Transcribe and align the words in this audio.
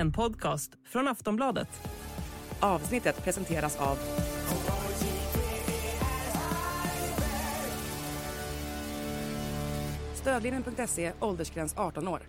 en 0.00 0.12
podcast 0.12 0.72
från 0.88 1.08
Aftonbladet. 1.08 1.68
Avsnittet 2.60 3.24
presenteras 3.24 3.76
av... 3.76 3.98
Stödlinjen.se, 10.14 11.12
åldersgräns 11.20 11.74
18 11.76 12.08
år. 12.08 12.20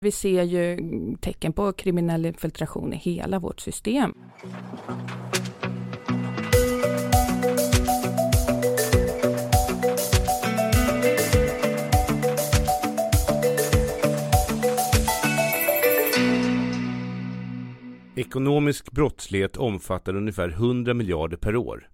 Vi 0.00 0.12
ser 0.12 0.42
ju 0.42 0.78
tecken 1.20 1.52
på 1.52 1.72
kriminell 1.72 2.26
infiltration 2.26 2.92
i 2.92 2.96
hela 2.96 3.38
vårt 3.38 3.60
system. 3.60 4.14
Ekonomisk 18.16 18.90
brottslighet 18.90 19.56
omfattar 19.56 20.16
ungefär 20.16 20.48
100 20.48 20.94
miljarder 20.94 21.36
per 21.36 21.56
år. 21.56 21.88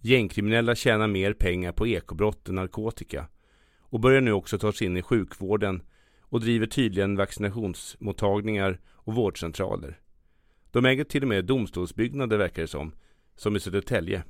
Gängkriminella 0.00 0.74
tjänar 0.74 1.08
mer 1.08 1.32
pengar 1.32 1.72
på 1.72 1.86
ekobrott 1.86 2.48
än 2.48 2.54
narkotika 2.54 3.28
och 3.78 4.00
börjar 4.00 4.20
nu 4.20 4.32
också 4.32 4.58
ta 4.58 4.72
sig 4.72 4.86
in 4.86 4.96
i 4.96 5.02
sjukvården 5.02 5.82
och 6.20 6.40
driver 6.40 6.66
tydligen 6.66 7.16
vaccinationsmottagningar 7.16 8.80
och 8.92 9.14
vårdcentraler. 9.14 10.00
De 10.70 10.84
äger 10.84 11.04
till 11.04 11.22
och 11.22 11.28
med 11.28 11.44
domstolsbyggnader 11.44 12.38
verkar 12.38 12.62
det 12.62 12.68
som, 12.68 12.92
som 13.36 13.56
i 13.56 13.60
Södertälje. 13.60 14.24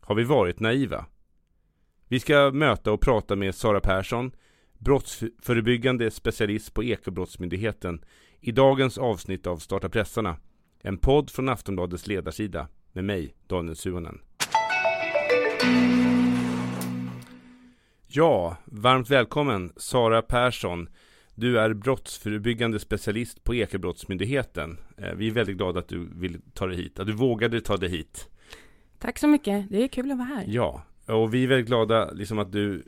Har 0.00 0.14
vi 0.14 0.24
varit 0.24 0.60
naiva? 0.60 1.06
Vi 2.08 2.20
ska 2.20 2.50
möta 2.50 2.92
och 2.92 3.00
prata 3.00 3.36
med 3.36 3.54
Sara 3.54 3.80
Persson, 3.80 4.32
brottsförebyggande 4.78 6.10
specialist 6.10 6.74
på 6.74 6.84
Ekobrottsmyndigheten 6.84 8.04
i 8.46 8.52
dagens 8.52 8.98
avsnitt 8.98 9.46
av 9.46 9.56
Starta 9.56 9.88
pressarna. 9.88 10.36
En 10.80 10.98
podd 10.98 11.30
från 11.30 11.48
Aftonbladets 11.48 12.06
ledarsida 12.06 12.68
med 12.92 13.04
mig, 13.04 13.34
Daniel 13.46 13.76
Suhonen. 13.76 14.18
Ja, 18.06 18.56
varmt 18.64 19.10
välkommen 19.10 19.72
Sara 19.76 20.22
Persson. 20.22 20.88
Du 21.34 21.58
är 21.58 21.74
brottsförebyggande 21.74 22.78
specialist 22.78 23.44
på 23.44 23.54
Ekobrottsmyndigheten. 23.54 24.78
Eh, 24.96 25.14
vi 25.14 25.28
är 25.28 25.32
väldigt 25.32 25.56
glada 25.56 25.80
att 25.80 25.88
du 25.88 26.08
vill 26.14 26.40
ta 26.54 26.66
dig 26.66 26.76
hit, 26.76 26.98
att 26.98 27.06
du 27.06 27.12
vågade 27.12 27.60
ta 27.60 27.76
dig 27.76 27.88
hit. 27.88 28.28
Tack 28.98 29.18
så 29.18 29.26
mycket, 29.26 29.70
det 29.70 29.84
är 29.84 29.88
kul 29.88 30.10
att 30.10 30.18
vara 30.18 30.28
här. 30.28 30.44
Ja, 30.48 30.82
och 31.06 31.34
vi 31.34 31.44
är 31.44 31.48
väldigt 31.48 31.66
glada 31.66 32.10
liksom 32.10 32.38
att 32.38 32.52
du 32.52 32.84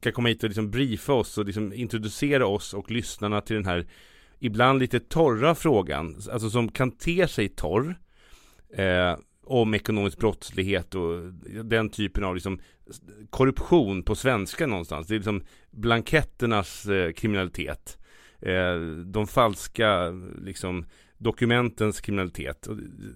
ska 0.00 0.12
komma 0.12 0.28
hit 0.28 0.42
och 0.42 0.48
liksom 0.48 0.70
briefa 0.70 1.12
oss 1.12 1.38
och 1.38 1.44
liksom 1.44 1.72
introducera 1.72 2.46
oss 2.46 2.74
och 2.74 2.90
lyssnarna 2.90 3.40
till 3.40 3.56
den 3.56 3.66
här 3.66 3.86
ibland 4.38 4.78
lite 4.78 5.00
torra 5.00 5.54
frågan, 5.54 6.20
alltså 6.32 6.50
som 6.50 6.68
kan 6.68 6.90
te 6.90 7.28
sig 7.28 7.48
torr 7.48 7.98
eh, 8.76 9.16
om 9.44 9.74
ekonomisk 9.74 10.18
brottslighet 10.18 10.94
och 10.94 11.32
den 11.64 11.88
typen 11.88 12.24
av 12.24 12.34
liksom 12.34 12.60
korruption 13.30 14.02
på 14.02 14.14
svenska 14.14 14.66
någonstans. 14.66 15.06
Det 15.06 15.14
är 15.14 15.18
liksom 15.18 15.42
blanketternas 15.70 16.86
eh, 16.86 17.12
kriminalitet. 17.12 17.98
Eh, 18.40 18.76
de 19.04 19.26
falska 19.26 20.10
liksom 20.42 20.86
dokumentens 21.18 22.00
kriminalitet. 22.00 22.68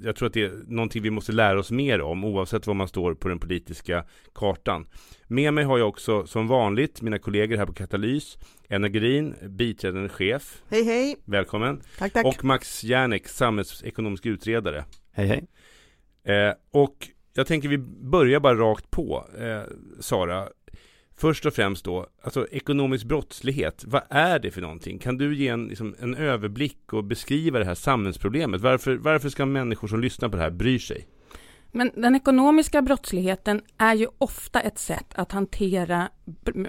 Jag 0.03 0.17
tror 0.17 0.27
att 0.27 0.35
det 0.35 0.43
är 0.43 0.53
någonting 0.67 1.03
vi 1.03 1.11
måste 1.11 1.33
lära 1.33 1.59
oss 1.59 1.71
mer 1.71 2.01
om 2.01 2.25
oavsett 2.25 2.67
var 2.67 2.75
man 2.75 2.89
står 2.89 3.15
på 3.15 3.29
den 3.29 3.39
politiska 3.39 4.05
kartan. 4.35 4.87
Med 5.27 5.55
mig 5.55 5.65
har 5.65 5.79
jag 5.79 5.89
också 5.89 6.27
som 6.27 6.49
vanligt 6.49 7.03
mina 7.03 7.19
kollegor 7.19 7.57
här 7.57 7.67
på 7.67 7.73
Katalys. 7.73 8.39
Enna 8.69 8.89
Green, 8.89 9.35
biträdande 9.43 10.09
chef. 10.09 10.63
Hej 10.69 10.85
hej! 10.85 11.17
Välkommen! 11.25 11.83
Tack 11.99 12.13
tack! 12.13 12.27
Och 12.27 12.45
Max 12.45 12.85
Järnek, 12.85 13.29
samhällsekonomisk 13.29 14.27
utredare. 14.27 14.85
Hej 15.13 15.27
hej! 15.27 15.47
Eh, 16.37 16.55
och 16.73 17.09
jag 17.35 17.47
tänker 17.47 17.69
vi 17.69 17.79
börjar 17.79 18.41
bara 18.41 18.55
rakt 18.55 18.91
på. 18.91 19.27
Eh, 19.39 19.63
Sara, 20.01 20.49
Först 21.21 21.47
och 21.47 21.55
främst 21.55 21.85
då, 21.85 22.07
alltså 22.23 22.47
ekonomisk 22.51 23.05
brottslighet, 23.05 23.85
vad 23.87 24.03
är 24.11 24.39
det 24.39 24.51
för 24.51 24.61
någonting? 24.61 24.99
Kan 24.99 25.19
du 25.19 25.37
ge 25.37 25.49
en, 25.49 25.69
liksom, 25.69 25.95
en 25.99 26.15
överblick 26.15 26.93
och 26.93 27.05
beskriva 27.05 27.59
det 27.59 27.65
här 27.65 27.75
samhällsproblemet? 27.75 28.61
Varför, 28.61 28.97
varför 28.97 29.29
ska 29.29 29.47
människor 29.47 29.89
som 29.89 30.01
lyssnar 30.01 30.29
på 30.29 30.37
det 30.37 30.43
här 30.43 30.51
bry 30.51 30.79
sig? 30.79 31.07
Men 31.73 31.91
den 31.95 32.17
ekonomiska 32.17 32.83
brottsligheten 32.83 33.63
är 33.79 33.95
ju 33.95 34.07
ofta 34.19 34.61
ett 34.61 34.79
sätt 34.79 35.13
att 35.15 35.33
hantera 35.33 36.09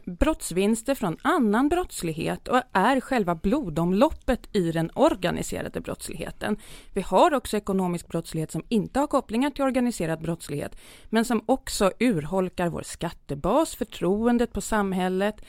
brottsvinster 0.05 0.95
från 0.95 1.17
annan 1.21 1.69
brottslighet 1.69 2.47
och 2.47 2.61
är 2.73 2.99
själva 2.99 3.35
blodomloppet 3.35 4.55
i 4.55 4.71
den 4.71 4.91
organiserade 4.95 5.81
brottsligheten. 5.81 6.57
Vi 6.93 7.01
har 7.01 7.33
också 7.33 7.57
ekonomisk 7.57 8.07
brottslighet 8.07 8.51
som 8.51 8.63
inte 8.69 8.99
har 8.99 9.07
kopplingar 9.07 9.49
till 9.49 9.63
organiserad 9.63 10.21
brottslighet, 10.21 10.75
men 11.09 11.25
som 11.25 11.43
också 11.45 11.91
urholkar 11.99 12.69
vår 12.69 12.83
skattebas, 12.83 13.75
förtroendet 13.75 14.53
på 14.53 14.61
samhället, 14.61 15.41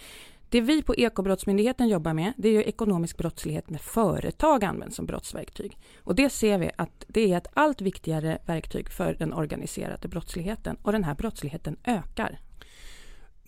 det 0.52 0.60
vi 0.60 0.82
på 0.82 0.94
Ekobrottsmyndigheten 0.94 1.88
jobbar 1.88 2.14
med, 2.14 2.32
det 2.36 2.48
är 2.48 2.52
ju 2.52 2.62
ekonomisk 2.62 3.16
brottslighet 3.16 3.70
när 3.70 3.78
företag 3.78 4.64
används 4.64 4.96
som 4.96 5.06
brottsverktyg. 5.06 5.78
Och 5.98 6.14
det 6.14 6.30
ser 6.30 6.58
vi 6.58 6.70
att 6.76 7.04
det 7.08 7.32
är 7.32 7.36
ett 7.36 7.46
allt 7.54 7.80
viktigare 7.80 8.38
verktyg 8.46 8.90
för 8.90 9.16
den 9.18 9.32
organiserade 9.32 10.08
brottsligheten. 10.08 10.76
Och 10.82 10.92
den 10.92 11.04
här 11.04 11.14
brottsligheten 11.14 11.76
ökar. 11.84 12.38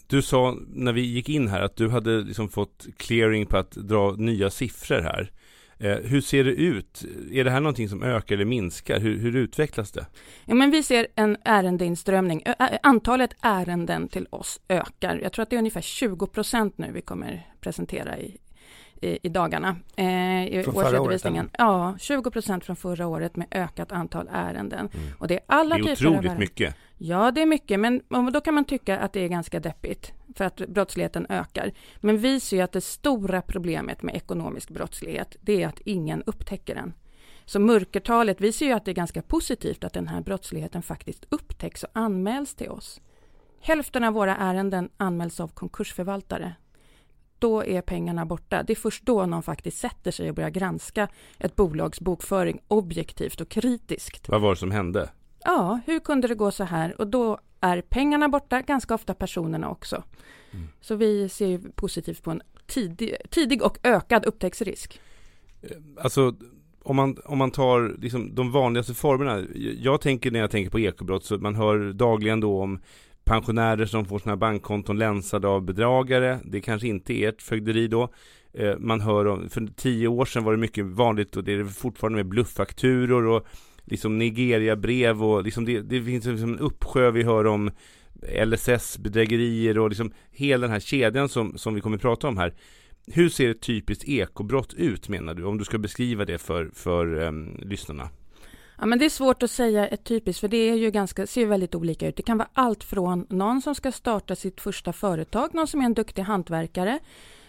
Du 0.07 0.23
sa 0.23 0.57
när 0.69 0.93
vi 0.93 1.01
gick 1.01 1.29
in 1.29 1.49
här 1.49 1.61
att 1.61 1.77
du 1.77 1.89
hade 1.89 2.21
liksom 2.21 2.49
fått 2.49 2.87
clearing 2.97 3.47
på 3.47 3.57
att 3.57 3.71
dra 3.71 4.15
nya 4.19 4.51
siffror 4.51 5.01
här. 5.01 5.31
Eh, 5.85 5.97
hur 5.97 6.21
ser 6.21 6.45
det 6.45 6.51
ut? 6.51 7.05
Är 7.33 7.45
det 7.45 7.51
här 7.51 7.61
någonting 7.61 7.89
som 7.89 8.03
ökar 8.03 8.35
eller 8.35 8.45
minskar? 8.45 9.01
Hur, 9.01 9.19
hur 9.19 9.37
utvecklas 9.37 9.93
det? 9.93 10.07
Ja, 10.45 10.55
men 10.55 10.71
vi 10.71 10.83
ser 10.83 11.07
en 11.15 11.37
ärendeinströmning. 11.45 12.43
Antalet 12.83 13.37
ärenden 13.41 14.09
till 14.09 14.27
oss 14.31 14.61
ökar. 14.69 15.21
Jag 15.23 15.33
tror 15.33 15.43
att 15.43 15.51
det 15.51 15.57
är 15.57 15.59
ungefär 15.59 15.81
20 15.81 16.27
procent 16.27 16.79
nu 16.79 16.93
vi 16.93 17.01
kommer 17.01 17.47
presentera 17.61 18.19
i, 18.19 18.37
i, 19.01 19.19
i 19.23 19.29
dagarna. 19.29 19.77
Eh, 19.97 20.47
i 20.47 20.63
från 20.65 20.77
årsredovisningen. 20.77 21.45
Året, 21.45 21.55
ja, 21.59 21.95
20 21.99 22.31
procent 22.31 22.65
från 22.65 22.77
förra 22.77 23.07
året 23.07 23.37
med 23.37 23.47
ökat 23.51 23.93
antal 23.93 24.29
ärenden. 24.33 24.89
Mm. 24.95 25.13
Och 25.19 25.29
det 25.29 25.35
är 25.35 25.41
alla 25.47 25.79
det 25.79 25.91
är 25.91 25.93
otroligt 25.93 26.39
mycket. 26.39 26.77
Ja, 26.99 27.31
det 27.31 27.43
är 27.43 27.47
mycket, 27.47 27.81
men 27.81 28.03
då 28.33 28.41
kan 28.41 28.55
man 28.55 28.65
tycka 28.65 28.99
att 28.99 29.13
det 29.13 29.21
är 29.21 29.29
ganska 29.29 29.61
deppigt 29.61 30.13
för 30.35 30.45
att 30.45 30.57
brottsligheten 30.57 31.27
ökar. 31.29 31.73
Men 32.01 32.19
vi 32.19 32.41
ser 32.41 32.65
att 32.65 32.73
det 32.73 32.81
stora 32.81 33.43
problemet 33.43 34.03
med 34.03 34.15
ekonomisk 34.15 34.71
brottslighet, 34.71 35.37
det 35.41 35.63
är 35.63 35.69
att 35.69 35.81
ingen 35.81 36.23
upptäcker 36.23 36.75
den. 36.75 36.95
Så 37.45 37.61
mörkertalet, 37.61 38.41
vi 38.41 38.53
ser 38.53 38.67
ju 38.67 38.73
att 38.73 38.85
det 38.85 38.91
är 38.91 38.95
ganska 38.95 39.23
positivt 39.23 39.85
att 39.85 39.93
den 39.93 40.09
här 40.09 40.21
brottsligheten 40.21 40.83
faktiskt 40.83 41.27
upptäcks 41.29 41.83
och 41.83 41.91
anmäls 41.93 42.55
till 42.55 42.69
oss. 42.69 43.01
Hälften 43.61 44.05
av 44.05 44.13
våra 44.13 44.37
ärenden 44.37 44.89
anmäls 44.97 45.41
av 45.41 45.49
konkursförvaltare. 45.49 46.55
Då 47.45 47.65
är 47.65 47.81
pengarna 47.81 48.27
borta. 48.27 48.63
Det 48.63 48.73
är 48.73 48.77
först 48.77 49.07
då 49.07 49.27
någon 49.27 49.43
faktiskt 49.43 49.79
sätter 49.79 50.11
sig 50.11 50.29
och 50.29 50.35
börjar 50.35 50.51
granska 50.51 51.09
ett 51.39 51.57
bolags 51.57 52.01
bokföring 52.01 52.61
objektivt 52.69 53.41
och 53.41 53.49
kritiskt. 53.49 54.29
Vad 54.29 54.41
var 54.41 54.51
det 54.51 54.57
som 54.57 54.71
hände? 54.71 55.11
Ja, 55.45 55.81
hur 55.87 56.01
kunde 56.01 56.29
det 56.29 56.35
gå 56.35 56.51
så 56.51 56.65
här? 56.65 57.01
Och 57.01 57.07
då 57.07 57.39
är 57.61 57.81
pengarna 57.81 58.29
borta, 58.29 58.63
ganska 58.63 58.95
ofta 58.95 59.15
personerna 59.15 59.71
också. 59.71 60.03
Mm. 60.51 60.69
Så 60.81 60.95
vi 60.95 61.29
ser 61.29 61.59
positivt 61.75 62.23
på 62.23 62.31
en 62.31 62.43
tidig, 62.67 63.17
tidig 63.31 63.63
och 63.63 63.79
ökad 63.83 64.25
upptäcktsrisk. 64.25 65.01
Eh, 65.63 65.71
alltså, 66.03 66.35
om 66.83 66.97
man, 66.97 67.17
om 67.25 67.39
man 67.39 67.51
tar 67.51 67.97
liksom 67.99 68.35
de 68.35 68.53
vanligaste 68.53 68.95
formerna. 68.95 69.47
Jag 69.79 70.01
tänker 70.01 70.31
när 70.31 70.41
jag 70.41 70.51
tänker 70.51 70.71
på 70.71 70.81
ekobrott 70.81 71.25
så 71.25 71.39
man 71.39 71.55
hör 71.55 71.93
dagligen 71.93 72.41
då 72.41 72.63
om 72.63 72.81
pensionärer 73.25 73.87
som 73.87 74.05
får 74.05 74.19
sina 74.19 74.37
bankkonton 74.37 74.99
länsade 74.99 75.49
av 75.49 75.63
bedragare. 75.63 76.39
Det 76.45 76.61
kanske 76.61 76.89
inte 76.89 77.13
är 77.15 77.29
ert 77.29 77.43
fögderi 77.43 77.89
då. 77.89 78.09
Eh, 78.53 78.79
man 78.79 79.01
hör 79.01 79.27
om, 79.27 79.49
för 79.51 79.69
tio 79.77 80.09
år 80.09 80.25
sedan 80.25 80.45
var 80.45 80.53
det 80.53 80.59
mycket 80.59 80.85
vanligt 80.85 81.37
och 81.37 81.45
det 81.45 81.53
är 81.53 81.65
fortfarande 81.65 82.17
med 82.17 82.27
blufffakturor 82.27 83.27
och 83.27 83.47
liksom 83.85 84.19
Nigeria-brev 84.19 85.25
och 85.25 85.43
liksom 85.43 85.65
det, 85.65 85.81
det 85.81 86.03
finns 86.03 86.25
liksom 86.25 86.53
en 86.53 86.59
uppsjö 86.59 87.11
vi 87.11 87.23
hör 87.23 87.47
om 87.47 87.71
LSS-bedrägerier 88.45 89.79
och 89.79 89.89
liksom 89.89 90.13
hela 90.31 90.61
den 90.61 90.73
här 90.73 90.81
kedjan 90.81 91.29
som, 91.29 91.59
som 91.59 91.75
vi 91.75 91.81
kommer 91.81 91.97
att 91.97 92.03
prata 92.03 92.29
om 92.29 92.37
här. 92.37 92.55
Hur 93.07 93.29
ser 93.29 93.51
ett 93.51 93.61
typiskt 93.61 94.09
ekobrott 94.09 94.75
ut 94.75 95.09
menar 95.09 95.35
du? 95.35 95.45
Om 95.45 95.59
du 95.59 95.65
ska 95.65 95.79
beskriva 95.79 96.25
det 96.25 96.39
för, 96.39 96.71
för 96.75 97.15
um, 97.15 97.61
lyssnarna. 97.63 98.09
Ja, 98.79 98.87
men 98.87 98.99
det 98.99 99.05
är 99.05 99.11
svårt 99.11 99.43
att 99.43 99.51
säga 99.51 99.89
ett 99.89 100.05
typiskt, 100.05 100.41
för 100.41 100.49
det 100.49 100.57
är 100.57 100.75
ju 100.75 100.91
ganska, 100.91 101.27
ser 101.27 101.47
väldigt 101.47 101.75
olika 101.75 102.09
ut. 102.09 102.17
Det 102.17 102.23
kan 102.23 102.39
vara 102.39 102.49
allt 102.53 102.85
från 102.85 103.27
någon 103.29 103.63
som 103.63 103.75
ska 103.75 103.93
starta 103.93 104.37
sitt 104.37 104.61
första 104.61 104.93
företag, 104.93 105.55
någon 105.55 105.67
som 105.67 105.81
är 105.81 105.85
en 105.85 105.95
duktig 105.95 106.23
hantverkare, 106.23 106.99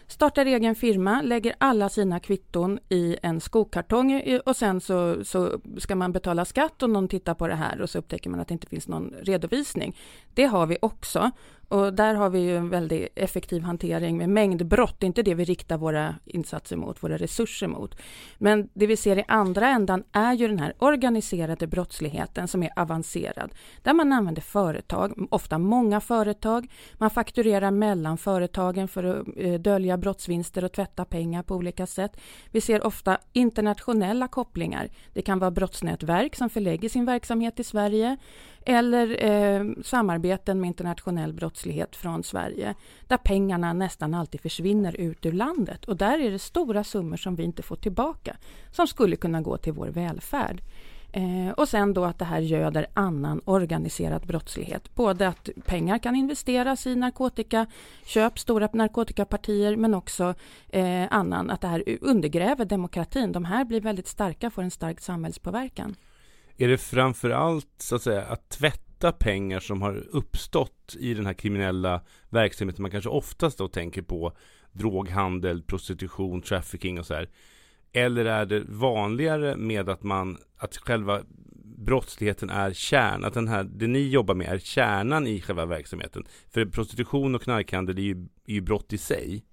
startar 0.07 0.45
egen 0.45 0.75
firma, 0.75 1.21
lägger 1.21 1.55
alla 1.57 1.89
sina 1.89 2.19
kvitton 2.19 2.79
i 2.89 3.17
en 3.21 3.41
skokartong 3.41 4.39
och 4.45 4.55
sen 4.55 4.81
så, 4.81 5.25
så 5.25 5.59
ska 5.77 5.95
man 5.95 6.11
betala 6.11 6.45
skatt 6.45 6.83
och 6.83 6.89
någon 6.89 7.07
tittar 7.07 7.33
på 7.33 7.47
det 7.47 7.55
här 7.55 7.81
och 7.81 7.89
så 7.89 7.99
upptäcker 7.99 8.29
man 8.29 8.39
att 8.39 8.47
det 8.47 8.53
inte 8.53 8.67
finns 8.67 8.87
någon 8.87 9.13
redovisning. 9.21 9.95
Det 10.35 10.45
har 10.45 10.67
vi 10.67 10.77
också. 10.81 11.31
Och 11.67 11.93
där 11.93 12.15
har 12.15 12.29
vi 12.29 12.39
ju 12.39 12.57
en 12.57 12.69
väldigt 12.69 13.07
effektiv 13.15 13.61
hantering 13.61 14.17
med 14.17 14.29
mängdbrott. 14.29 14.99
Det 14.99 15.05
är 15.05 15.07
inte 15.07 15.23
det 15.23 15.33
vi 15.33 15.43
riktar 15.43 15.77
våra 15.77 16.15
insatser 16.25 16.75
mot, 16.75 17.03
våra 17.03 17.17
resurser 17.17 17.67
mot. 17.67 17.95
Men 18.37 18.69
det 18.73 18.87
vi 18.87 18.97
ser 18.97 19.19
i 19.19 19.23
andra 19.27 19.67
ändan 19.67 20.03
är 20.11 20.33
ju 20.33 20.47
den 20.47 20.59
här 20.59 20.73
organiserade 20.79 21.67
brottsligheten 21.67 22.47
som 22.47 22.63
är 22.63 22.69
avancerad. 22.75 23.53
Där 23.81 23.93
man 23.93 24.13
använder 24.13 24.41
företag, 24.41 25.27
ofta 25.31 25.57
många 25.57 26.01
företag. 26.01 26.71
Man 26.93 27.09
fakturerar 27.09 27.71
mellan 27.71 28.17
företagen 28.17 28.87
för 28.87 29.03
att 29.03 29.27
eh, 29.37 29.53
dölja 29.53 29.97
brottsvinster 29.97 30.63
och 30.63 30.71
tvätta 30.71 31.05
pengar 31.05 31.43
på 31.43 31.55
olika 31.55 31.87
sätt. 31.87 32.17
Vi 32.51 32.61
ser 32.61 32.85
ofta 32.85 33.17
internationella 33.33 34.27
kopplingar. 34.27 34.89
Det 35.13 35.21
kan 35.21 35.39
vara 35.39 35.51
brottsnätverk 35.51 36.35
som 36.35 36.49
förlägger 36.49 36.89
sin 36.89 37.05
verksamhet 37.05 37.59
i 37.59 37.63
Sverige 37.63 38.17
eller 38.65 39.25
eh, 39.25 39.65
samarbeten 39.83 40.59
med 40.59 40.67
internationell 40.67 41.33
brottslighet 41.33 41.95
från 41.95 42.23
Sverige 42.23 42.75
där 43.07 43.17
pengarna 43.17 43.73
nästan 43.73 44.13
alltid 44.13 44.41
försvinner 44.41 44.95
ut 45.01 45.25
ur 45.25 45.31
landet. 45.31 45.85
Och 45.85 45.97
där 45.97 46.19
är 46.19 46.31
det 46.31 46.39
stora 46.39 46.83
summor 46.83 47.17
som 47.17 47.35
vi 47.35 47.43
inte 47.43 47.63
får 47.63 47.75
tillbaka 47.75 48.37
som 48.71 48.87
skulle 48.87 49.15
kunna 49.15 49.41
gå 49.41 49.57
till 49.57 49.73
vår 49.73 49.87
välfärd. 49.87 50.61
Eh, 51.15 51.51
och 51.57 51.69
sen 51.69 51.93
då 51.93 52.05
att 52.05 52.19
det 52.19 52.25
här 52.25 52.39
göder 52.39 52.87
annan 52.93 53.41
organiserad 53.45 54.27
brottslighet. 54.27 54.95
Både 54.95 55.27
att 55.27 55.49
pengar 55.65 55.97
kan 55.97 56.15
investeras 56.15 56.87
i 56.87 56.95
narkotikaköp, 56.95 58.39
stora 58.39 58.69
narkotikapartier, 58.73 59.75
men 59.75 59.93
också 59.93 60.33
eh, 60.69 61.05
annan, 61.09 61.49
att 61.49 61.61
det 61.61 61.67
här 61.67 61.83
undergräver 62.01 62.65
demokratin. 62.65 63.31
De 63.31 63.45
här 63.45 63.65
blir 63.65 63.81
väldigt 63.81 64.07
starka, 64.07 64.49
får 64.49 64.61
en 64.61 64.71
stark 64.71 65.01
samhällspåverkan. 65.01 65.95
Är 66.57 66.67
det 66.67 66.77
framför 66.77 67.29
allt 67.29 67.67
så 67.77 67.95
att 67.95 68.01
säga 68.01 68.21
att 68.21 68.49
tvätta 68.49 69.11
pengar 69.11 69.59
som 69.59 69.81
har 69.81 70.03
uppstått 70.11 70.95
i 70.99 71.13
den 71.13 71.25
här 71.25 71.33
kriminella 71.33 72.01
verksamheten 72.29 72.81
man 72.81 72.91
kanske 72.91 73.09
oftast 73.09 73.57
då 73.57 73.67
tänker 73.67 74.01
på 74.01 74.33
droghandel, 74.71 75.63
prostitution, 75.63 76.41
trafficking 76.41 76.99
och 76.99 77.05
så 77.05 77.13
här. 77.13 77.29
Eller 77.93 78.25
är 78.25 78.45
det 78.45 78.63
vanligare 78.67 79.55
med 79.55 79.89
att 79.89 80.03
man, 80.03 80.37
att 80.57 80.77
själva 80.77 81.21
brottsligheten 81.77 82.49
är 82.49 82.73
kärnan? 82.73 83.23
att 83.23 83.33
den 83.33 83.47
här, 83.47 83.63
det 83.63 83.87
ni 83.87 83.99
jobbar 83.99 84.35
med 84.35 84.47
är 84.47 84.59
kärnan 84.59 85.27
i 85.27 85.41
själva 85.41 85.65
verksamheten? 85.65 86.23
För 86.49 86.65
prostitution 86.65 87.35
och 87.35 87.41
knarkhandel 87.41 87.97
är 87.97 88.01
ju, 88.01 88.27
är 88.47 88.53
ju 88.53 88.61
brott 88.61 88.93
i 88.93 88.97
sig. 88.97 89.43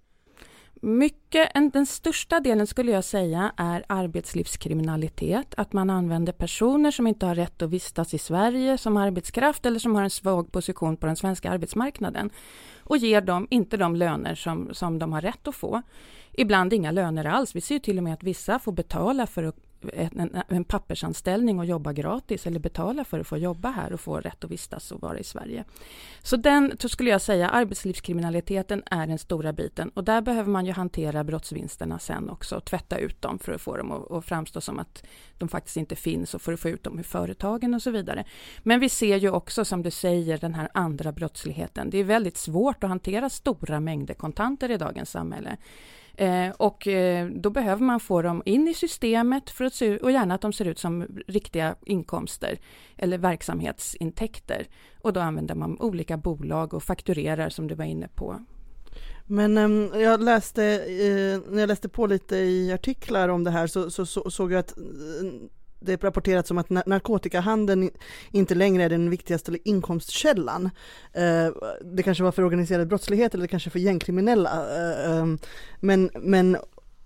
Mycket, 0.84 1.50
en, 1.54 1.70
den 1.70 1.86
största 1.86 2.40
delen 2.40 2.66
skulle 2.66 2.92
jag 2.92 3.04
säga 3.04 3.52
är 3.56 3.84
arbetslivskriminalitet. 3.86 5.54
Att 5.56 5.72
man 5.72 5.90
använder 5.90 6.32
personer 6.32 6.90
som 6.90 7.06
inte 7.06 7.26
har 7.26 7.34
rätt 7.34 7.62
att 7.62 7.70
vistas 7.70 8.14
i 8.14 8.18
Sverige 8.18 8.78
som 8.78 8.96
arbetskraft 8.96 9.66
eller 9.66 9.78
som 9.78 9.94
har 9.94 10.02
en 10.02 10.10
svag 10.10 10.52
position 10.52 10.96
på 10.96 11.06
den 11.06 11.16
svenska 11.16 11.50
arbetsmarknaden 11.50 12.30
och 12.78 12.96
ger 12.96 13.20
dem 13.20 13.46
inte 13.50 13.76
de 13.76 13.96
löner 13.96 14.34
som, 14.34 14.68
som 14.72 14.98
de 14.98 15.12
har 15.12 15.20
rätt 15.20 15.48
att 15.48 15.54
få. 15.54 15.82
Ibland 16.32 16.72
inga 16.72 16.90
löner 16.90 17.24
alls. 17.24 17.56
Vi 17.56 17.60
ser 17.60 17.78
till 17.78 17.98
och 17.98 18.04
med 18.04 18.14
att 18.14 18.22
vissa 18.22 18.58
får 18.58 18.72
betala 18.72 19.26
för 19.26 19.42
att 19.42 19.56
en, 19.92 20.42
en 20.48 20.64
pappersanställning 20.64 21.58
och 21.58 21.64
jobba 21.64 21.92
gratis 21.92 22.46
eller 22.46 22.60
betala 22.60 23.04
för 23.04 23.20
att 23.20 23.26
få 23.26 23.36
jobba 23.36 23.70
här 23.70 23.92
och 23.92 24.00
få 24.00 24.20
rätt 24.20 24.44
att 24.44 24.50
vistas 24.50 24.92
och 24.92 25.00
vara 25.00 25.18
i 25.18 25.24
Sverige. 25.24 25.64
Så 26.22 26.36
den, 26.36 26.76
så 26.78 26.88
skulle 26.88 27.10
jag 27.10 27.20
säga, 27.20 27.48
arbetslivskriminaliteten 27.48 28.82
är 28.86 29.06
den 29.06 29.18
stora 29.18 29.52
biten 29.52 29.88
och 29.88 30.04
där 30.04 30.20
behöver 30.20 30.50
man 30.50 30.66
ju 30.66 30.72
hantera 30.72 31.24
brottsvinsterna 31.24 31.98
sen 31.98 32.30
också, 32.30 32.60
tvätta 32.60 32.98
ut 32.98 33.22
dem 33.22 33.38
för 33.38 33.52
att 33.52 33.60
få 33.60 33.76
dem 33.76 33.92
att, 33.92 34.10
att 34.10 34.24
framstå 34.24 34.60
som 34.60 34.78
att 34.78 35.04
de 35.38 35.48
faktiskt 35.48 35.76
inte 35.76 35.96
finns 35.96 36.34
och 36.34 36.42
för 36.42 36.52
att 36.52 36.60
få 36.60 36.68
ut 36.68 36.84
dem 36.84 36.98
ur 36.98 37.02
företagen 37.02 37.74
och 37.74 37.82
så 37.82 37.90
vidare. 37.90 38.24
Men 38.62 38.80
vi 38.80 38.88
ser 38.88 39.16
ju 39.16 39.30
också, 39.30 39.64
som 39.64 39.82
du 39.82 39.90
säger, 39.90 40.38
den 40.38 40.54
här 40.54 40.68
andra 40.74 41.12
brottsligheten. 41.12 41.90
Det 41.90 41.98
är 41.98 42.04
väldigt 42.04 42.36
svårt 42.36 42.84
att 42.84 42.90
hantera 42.90 43.30
stora 43.30 43.80
mängder 43.80 44.14
kontanter 44.14 44.70
i 44.70 44.76
dagens 44.76 45.10
samhälle. 45.10 45.56
Eh, 46.14 46.50
och 46.50 46.86
eh, 46.86 47.26
då 47.26 47.50
behöver 47.50 47.82
man 47.82 48.00
få 48.00 48.22
dem 48.22 48.42
in 48.44 48.68
i 48.68 48.74
systemet 48.74 49.50
för 49.50 49.64
att 49.64 49.74
se, 49.74 49.98
och 49.98 50.10
gärna 50.10 50.34
att 50.34 50.40
de 50.40 50.52
ser 50.52 50.64
ut 50.64 50.78
som 50.78 51.06
riktiga 51.26 51.76
inkomster 51.86 52.58
eller 52.96 53.18
verksamhetsintäkter. 53.18 54.66
Och 55.00 55.12
då 55.12 55.20
använder 55.20 55.54
man 55.54 55.80
olika 55.80 56.16
bolag 56.16 56.74
och 56.74 56.82
fakturerar 56.82 57.48
som 57.48 57.68
du 57.68 57.74
var 57.74 57.84
inne 57.84 58.08
på. 58.08 58.40
Men 59.26 59.58
um, 59.58 60.00
jag 60.00 60.22
läste, 60.22 60.64
eh, 60.64 61.52
när 61.52 61.60
jag 61.60 61.68
läste 61.68 61.88
på 61.88 62.06
lite 62.06 62.36
i 62.36 62.72
artiklar 62.72 63.28
om 63.28 63.44
det 63.44 63.50
här 63.50 63.66
så, 63.66 63.90
så, 63.90 64.06
så 64.06 64.30
såg 64.30 64.52
jag 64.52 64.58
att 64.58 64.78
eh, 64.78 64.84
det 65.84 66.04
rapporterats 66.04 66.50
om 66.50 66.58
att 66.58 66.70
narkotikahandeln 66.70 67.90
inte 68.30 68.54
längre 68.54 68.84
är 68.84 68.88
den 68.88 69.10
viktigaste 69.10 69.58
inkomstkällan. 69.64 70.70
Eh, 71.12 71.48
det 71.84 72.02
kanske 72.02 72.24
var 72.24 72.32
för 72.32 72.44
organiserad 72.44 72.88
brottslighet 72.88 73.34
eller 73.34 73.46
kanske 73.46 73.70
för 73.70 73.78
gängkriminella. 73.78 74.50
Eh, 74.50 75.18
eh, 75.18 75.26
men, 75.80 76.10
men 76.14 76.56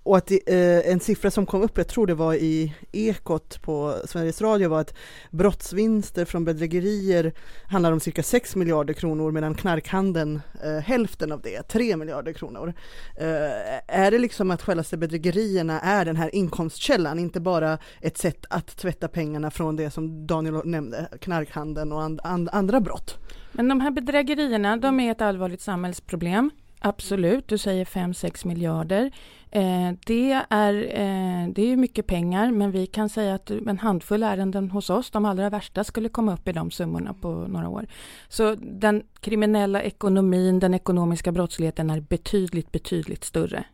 och 0.06 0.16
att 0.16 0.30
eh, 0.30 0.90
en 0.92 1.00
siffra 1.00 1.30
som 1.30 1.46
kom 1.46 1.62
upp, 1.62 1.78
jag 1.78 1.88
tror 1.88 2.06
det 2.06 2.14
var 2.14 2.34
i 2.34 2.74
Ekot 2.92 3.62
på 3.62 3.94
Sveriges 4.04 4.42
Radio, 4.42 4.68
var 4.68 4.80
att 4.80 4.94
brottsvinster 5.30 6.24
från 6.24 6.44
bedrägerier 6.44 7.32
handlar 7.68 7.92
om 7.92 8.00
cirka 8.00 8.22
6 8.22 8.56
miljarder 8.56 8.94
kronor 8.94 9.30
medan 9.30 9.54
knarkhandeln 9.54 10.40
eh, 10.64 10.78
hälften 10.78 11.32
av 11.32 11.40
det, 11.40 11.62
3 11.62 11.96
miljarder 11.96 12.32
kronor. 12.32 12.74
Eh, 13.16 13.96
är 13.96 14.10
det 14.10 14.18
liksom 14.18 14.50
att 14.50 14.62
självaste 14.62 14.96
bedrägerierna 14.96 15.80
är 15.80 16.04
den 16.04 16.16
här 16.16 16.34
inkomstkällan, 16.34 17.18
inte 17.18 17.40
bara 17.40 17.78
ett 18.00 18.18
sätt 18.18 18.46
att 18.50 18.76
tvätta 18.76 19.08
pengarna 19.08 19.50
från 19.50 19.76
det 19.76 19.90
som 19.90 20.26
Daniel 20.26 20.60
nämnde, 20.64 21.08
knarkhandeln 21.20 21.92
och 21.92 22.02
and, 22.02 22.20
and, 22.24 22.48
andra 22.52 22.80
brott? 22.80 23.18
Men 23.52 23.68
de 23.68 23.80
här 23.80 23.90
bedrägerierna, 23.90 24.76
de 24.76 25.00
är 25.00 25.10
ett 25.10 25.20
allvarligt 25.20 25.60
samhällsproblem. 25.60 26.50
Absolut, 26.78 27.48
du 27.48 27.58
säger 27.58 27.84
5-6 27.84 28.46
miljarder. 28.46 29.10
Eh, 29.56 29.92
det, 30.06 30.42
är, 30.50 30.74
eh, 30.74 31.48
det 31.48 31.72
är 31.72 31.76
mycket 31.76 32.06
pengar, 32.06 32.50
men 32.50 32.70
vi 32.70 32.86
kan 32.86 33.08
säga 33.08 33.34
att 33.34 33.50
en 33.50 33.78
handfull 33.78 34.22
ärenden 34.22 34.70
hos 34.70 34.90
oss, 34.90 35.10
de 35.10 35.24
allra 35.24 35.50
värsta, 35.50 35.84
skulle 35.84 36.08
komma 36.08 36.34
upp 36.34 36.48
i 36.48 36.52
de 36.52 36.70
summorna 36.70 37.14
på 37.14 37.28
några 37.28 37.68
år. 37.68 37.86
Så 38.28 38.54
den 38.54 39.02
kriminella 39.20 39.82
ekonomin, 39.82 40.58
den 40.58 40.74
ekonomiska 40.74 41.32
brottsligheten 41.32 41.90
är 41.90 42.00
betydligt, 42.00 42.72
betydligt 42.72 43.24
större 43.24 43.64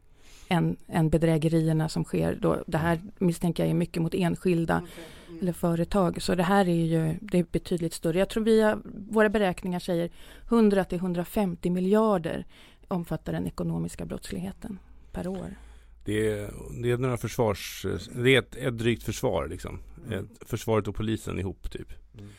än, 0.49 0.77
än 0.89 1.11
bedrägerierna 1.11 1.89
som 1.89 2.05
sker. 2.05 2.39
Då. 2.41 2.63
Det 2.67 2.79
här 2.79 3.01
misstänker 3.19 3.63
jag 3.63 3.71
är 3.71 3.75
mycket 3.75 4.03
mot 4.03 4.15
enskilda 4.15 4.83
okay. 4.83 5.39
eller 5.41 5.53
företag. 5.53 6.23
Så 6.23 6.35
det 6.35 6.43
här 6.43 6.69
är 6.69 6.85
ju 6.85 7.19
det 7.21 7.39
är 7.39 7.47
betydligt 7.53 7.95
större. 7.95 8.19
Jag 8.19 8.29
tror 8.29 8.45
vi 8.45 8.75
våra 9.11 9.29
beräkningar 9.29 9.79
säger 9.79 10.11
100 10.49 10.85
till 10.85 10.99
150 10.99 11.71
miljarder 11.71 12.47
omfattar 12.89 13.33
den 13.33 13.47
ekonomiska 13.47 14.05
brottsligheten 14.05 14.79
per 15.13 15.29
år. 15.29 15.55
Det 16.05 16.29
är, 16.29 16.51
det 16.83 16.91
är 16.91 16.97
några 16.97 17.17
försvars... 17.17 17.87
Det 18.15 18.35
är 18.35 18.39
ett, 18.39 18.57
ett 18.57 18.79
drygt 18.79 19.03
försvar 19.03 19.49
liksom. 19.49 19.79
Mm. 20.07 20.29
Försvaret 20.41 20.89
och 20.89 20.95
polisen 20.95 21.39
ihop 21.39 21.71
typ. 21.71 21.93
Mm. 22.19 22.31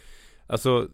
Alltså, 0.48 0.90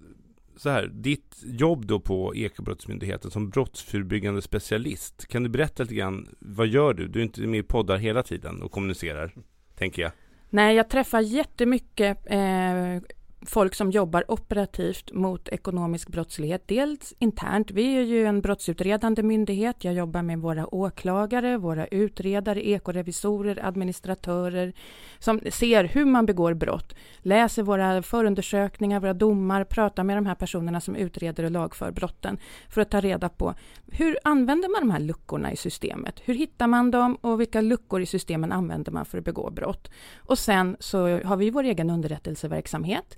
så 0.57 0.69
här, 0.69 0.87
ditt 0.87 1.35
jobb 1.43 1.85
då 1.85 1.99
på 1.99 2.35
Ekobrottsmyndigheten 2.35 3.31
som 3.31 3.49
brottsförebyggande 3.49 4.41
specialist. 4.41 5.27
Kan 5.27 5.43
du 5.43 5.49
berätta 5.49 5.83
lite 5.83 5.95
grann, 5.95 6.35
vad 6.39 6.67
gör 6.67 6.93
du? 6.93 7.07
Du 7.07 7.19
är 7.19 7.23
inte 7.23 7.41
med 7.41 7.59
i 7.59 7.63
poddar 7.63 7.97
hela 7.97 8.23
tiden 8.23 8.61
och 8.61 8.71
kommunicerar, 8.71 9.35
tänker 9.75 10.01
jag. 10.01 10.11
Nej, 10.49 10.75
jag 10.75 10.89
träffar 10.89 11.21
jättemycket 11.21 12.17
eh, 12.25 13.01
folk 13.41 13.75
som 13.75 13.91
jobbar 13.91 14.31
operativt 14.31 15.13
mot 15.13 15.49
ekonomisk 15.49 16.09
brottslighet. 16.09 16.63
Dels 16.67 17.13
internt, 17.19 17.71
vi 17.71 17.97
är 17.97 18.01
ju 18.01 18.25
en 18.25 18.41
brottsutredande 18.41 19.23
myndighet. 19.23 19.83
Jag 19.83 19.93
jobbar 19.93 20.21
med 20.21 20.39
våra 20.39 20.75
åklagare, 20.75 21.57
våra 21.57 21.87
utredare, 21.87 22.67
ekorevisorer, 22.67 23.59
administratörer 23.65 24.73
som 25.19 25.41
ser 25.51 25.83
hur 25.83 26.05
man 26.05 26.25
begår 26.25 26.53
brott, 26.53 26.95
läser 27.21 27.63
våra 27.63 28.01
förundersökningar, 28.01 28.99
våra 28.99 29.13
domar, 29.13 29.63
pratar 29.63 30.03
med 30.03 30.17
de 30.17 30.25
här 30.25 30.35
personerna 30.35 30.81
som 30.81 30.95
utreder 30.95 31.43
och 31.43 31.51
lagför 31.51 31.91
brotten 31.91 32.37
för 32.69 32.81
att 32.81 32.91
ta 32.91 33.01
reda 33.01 33.29
på 33.29 33.53
hur 33.91 34.17
använder 34.23 34.69
man 34.69 34.87
de 34.87 34.91
här 34.91 34.99
luckorna 34.99 35.51
i 35.51 35.55
systemet? 35.55 36.21
Hur 36.25 36.33
hittar 36.33 36.67
man 36.67 36.91
dem 36.91 37.15
och 37.15 37.41
vilka 37.41 37.61
luckor 37.61 38.01
i 38.01 38.05
systemen 38.05 38.51
använder 38.51 38.91
man 38.91 39.05
för 39.05 39.17
att 39.17 39.25
begå 39.25 39.49
brott? 39.49 39.91
Och 40.17 40.39
sen 40.39 40.77
så 40.79 41.19
har 41.23 41.37
vi 41.37 41.49
vår 41.49 41.63
egen 41.63 41.89
underrättelseverksamhet 41.89 43.17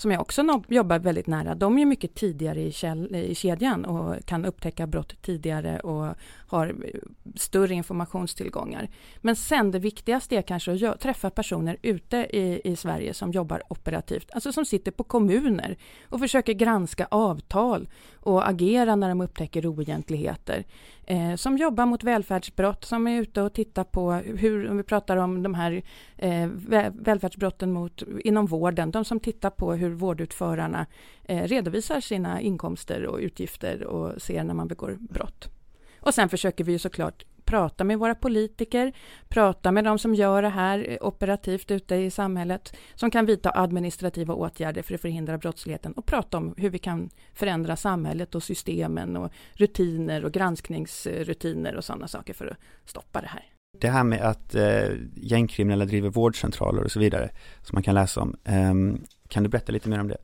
som 0.00 0.10
jag 0.10 0.20
också 0.20 0.62
jobbar 0.68 0.98
väldigt 0.98 1.26
nära, 1.26 1.54
de 1.54 1.78
är 1.78 1.86
mycket 1.86 2.14
tidigare 2.14 2.60
i, 2.60 2.72
käll, 2.72 3.14
i 3.16 3.34
kedjan 3.34 3.84
och 3.84 4.26
kan 4.26 4.44
upptäcka 4.44 4.86
brott 4.86 5.22
tidigare 5.22 5.80
och 5.80 6.14
har 6.46 6.66
eh, 6.66 7.00
större 7.36 7.74
informationstillgångar. 7.74 8.88
Men 9.20 9.36
sen 9.36 9.70
det 9.70 9.78
viktigaste 9.78 10.36
är 10.36 10.42
kanske 10.42 10.88
att 10.88 11.00
träffa 11.00 11.30
personer 11.30 11.76
ute 11.82 12.16
i, 12.16 12.60
i 12.64 12.76
Sverige 12.76 13.14
som 13.14 13.32
jobbar 13.32 13.62
operativt, 13.68 14.30
alltså 14.32 14.52
som 14.52 14.64
sitter 14.64 14.90
på 14.90 15.04
kommuner 15.04 15.76
och 16.08 16.20
försöker 16.20 16.52
granska 16.52 17.06
avtal 17.10 17.88
och 18.14 18.48
agera 18.48 18.96
när 18.96 19.08
de 19.08 19.20
upptäcker 19.20 19.66
oegentligheter 19.66 20.64
eh, 21.06 21.34
som 21.34 21.58
jobbar 21.58 21.86
mot 21.86 22.04
välfärdsbrott, 22.04 22.84
som 22.84 23.06
är 23.06 23.20
ute 23.20 23.42
och 23.42 23.52
tittar 23.52 23.84
på 23.84 24.12
hur, 24.12 24.70
om 24.70 24.76
vi 24.76 24.82
pratar 24.82 25.16
om 25.16 25.42
de 25.42 25.54
här 25.54 25.82
eh, 26.16 26.46
välfärdsbrotten 26.92 27.72
mot, 27.72 28.02
inom 28.24 28.46
vården, 28.46 28.90
de 28.90 29.04
som 29.04 29.20
tittar 29.20 29.50
på 29.50 29.72
hur 29.72 29.89
hur 29.90 29.96
vårdutförarna 29.96 30.86
eh, 31.24 31.42
redovisar 31.42 32.00
sina 32.00 32.40
inkomster 32.40 33.06
och 33.06 33.18
utgifter 33.18 33.84
och 33.84 34.22
ser 34.22 34.44
när 34.44 34.54
man 34.54 34.68
begår 34.68 34.96
brott. 35.00 35.48
Och 36.00 36.14
sen 36.14 36.28
försöker 36.28 36.64
vi 36.64 36.72
ju 36.72 36.78
såklart 36.78 37.24
prata 37.44 37.84
med 37.84 37.98
våra 37.98 38.14
politiker, 38.14 38.92
prata 39.28 39.72
med 39.72 39.84
de 39.84 39.98
som 39.98 40.14
gör 40.14 40.42
det 40.42 40.48
här 40.48 40.86
eh, 40.88 40.96
operativt 41.00 41.70
ute 41.70 41.94
i 41.94 42.10
samhället, 42.10 42.76
som 42.94 43.10
kan 43.10 43.26
vidta 43.26 43.50
administrativa 43.54 44.34
åtgärder 44.34 44.82
för 44.82 44.94
att 44.94 45.00
förhindra 45.00 45.38
brottsligheten 45.38 45.92
och 45.92 46.06
prata 46.06 46.36
om 46.36 46.54
hur 46.56 46.70
vi 46.70 46.78
kan 46.78 47.10
förändra 47.34 47.76
samhället 47.76 48.34
och 48.34 48.42
systemen 48.42 49.16
och 49.16 49.32
rutiner 49.52 50.24
och 50.24 50.32
granskningsrutiner 50.32 51.76
och 51.76 51.84
sådana 51.84 52.08
saker 52.08 52.34
för 52.34 52.46
att 52.46 52.90
stoppa 52.90 53.20
det 53.20 53.28
här. 53.28 53.44
Det 53.80 53.88
här 53.88 54.04
med 54.04 54.20
att 54.20 54.54
eh, 54.54 54.88
gängkriminella 55.14 55.84
driver 55.84 56.10
vårdcentraler 56.10 56.84
och 56.84 56.90
så 56.90 57.00
vidare, 57.00 57.30
som 57.62 57.76
man 57.76 57.82
kan 57.82 57.94
läsa 57.94 58.20
om. 58.20 58.36
Ehm, 58.44 59.04
kan 59.30 59.42
du 59.42 59.48
berätta 59.48 59.72
lite 59.72 59.88
mer 59.88 60.00
om 60.00 60.08
det? 60.08 60.18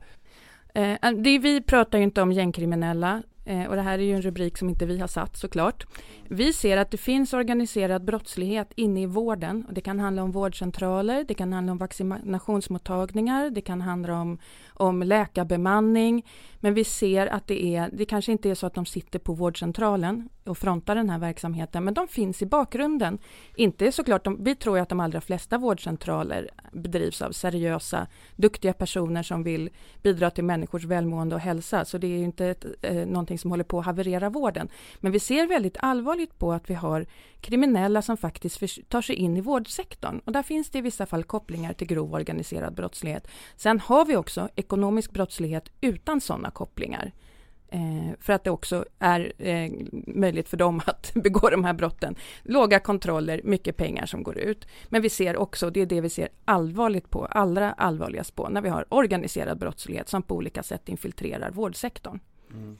Eh, 0.73 1.11
det, 1.11 1.39
vi 1.39 1.61
pratar 1.61 1.97
ju 1.97 2.03
inte 2.03 2.21
om 2.21 2.31
gängkriminella 2.31 3.23
Eh, 3.47 3.65
och 3.65 3.75
det 3.75 3.81
här 3.81 3.99
är 3.99 4.03
ju 4.03 4.13
en 4.13 4.21
rubrik 4.21 4.57
som 4.57 4.69
inte 4.69 4.85
vi 4.85 4.99
har 4.99 5.07
satt 5.07 5.37
såklart. 5.37 5.85
Vi 6.27 6.53
ser 6.53 6.77
att 6.77 6.91
det 6.91 6.97
finns 6.97 7.33
organiserad 7.33 8.03
brottslighet 8.03 8.71
inne 8.75 9.01
i 9.01 9.05
vården. 9.05 9.65
Och 9.67 9.73
det 9.73 9.81
kan 9.81 9.99
handla 9.99 10.23
om 10.23 10.31
vårdcentraler, 10.31 11.25
det 11.27 11.33
kan 11.33 11.53
handla 11.53 11.71
om 11.71 11.77
vaccinationsmottagningar, 11.77 13.49
det 13.49 13.61
kan 13.61 13.81
handla 13.81 14.21
om, 14.21 14.37
om 14.77 15.03
läkarbemanning. 15.03 16.25
Men 16.59 16.73
vi 16.73 16.83
ser 16.83 17.27
att 17.27 17.47
det 17.47 17.75
är, 17.75 17.89
det 17.93 18.05
kanske 18.05 18.31
inte 18.31 18.49
är 18.49 18.55
så 18.55 18.67
att 18.67 18.73
de 18.73 18.85
sitter 18.85 19.19
på 19.19 19.33
vårdcentralen 19.33 20.29
och 20.43 20.57
frontar 20.57 20.95
den 20.95 21.09
här 21.09 21.19
verksamheten, 21.19 21.83
men 21.83 21.93
de 21.93 22.07
finns 22.07 22.41
i 22.41 22.45
bakgrunden. 22.45 23.17
Inte 23.55 23.91
såklart, 23.91 24.23
de, 24.23 24.43
vi 24.43 24.55
tror 24.55 24.79
att 24.79 24.89
de 24.89 24.99
allra 24.99 25.21
flesta 25.21 25.57
vårdcentraler 25.57 26.49
bedrivs 26.71 27.21
av 27.21 27.31
seriösa, 27.31 28.07
duktiga 28.35 28.73
personer 28.73 29.23
som 29.23 29.43
vill 29.43 29.69
bidra 30.01 30.29
till 30.29 30.43
människors 30.43 30.83
välmående 30.83 31.35
och 31.35 31.41
hälsa, 31.41 31.85
så 31.85 31.97
det 31.97 32.07
är 32.07 32.17
inte 32.17 32.45
ett, 32.45 32.65
eh, 32.81 32.95
någonting 32.95 33.39
som 33.39 33.51
håller 33.51 33.63
på 33.63 33.79
att 33.79 33.85
haverera 33.85 34.29
vården. 34.29 34.69
Men 34.99 35.11
vi 35.11 35.19
ser 35.19 35.47
väldigt 35.47 35.77
allvarligt 35.79 36.39
på 36.39 36.53
att 36.53 36.69
vi 36.69 36.73
har 36.73 37.05
kriminella 37.41 38.01
som 38.01 38.17
faktiskt 38.17 38.89
tar 38.89 39.01
sig 39.01 39.15
in 39.15 39.37
i 39.37 39.41
vårdsektorn. 39.41 40.21
Och 40.25 40.31
där 40.31 40.43
finns 40.43 40.69
det 40.69 40.77
i 40.77 40.81
vissa 40.81 41.05
fall 41.05 41.23
kopplingar 41.23 41.73
till 41.73 41.87
grov 41.87 42.13
organiserad 42.13 42.73
brottslighet. 42.73 43.27
Sen 43.55 43.79
har 43.79 44.05
vi 44.05 44.15
också 44.15 44.49
ekonomisk 44.67 45.11
brottslighet 45.11 45.71
utan 45.81 46.21
sådana 46.21 46.51
kopplingar. 46.51 47.13
Eh, 47.69 48.13
för 48.19 48.33
att 48.33 48.43
det 48.43 48.49
också 48.49 48.85
är 48.99 49.33
eh, 49.37 49.71
möjligt 50.07 50.49
för 50.49 50.57
dem 50.57 50.81
att 50.85 51.11
begå 51.13 51.49
de 51.49 51.63
här 51.63 51.73
brotten. 51.73 52.15
Låga 52.43 52.79
kontroller, 52.79 53.41
mycket 53.43 53.77
pengar 53.77 54.05
som 54.05 54.23
går 54.23 54.37
ut. 54.37 54.67
Men 54.89 55.01
vi 55.01 55.09
ser 55.09 55.37
också, 55.37 55.69
det 55.69 55.81
är 55.81 55.85
det 55.85 56.01
vi 56.01 56.09
ser 56.09 56.29
allvarligt 56.45 57.09
på, 57.09 57.25
allra 57.25 57.71
allvarligast 57.71 58.35
på, 58.35 58.49
när 58.49 58.61
vi 58.61 58.69
har 58.69 58.85
organiserad 58.89 59.59
brottslighet 59.59 60.09
som 60.09 60.23
på 60.23 60.35
olika 60.35 60.63
sätt 60.63 60.89
infiltrerar 60.89 61.51
vårdsektorn. 61.51 62.19
Mm. 62.51 62.77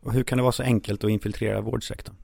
Och 0.00 0.12
hur 0.12 0.22
kan 0.22 0.38
det 0.38 0.42
vara 0.42 0.52
så 0.52 0.62
enkelt 0.62 1.04
att 1.04 1.10
infiltrera 1.10 1.60
vårdsektorn? 1.60 2.16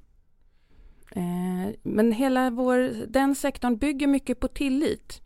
Eh, 1.11 1.75
men 1.83 2.13
hela 2.13 2.51
vår, 2.51 3.07
den 3.09 3.35
sektorn 3.35 3.77
bygger 3.77 4.07
mycket 4.07 4.41
på 4.41 4.49
tillit. 4.49 5.23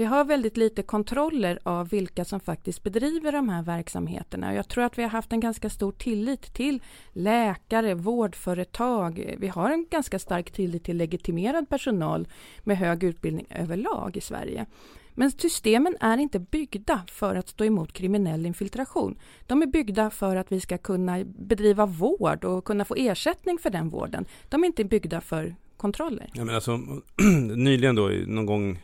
Vi 0.00 0.06
har 0.06 0.24
väldigt 0.24 0.56
lite 0.56 0.82
kontroller 0.82 1.58
av 1.62 1.88
vilka 1.88 2.24
som 2.24 2.40
faktiskt 2.40 2.82
bedriver 2.82 3.32
de 3.32 3.48
här 3.48 3.62
verksamheterna. 3.62 4.54
Jag 4.54 4.68
tror 4.68 4.84
att 4.84 4.98
vi 4.98 5.02
har 5.02 5.10
haft 5.10 5.32
en 5.32 5.40
ganska 5.40 5.70
stor 5.70 5.92
tillit 5.92 6.54
till 6.54 6.82
läkare, 7.12 7.94
vårdföretag. 7.94 9.34
Vi 9.38 9.48
har 9.48 9.70
en 9.70 9.86
ganska 9.90 10.18
stark 10.18 10.50
tillit 10.50 10.84
till 10.84 10.96
legitimerad 10.96 11.68
personal 11.68 12.28
med 12.62 12.78
hög 12.78 13.04
utbildning 13.04 13.46
överlag 13.50 14.16
i 14.16 14.20
Sverige. 14.20 14.66
Men 15.14 15.30
systemen 15.30 15.96
är 16.00 16.18
inte 16.18 16.38
byggda 16.38 17.02
för 17.06 17.34
att 17.34 17.48
stå 17.48 17.64
emot 17.64 17.92
kriminell 17.92 18.46
infiltration. 18.46 19.18
De 19.46 19.62
är 19.62 19.66
byggda 19.66 20.10
för 20.10 20.36
att 20.36 20.52
vi 20.52 20.60
ska 20.60 20.78
kunna 20.78 21.24
bedriva 21.24 21.86
vård 21.86 22.44
och 22.44 22.64
kunna 22.64 22.84
få 22.84 22.94
ersättning 22.94 23.58
för 23.58 23.70
den 23.70 23.88
vården. 23.88 24.24
De 24.48 24.62
är 24.62 24.66
inte 24.66 24.84
byggda 24.84 25.20
för 25.20 25.54
kontroller. 25.76 26.30
Ja, 26.34 26.44
men 26.44 26.54
alltså, 26.54 26.80
nyligen 27.56 27.94
då, 27.94 28.10
någon 28.26 28.46
gång 28.46 28.78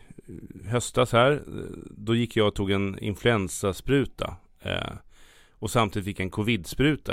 höstas 0.65 1.13
här, 1.13 1.43
då 1.91 2.15
gick 2.15 2.37
jag 2.37 2.49
och 2.49 2.55
tog 2.55 2.71
en 2.71 2.99
influensaspruta. 2.99 4.37
Eh, 4.61 4.93
och 5.59 5.71
samtidigt 5.71 6.07
fick 6.07 6.21
jag 6.21 6.25
en 6.25 6.31
covidspruta. 6.31 7.13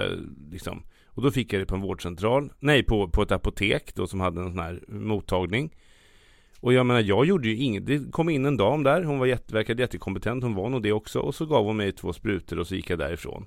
Liksom. 0.51 0.83
Och 1.05 1.21
då 1.21 1.31
fick 1.31 1.53
jag 1.53 1.61
det 1.61 1.65
på 1.65 1.75
en 1.75 1.81
vårdcentral, 1.81 2.51
nej 2.59 2.83
på, 2.83 3.09
på 3.09 3.21
ett 3.21 3.31
apotek 3.31 3.95
då 3.95 4.07
som 4.07 4.19
hade 4.19 4.41
en 4.41 4.49
sån 4.49 4.59
här 4.59 4.83
mottagning. 4.87 5.75
Och 6.59 6.73
jag 6.73 6.85
menar, 6.85 7.01
jag 7.01 7.25
gjorde 7.25 7.47
ju 7.47 7.57
inget. 7.57 7.85
Det 7.85 8.11
kom 8.11 8.29
in 8.29 8.45
en 8.45 8.57
dam 8.57 8.83
där, 8.83 9.03
hon 9.03 9.19
var 9.19 9.25
jätte, 9.25 9.53
verkade 9.53 9.81
jättekompetent, 9.81 10.43
hon 10.43 10.55
var 10.55 10.69
nog 10.69 10.83
det 10.83 10.91
också. 10.91 11.19
Och 11.19 11.35
så 11.35 11.45
gav 11.45 11.65
hon 11.65 11.77
mig 11.77 11.91
två 11.91 12.13
sprutor 12.13 12.59
och 12.59 12.67
så 12.67 12.75
gick 12.75 12.89
jag 12.89 12.99
därifrån. 12.99 13.45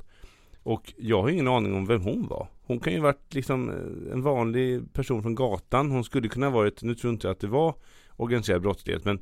Och 0.62 0.92
jag 0.96 1.23
har 1.23 1.28
ingen 1.28 1.49
aning 1.49 1.75
om 1.75 1.87
vem 1.87 2.02
hon 2.02 2.26
var. 2.28 2.49
Hon 2.62 2.80
kan 2.80 2.92
ju 2.92 3.00
varit 3.00 3.35
liksom 3.35 3.70
en 4.12 4.23
vanlig 4.23 4.92
person 4.92 5.23
från 5.23 5.35
gatan. 5.35 5.90
Hon 5.90 6.04
skulle 6.04 6.28
kunna 6.28 6.50
varit, 6.50 6.82
nu 6.82 6.94
tror 6.94 7.12
inte 7.12 7.26
jag 7.26 7.32
att 7.32 7.40
det 7.40 7.46
var 7.46 7.75
organiserad 8.16 8.62
brottslighet, 8.62 9.04
men 9.04 9.20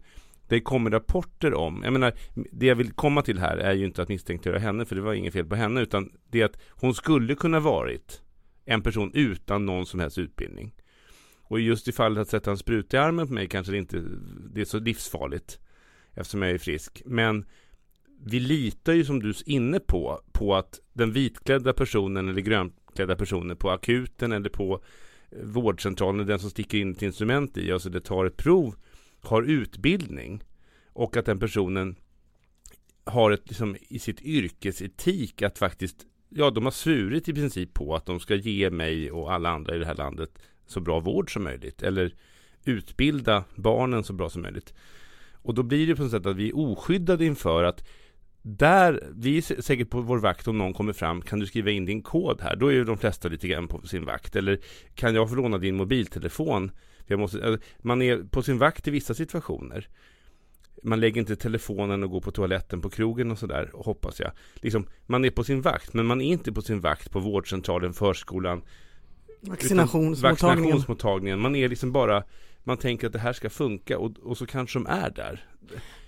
det 0.48 0.60
kommer 0.60 0.90
rapporter 0.90 1.54
om, 1.54 1.80
jag 1.84 1.92
menar, 1.92 2.12
det 2.52 2.66
jag 2.66 2.76
vill 2.76 2.92
komma 2.92 3.22
till 3.22 3.38
här 3.38 3.56
är 3.56 3.72
ju 3.72 3.84
inte 3.84 4.02
att 4.02 4.08
misstänkliggöra 4.08 4.58
henne, 4.58 4.84
för 4.84 4.96
det 4.96 5.02
var 5.02 5.14
inget 5.14 5.32
fel 5.32 5.46
på 5.46 5.54
henne, 5.54 5.80
utan 5.80 6.12
det 6.30 6.40
är 6.40 6.44
att 6.44 6.58
hon 6.70 6.94
skulle 6.94 7.34
kunna 7.34 7.60
varit 7.60 8.22
en 8.64 8.82
person 8.82 9.10
utan 9.14 9.66
någon 9.66 9.86
som 9.86 10.00
helst 10.00 10.18
utbildning. 10.18 10.74
Och 11.46 11.60
just 11.60 11.88
i 11.88 11.92
fallet 11.92 12.22
att 12.22 12.28
sätta 12.28 12.50
en 12.50 12.58
spruta 12.58 12.96
i 12.96 13.00
armen 13.00 13.26
på 13.26 13.32
mig 13.32 13.48
kanske 13.48 13.72
det 13.72 13.78
inte 13.78 14.02
det 14.54 14.60
är 14.60 14.64
så 14.64 14.78
livsfarligt 14.78 15.58
eftersom 16.14 16.42
jag 16.42 16.50
är 16.50 16.58
frisk. 16.58 17.02
Men 17.06 17.44
vi 18.26 18.40
litar 18.40 18.92
ju 18.92 19.04
som 19.04 19.22
du 19.22 19.28
är 19.28 19.48
inne 19.48 19.80
på, 19.80 20.20
på 20.32 20.54
att 20.54 20.80
den 20.92 21.12
vitklädda 21.12 21.72
personen 21.72 22.28
eller 22.28 22.40
grönklädda 22.40 23.16
personen 23.16 23.56
på 23.56 23.70
akuten 23.70 24.32
eller 24.32 24.50
på 24.50 24.82
eh, 25.30 25.38
vårdcentralen, 25.42 26.26
den 26.26 26.38
som 26.38 26.50
sticker 26.50 26.78
in 26.78 26.92
ett 26.92 27.02
instrument 27.02 27.56
i, 27.56 27.72
alltså 27.72 27.90
det 27.90 28.00
tar 28.00 28.24
ett 28.24 28.36
prov, 28.36 28.74
har 29.26 29.42
utbildning 29.42 30.44
och 30.92 31.16
att 31.16 31.26
den 31.26 31.38
personen 31.38 31.96
har 33.04 33.30
ett, 33.30 33.48
liksom, 33.48 33.76
i 33.80 33.98
sitt 33.98 34.22
yrkesetik 34.22 35.42
att 35.42 35.58
faktiskt, 35.58 36.06
ja 36.28 36.50
de 36.50 36.64
har 36.64 36.72
svurit 36.72 37.28
i 37.28 37.34
princip 37.34 37.74
på 37.74 37.94
att 37.94 38.06
de 38.06 38.20
ska 38.20 38.34
ge 38.34 38.70
mig 38.70 39.10
och 39.10 39.32
alla 39.32 39.50
andra 39.50 39.76
i 39.76 39.78
det 39.78 39.86
här 39.86 39.94
landet 39.94 40.38
så 40.66 40.80
bra 40.80 41.00
vård 41.00 41.32
som 41.32 41.44
möjligt. 41.44 41.82
Eller 41.82 42.14
utbilda 42.64 43.44
barnen 43.54 44.04
så 44.04 44.12
bra 44.12 44.30
som 44.30 44.42
möjligt. 44.42 44.74
Och 45.32 45.54
då 45.54 45.62
blir 45.62 45.86
det 45.86 45.96
på 45.96 46.02
något 46.02 46.10
sätt 46.10 46.26
att 46.26 46.36
vi 46.36 46.48
är 46.48 46.56
oskyddade 46.56 47.24
inför 47.24 47.64
att 47.64 47.84
där, 48.42 49.08
vi 49.14 49.36
är 49.36 49.62
säkert 49.62 49.90
på 49.90 50.00
vår 50.00 50.18
vakt 50.18 50.48
om 50.48 50.58
någon 50.58 50.74
kommer 50.74 50.92
fram, 50.92 51.22
kan 51.22 51.38
du 51.38 51.46
skriva 51.46 51.70
in 51.70 51.84
din 51.84 52.02
kod 52.02 52.40
här? 52.40 52.56
Då 52.56 52.68
är 52.68 52.72
ju 52.72 52.84
de 52.84 52.98
flesta 52.98 53.28
lite 53.28 53.48
grann 53.48 53.68
på 53.68 53.86
sin 53.86 54.04
vakt. 54.04 54.36
Eller 54.36 54.60
kan 54.94 55.14
jag 55.14 55.28
få 55.28 55.34
låna 55.34 55.58
din 55.58 55.76
mobiltelefon? 55.76 56.70
Jag 57.06 57.18
måste, 57.18 57.58
man 57.78 58.02
är 58.02 58.18
på 58.30 58.42
sin 58.42 58.58
vakt 58.58 58.88
i 58.88 58.90
vissa 58.90 59.14
situationer. 59.14 59.88
Man 60.82 61.00
lägger 61.00 61.20
inte 61.20 61.36
telefonen 61.36 62.02
och 62.02 62.10
går 62.10 62.20
på 62.20 62.30
toaletten 62.30 62.80
på 62.80 62.90
krogen 62.90 63.30
och 63.30 63.38
sådär, 63.38 63.70
hoppas 63.74 64.20
jag. 64.20 64.30
Liksom, 64.54 64.86
man 65.06 65.24
är 65.24 65.30
på 65.30 65.44
sin 65.44 65.62
vakt, 65.62 65.94
men 65.94 66.06
man 66.06 66.20
är 66.20 66.32
inte 66.32 66.52
på 66.52 66.62
sin 66.62 66.80
vakt 66.80 67.10
på 67.10 67.20
vårdcentralen, 67.20 67.92
förskolan, 67.92 68.62
Vaccinationsmottagningen. 69.48 70.62
Vaccinationsmottagningen. 70.62 71.40
Man 71.40 71.56
är 71.56 71.68
liksom 71.68 71.92
bara, 71.92 72.24
man 72.64 72.76
tänker 72.76 73.06
att 73.06 73.12
det 73.12 73.18
här 73.18 73.32
ska 73.32 73.50
funka 73.50 73.98
och, 73.98 74.18
och 74.22 74.38
så 74.38 74.46
kanske 74.46 74.78
de 74.78 74.86
är 74.86 75.10
där. 75.10 75.44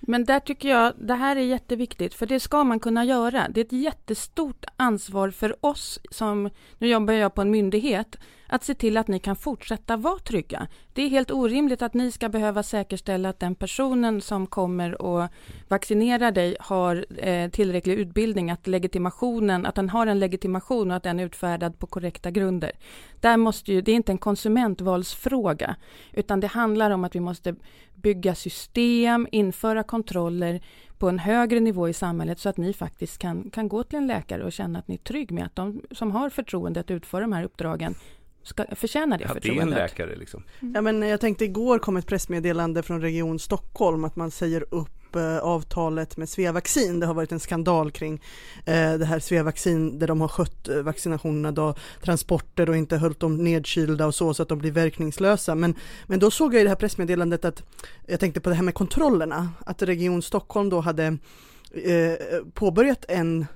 Men 0.01 0.25
där 0.25 0.41
tycker 0.41 0.69
jag, 0.69 0.93
det 0.99 1.15
här 1.15 1.37
är 1.37 1.41
jätteviktigt, 1.41 2.15
för 2.15 2.27
det 2.27 2.41
ska 2.41 2.65
man 2.65 2.81
kunna 2.81 3.05
göra. 3.05 3.47
Det 3.49 3.61
är 3.61 3.65
ett 3.65 3.73
jättestort 3.73 4.65
ansvar 4.77 5.31
för 5.31 5.67
oss 5.67 5.99
som, 6.11 6.51
nu 6.79 6.89
jobbar 6.89 7.15
jag 7.15 7.35
på 7.35 7.43
en 7.43 7.51
myndighet, 7.51 8.17
att 8.49 8.65
se 8.65 8.75
till 8.75 8.97
att 8.97 9.09
ni 9.09 9.19
kan 9.19 9.37
fortsätta 9.37 9.97
vara 9.97 10.19
trygga. 10.19 10.67
Det 10.93 11.03
är 11.03 11.09
helt 11.09 11.31
orimligt 11.31 11.83
att 11.83 11.95
ni 11.95 12.13
ska 12.13 12.29
behöva 12.29 12.63
säkerställa 12.63 13.29
att 13.29 13.41
den 13.41 13.55
personen 13.55 14.21
som 14.21 14.47
kommer 14.47 15.03
och 15.03 15.29
vaccinerar 15.69 16.31
dig 16.31 16.57
har 16.61 17.07
eh, 17.19 17.51
tillräcklig 17.51 17.95
utbildning, 17.95 18.51
att 18.51 18.67
legitimationen, 18.67 19.67
att 19.67 19.75
den 19.75 19.89
har 19.89 20.07
en 20.07 20.19
legitimation 20.19 20.91
och 20.91 20.97
att 20.97 21.03
den 21.03 21.21
är 21.21 21.27
utfärdad 21.27 21.79
på 21.79 21.87
korrekta 21.87 22.31
grunder. 22.31 22.73
Där 23.21 23.37
måste 23.37 23.73
ju, 23.73 23.81
det 23.81 23.93
är 23.93 23.97
inte 23.97 24.13
en 24.13 24.19
konsumentvalsfråga, 24.19 25.77
utan 26.13 26.41
det 26.41 26.47
handlar 26.47 26.91
om 26.91 27.05
att 27.05 27.15
vi 27.15 27.21
måste 27.21 27.55
bygga 27.97 28.35
system, 28.35 29.29
införa 29.33 29.83
kontroller 29.83 30.61
på 30.99 31.09
en 31.09 31.19
högre 31.19 31.61
nivå 31.61 31.89
i 31.89 31.93
samhället 31.93 32.39
så 32.39 32.49
att 32.49 32.57
ni 32.57 32.73
faktiskt 32.73 33.19
kan, 33.19 33.51
kan 33.51 33.69
gå 33.69 33.83
till 33.83 33.99
en 33.99 34.07
läkare 34.07 34.45
och 34.45 34.53
känna 34.53 34.79
att 34.79 34.89
ni 34.89 34.95
är 34.95 34.99
trygg 34.99 35.31
med 35.31 35.47
att 35.47 35.57
de 35.57 35.83
som 35.91 36.11
har 36.11 36.31
förtroendet 36.31 36.85
att 36.85 36.91
utföra 36.91 37.21
de 37.21 37.33
här 37.33 37.45
uppdragen 37.45 37.95
ska, 38.43 38.65
förtjänar 38.73 39.19
det 39.19 39.25
ja, 39.25 39.35
förtroendet. 39.35 39.67
det 39.67 39.81
är 39.81 39.81
en 39.81 39.89
läkare 39.89 40.17
liksom. 40.17 40.43
Mm. 40.61 40.75
Ja 40.75 40.81
men 40.81 41.03
jag 41.03 41.21
tänkte 41.21 41.45
igår 41.45 41.79
kom 41.79 41.97
ett 41.97 42.07
pressmeddelande 42.07 42.83
från 42.83 43.01
Region 43.01 43.39
Stockholm 43.39 44.05
att 44.05 44.17
man 44.17 44.31
säger 44.31 44.65
upp 44.71 45.06
Eh, 45.17 45.39
avtalet 45.39 46.17
med 46.17 46.29
Sveavaccin. 46.29 47.01
Det 47.01 47.07
har 47.07 47.15
varit 47.15 47.33
en 47.33 47.41
skandal 47.41 47.91
kring 47.91 48.23
eh, 48.65 48.95
det 48.95 49.05
här 49.05 49.19
Sveavaccin 49.19 49.99
där 49.99 50.07
de 50.07 50.21
har 50.21 50.29
skött 50.29 50.69
eh, 50.69 50.77
vaccinationerna 50.77 51.53
då, 51.53 51.75
transporter 52.03 52.69
och 52.71 52.77
inte 52.77 52.97
hållit 52.97 53.21
dem 53.21 53.37
nedkylda 53.37 54.07
och 54.07 54.15
så 54.15 54.35
så 54.35 54.43
att 54.43 54.49
de 54.49 54.59
blir 54.59 54.73
verkningslösa. 54.73 55.55
Men, 55.55 55.75
men 56.07 56.19
då 56.19 56.31
såg 56.31 56.55
jag 56.55 56.61
i 56.61 56.63
det 56.63 56.69
här 56.69 56.77
pressmeddelandet 56.77 57.45
att 57.45 57.63
jag 58.07 58.21
tänkte 58.21 58.41
på 58.41 58.49
det 58.49 58.55
här 58.55 58.63
med 58.63 58.75
kontrollerna, 58.75 59.49
att 59.67 59.83
Region 59.83 60.23
Stockholm 60.23 60.69
då 60.69 60.81
hade 60.81 61.05
eh, 61.73 62.13
påbörjat 62.55 63.05
en 63.09 63.47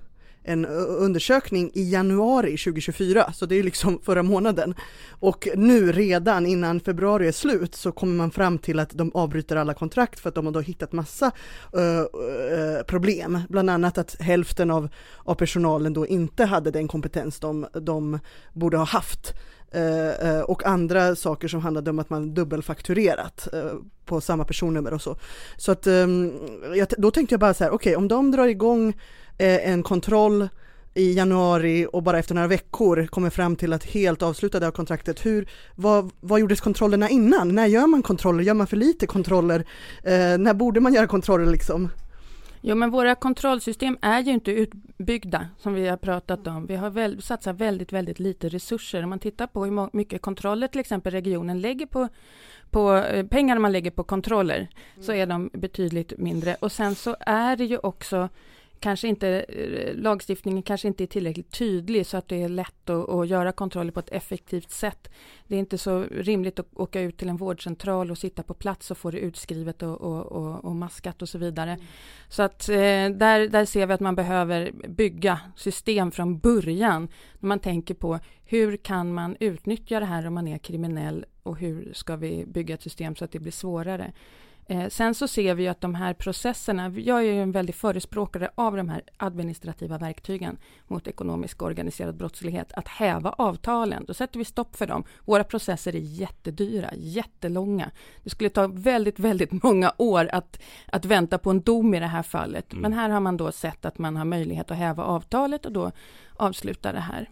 en 0.44 0.66
undersökning 0.66 1.70
i 1.74 1.90
januari 1.90 2.56
2024, 2.56 3.32
så 3.32 3.46
det 3.46 3.58
är 3.58 3.62
liksom 3.62 4.00
förra 4.04 4.22
månaden. 4.22 4.74
Och 5.08 5.48
nu 5.56 5.92
redan 5.92 6.46
innan 6.46 6.80
februari 6.80 7.28
är 7.28 7.32
slut 7.32 7.74
så 7.74 7.92
kommer 7.92 8.14
man 8.14 8.30
fram 8.30 8.58
till 8.58 8.78
att 8.78 8.90
de 8.90 9.10
avbryter 9.14 9.56
alla 9.56 9.74
kontrakt 9.74 10.20
för 10.20 10.28
att 10.28 10.34
de 10.34 10.46
har 10.46 10.52
då 10.52 10.60
hittat 10.60 10.92
massa 10.92 11.26
uh, 11.76 12.82
problem, 12.82 13.40
bland 13.48 13.70
annat 13.70 13.98
att 13.98 14.20
hälften 14.20 14.70
av, 14.70 14.88
av 15.16 15.34
personalen 15.34 15.92
då 15.92 16.06
inte 16.06 16.44
hade 16.44 16.70
den 16.70 16.88
kompetens 16.88 17.40
de, 17.40 17.66
de 17.72 18.18
borde 18.52 18.76
ha 18.76 18.84
haft. 18.84 19.34
Uh, 19.76 20.40
och 20.40 20.66
andra 20.66 21.16
saker 21.16 21.48
som 21.48 21.60
handlade 21.60 21.90
om 21.90 21.98
att 21.98 22.10
man 22.10 22.34
dubbelfakturerat 22.34 23.48
uh, 23.54 23.72
på 24.04 24.20
samma 24.20 24.44
personnummer 24.44 24.92
och 24.92 25.02
så. 25.02 25.16
Så 25.56 25.72
att 25.72 25.86
um, 25.86 26.32
jag, 26.74 26.88
då 26.98 27.10
tänkte 27.10 27.32
jag 27.32 27.40
bara 27.40 27.54
så 27.54 27.64
här, 27.64 27.70
okej 27.70 27.90
okay, 27.90 27.96
om 27.96 28.08
de 28.08 28.30
drar 28.30 28.46
igång 28.46 28.94
en 29.40 29.82
kontroll 29.82 30.48
i 30.94 31.12
januari 31.12 31.86
och 31.92 32.02
bara 32.02 32.18
efter 32.18 32.34
några 32.34 32.48
veckor 32.48 33.06
kommer 33.06 33.30
fram 33.30 33.56
till 33.56 33.72
att 33.72 33.84
helt 33.84 34.22
avsluta 34.22 34.60
det 34.60 34.66
här 34.66 34.72
kontraktet. 34.72 35.26
Hur, 35.26 35.48
vad, 35.74 36.10
vad 36.20 36.40
gjordes 36.40 36.60
kontrollerna 36.60 37.08
innan? 37.08 37.54
När 37.54 37.66
gör 37.66 37.86
man 37.86 38.02
kontroller? 38.02 38.44
Gör 38.44 38.54
man 38.54 38.66
för 38.66 38.76
lite 38.76 39.06
kontroller? 39.06 39.64
Eh, 40.02 40.38
när 40.38 40.54
borde 40.54 40.80
man 40.80 40.94
göra 40.94 41.06
kontroller 41.06 41.46
liksom? 41.46 41.90
Jo, 42.62 42.74
men 42.74 42.90
våra 42.90 43.14
kontrollsystem 43.14 43.98
är 44.00 44.20
ju 44.20 44.32
inte 44.32 44.50
utbyggda 44.50 45.46
som 45.58 45.74
vi 45.74 45.88
har 45.88 45.96
pratat 45.96 46.46
om. 46.46 46.66
Vi 46.66 46.76
har 46.76 46.90
väl, 46.90 47.22
satsat 47.22 47.56
väldigt, 47.56 47.92
väldigt 47.92 48.18
lite 48.18 48.48
resurser. 48.48 49.02
Om 49.02 49.10
man 49.10 49.18
tittar 49.18 49.46
på 49.46 49.64
hur 49.64 49.96
mycket 49.96 50.22
kontroller 50.22 50.66
till 50.66 50.80
exempel 50.80 51.12
regionen 51.12 51.60
lägger 51.60 51.86
på, 51.86 52.08
på 52.70 52.94
eh, 52.96 53.26
pengar 53.26 53.58
man 53.58 53.72
lägger 53.72 53.90
på 53.90 54.04
kontroller, 54.04 54.56
mm. 54.56 55.04
så 55.04 55.12
är 55.12 55.26
de 55.26 55.50
betydligt 55.52 56.18
mindre. 56.18 56.56
Och 56.60 56.72
sen 56.72 56.94
så 56.94 57.16
är 57.20 57.56
det 57.56 57.64
ju 57.64 57.78
också 57.78 58.28
kanske 58.80 59.08
inte, 59.08 59.28
eh, 59.28 59.94
lagstiftningen 59.94 60.62
kanske 60.62 60.88
inte 60.88 61.04
är 61.04 61.06
tillräckligt 61.06 61.58
tydlig 61.58 62.06
så 62.06 62.16
att 62.16 62.28
det 62.28 62.42
är 62.42 62.48
lätt 62.48 62.90
att, 62.90 63.08
att, 63.08 63.28
göra 63.28 63.52
kontroller 63.52 63.92
på 63.92 64.00
ett 64.00 64.12
effektivt 64.12 64.70
sätt. 64.70 65.10
Det 65.46 65.54
är 65.54 65.58
inte 65.58 65.78
så 65.78 66.02
rimligt 66.02 66.58
att 66.58 66.66
åka 66.74 67.00
ut 67.00 67.16
till 67.16 67.28
en 67.28 67.36
vårdcentral 67.36 68.10
och 68.10 68.18
sitta 68.18 68.42
på 68.42 68.54
plats 68.54 68.90
och 68.90 68.98
få 68.98 69.10
det 69.10 69.18
utskrivet 69.18 69.82
och, 69.82 70.00
och, 70.00 70.26
och, 70.26 70.64
och 70.64 70.76
maskat 70.76 71.22
och 71.22 71.28
så 71.28 71.38
vidare. 71.38 71.72
Mm. 71.72 71.86
Så 72.28 72.42
att 72.42 72.68
eh, 72.68 72.74
där, 72.74 73.48
där 73.48 73.64
ser 73.64 73.86
vi 73.86 73.92
att 73.92 74.00
man 74.00 74.16
behöver 74.16 74.72
bygga 74.88 75.40
system 75.56 76.10
från 76.10 76.38
början. 76.38 77.08
När 77.38 77.48
man 77.48 77.58
tänker 77.58 77.94
på 77.94 78.18
hur 78.44 78.76
kan 78.76 79.14
man 79.14 79.36
utnyttja 79.40 80.00
det 80.00 80.06
här 80.06 80.26
om 80.26 80.34
man 80.34 80.48
är 80.48 80.58
kriminell 80.58 81.24
och 81.42 81.58
hur 81.58 81.92
ska 81.92 82.16
vi 82.16 82.44
bygga 82.46 82.74
ett 82.74 82.82
system 82.82 83.16
så 83.16 83.24
att 83.24 83.32
det 83.32 83.38
blir 83.38 83.52
svårare. 83.52 84.12
Eh, 84.70 84.88
sen 84.88 85.14
så 85.14 85.28
ser 85.28 85.54
vi 85.54 85.68
att 85.68 85.80
de 85.80 85.94
här 85.94 86.14
processerna, 86.14 86.88
jag 86.88 87.18
är 87.18 87.22
ju 87.22 87.42
en 87.42 87.52
väldig 87.52 87.74
förespråkare 87.74 88.50
av 88.54 88.76
de 88.76 88.88
här 88.88 89.02
administrativa 89.16 89.98
verktygen 89.98 90.58
mot 90.86 91.06
ekonomisk 91.06 91.62
och 91.62 91.68
organiserad 91.68 92.16
brottslighet, 92.16 92.72
att 92.72 92.88
häva 92.88 93.30
avtalen. 93.30 94.04
Då 94.06 94.14
sätter 94.14 94.38
vi 94.38 94.44
stopp 94.44 94.76
för 94.76 94.86
dem. 94.86 95.04
Våra 95.24 95.44
processer 95.44 95.96
är 95.96 96.00
jättedyra, 96.00 96.90
jättelånga. 96.94 97.90
Det 98.24 98.30
skulle 98.30 98.50
ta 98.50 98.66
väldigt, 98.66 99.18
väldigt 99.18 99.62
många 99.62 99.92
år 99.98 100.28
att, 100.32 100.60
att 100.86 101.04
vänta 101.04 101.38
på 101.38 101.50
en 101.50 101.60
dom 101.60 101.94
i 101.94 102.00
det 102.00 102.06
här 102.06 102.22
fallet. 102.22 102.72
Mm. 102.72 102.82
Men 102.82 102.92
här 102.92 103.10
har 103.10 103.20
man 103.20 103.36
då 103.36 103.52
sett 103.52 103.84
att 103.84 103.98
man 103.98 104.16
har 104.16 104.24
möjlighet 104.24 104.70
att 104.70 104.76
häva 104.76 105.04
avtalet 105.04 105.66
och 105.66 105.72
då 105.72 105.92
avsluta 106.36 106.92
det 106.92 107.00
här. 107.00 107.28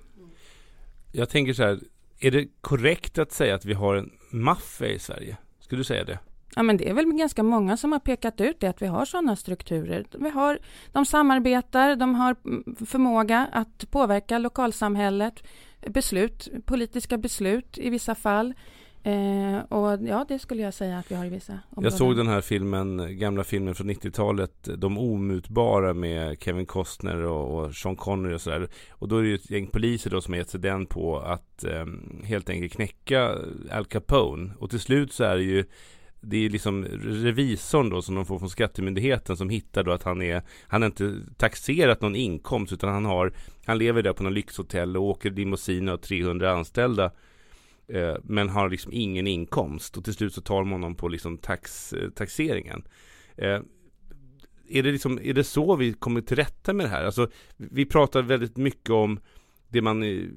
Jag 1.12 1.28
tänker 1.28 1.52
så 1.52 1.62
här, 1.62 1.80
är 2.20 2.30
det 2.30 2.48
korrekt 2.60 3.18
att 3.18 3.32
säga 3.32 3.54
att 3.54 3.64
vi 3.64 3.74
har 3.74 3.94
en 3.94 4.10
maffia 4.30 4.88
i 4.88 4.98
Sverige? 4.98 5.36
Skulle 5.60 5.80
du 5.80 5.84
säga 5.84 6.04
det? 6.04 6.18
Ja, 6.56 6.62
men 6.62 6.76
det 6.76 6.88
är 6.88 6.94
väl 6.94 7.12
ganska 7.12 7.42
många 7.42 7.76
som 7.76 7.92
har 7.92 7.98
pekat 7.98 8.40
ut 8.40 8.60
det, 8.60 8.66
att 8.66 8.82
vi 8.82 8.86
har 8.86 9.04
sådana 9.04 9.36
strukturer. 9.36 10.06
Vi 10.18 10.30
har, 10.30 10.58
de 10.92 11.06
samarbetar, 11.06 11.96
de 11.96 12.14
har 12.14 12.36
mm, 12.44 12.76
förmåga 12.86 13.48
att 13.52 13.90
påverka 13.90 14.38
lokalsamhället, 14.38 15.42
beslut, 15.86 16.48
politiska 16.64 17.18
beslut 17.18 17.78
i 17.78 17.90
vissa 17.90 18.14
fall. 18.14 18.54
Eh, 19.02 19.58
och 19.68 19.98
ja, 20.08 20.24
det 20.28 20.38
skulle 20.38 20.62
jag 20.62 20.74
säga 20.74 20.98
att 20.98 21.10
vi 21.10 21.14
har 21.14 21.24
i 21.24 21.28
vissa 21.28 21.52
områden. 21.52 21.84
Jag 21.84 21.92
såg 21.92 22.16
den 22.16 22.26
här 22.26 22.40
filmen, 22.40 23.18
gamla 23.18 23.44
filmen 23.44 23.74
från 23.74 23.90
90-talet, 23.90 24.68
De 24.76 24.98
omutbara 24.98 25.94
med 25.94 26.42
Kevin 26.42 26.66
Costner 26.66 27.16
och, 27.16 27.64
och 27.64 27.74
Sean 27.74 27.96
Connery 27.96 28.34
och 28.34 28.40
sådär. 28.40 28.68
Och 28.90 29.08
då 29.08 29.16
är 29.16 29.22
det 29.22 29.28
ju 29.28 29.34
ett 29.34 29.50
gäng 29.50 29.66
poliser 29.66 30.10
då 30.10 30.20
som 30.20 30.34
har 30.34 30.38
gett 30.38 30.50
sig 30.50 30.60
den 30.60 30.86
på 30.86 31.18
att 31.18 31.64
eh, 31.64 31.86
helt 32.24 32.50
enkelt 32.50 32.72
knäcka 32.72 33.34
Al 33.72 33.84
Capone. 33.84 34.52
Och 34.58 34.70
till 34.70 34.80
slut 34.80 35.12
så 35.12 35.24
är 35.24 35.36
det 35.36 35.42
ju 35.42 35.64
det 36.20 36.44
är 36.46 36.50
liksom 36.50 36.84
revisorn 37.02 37.90
då 37.90 38.02
som 38.02 38.14
de 38.14 38.26
får 38.26 38.38
från 38.38 38.50
Skattemyndigheten 38.50 39.36
som 39.36 39.50
hittar 39.50 39.84
då 39.84 39.92
att 39.92 40.02
han 40.02 40.22
är 40.22 40.42
Han 40.62 40.82
har 40.82 40.86
inte 40.86 41.20
taxerat 41.36 42.00
någon 42.00 42.16
inkomst 42.16 42.72
utan 42.72 42.92
han 42.92 43.04
har 43.04 43.32
Han 43.66 43.78
lever 43.78 44.02
där 44.02 44.12
på 44.12 44.22
någon 44.22 44.34
lyxhotell 44.34 44.96
och 44.96 45.02
åker 45.02 45.30
limousin 45.30 45.88
och 45.88 45.92
har 45.92 45.98
300 45.98 46.52
anställda 46.52 47.12
eh, 47.88 48.16
Men 48.22 48.48
har 48.48 48.70
liksom 48.70 48.92
ingen 48.92 49.26
inkomst 49.26 49.96
och 49.96 50.04
till 50.04 50.14
slut 50.14 50.34
så 50.34 50.40
tar 50.40 50.58
de 50.58 50.70
honom 50.70 50.94
på 50.94 51.08
liksom 51.08 51.38
tax, 51.38 51.92
eh, 51.92 52.10
taxeringen 52.10 52.82
eh, 53.36 53.60
är 54.70 54.82
det, 54.82 54.92
liksom, 54.92 55.20
är 55.22 55.34
det 55.34 55.44
så 55.44 55.76
vi 55.76 55.92
kommer 55.92 56.20
till 56.20 56.36
rätta 56.36 56.72
med 56.72 56.86
det 56.86 56.90
här? 56.90 57.04
Alltså, 57.04 57.28
vi 57.56 57.86
pratar 57.86 58.22
väldigt 58.22 58.56
mycket 58.56 58.90
om 58.90 59.20
det 59.68 59.82
man 59.82 60.04
i 60.04 60.30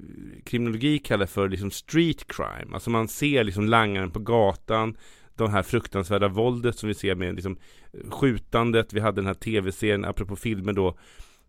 kriminologi 0.44 0.98
kallar 0.98 1.26
för 1.26 1.48
liksom 1.48 1.70
street 1.70 2.26
crime. 2.26 2.74
Alltså 2.74 2.90
man 2.90 3.08
ser 3.08 3.44
liksom 3.44 3.66
langaren 3.66 4.10
på 4.10 4.18
gatan 4.18 4.96
det 5.36 5.48
här 5.48 5.62
fruktansvärda 5.62 6.28
våldet 6.28 6.78
som 6.78 6.88
vi 6.88 6.94
ser 6.94 7.14
med 7.14 7.34
liksom, 7.34 7.56
eh, 7.92 8.10
skjutandet. 8.10 8.92
Vi 8.92 9.00
hade 9.00 9.20
den 9.20 9.26
här 9.26 9.34
tv-serien, 9.34 10.04
apropå 10.04 10.36
filmer 10.36 10.72
då, 10.72 10.88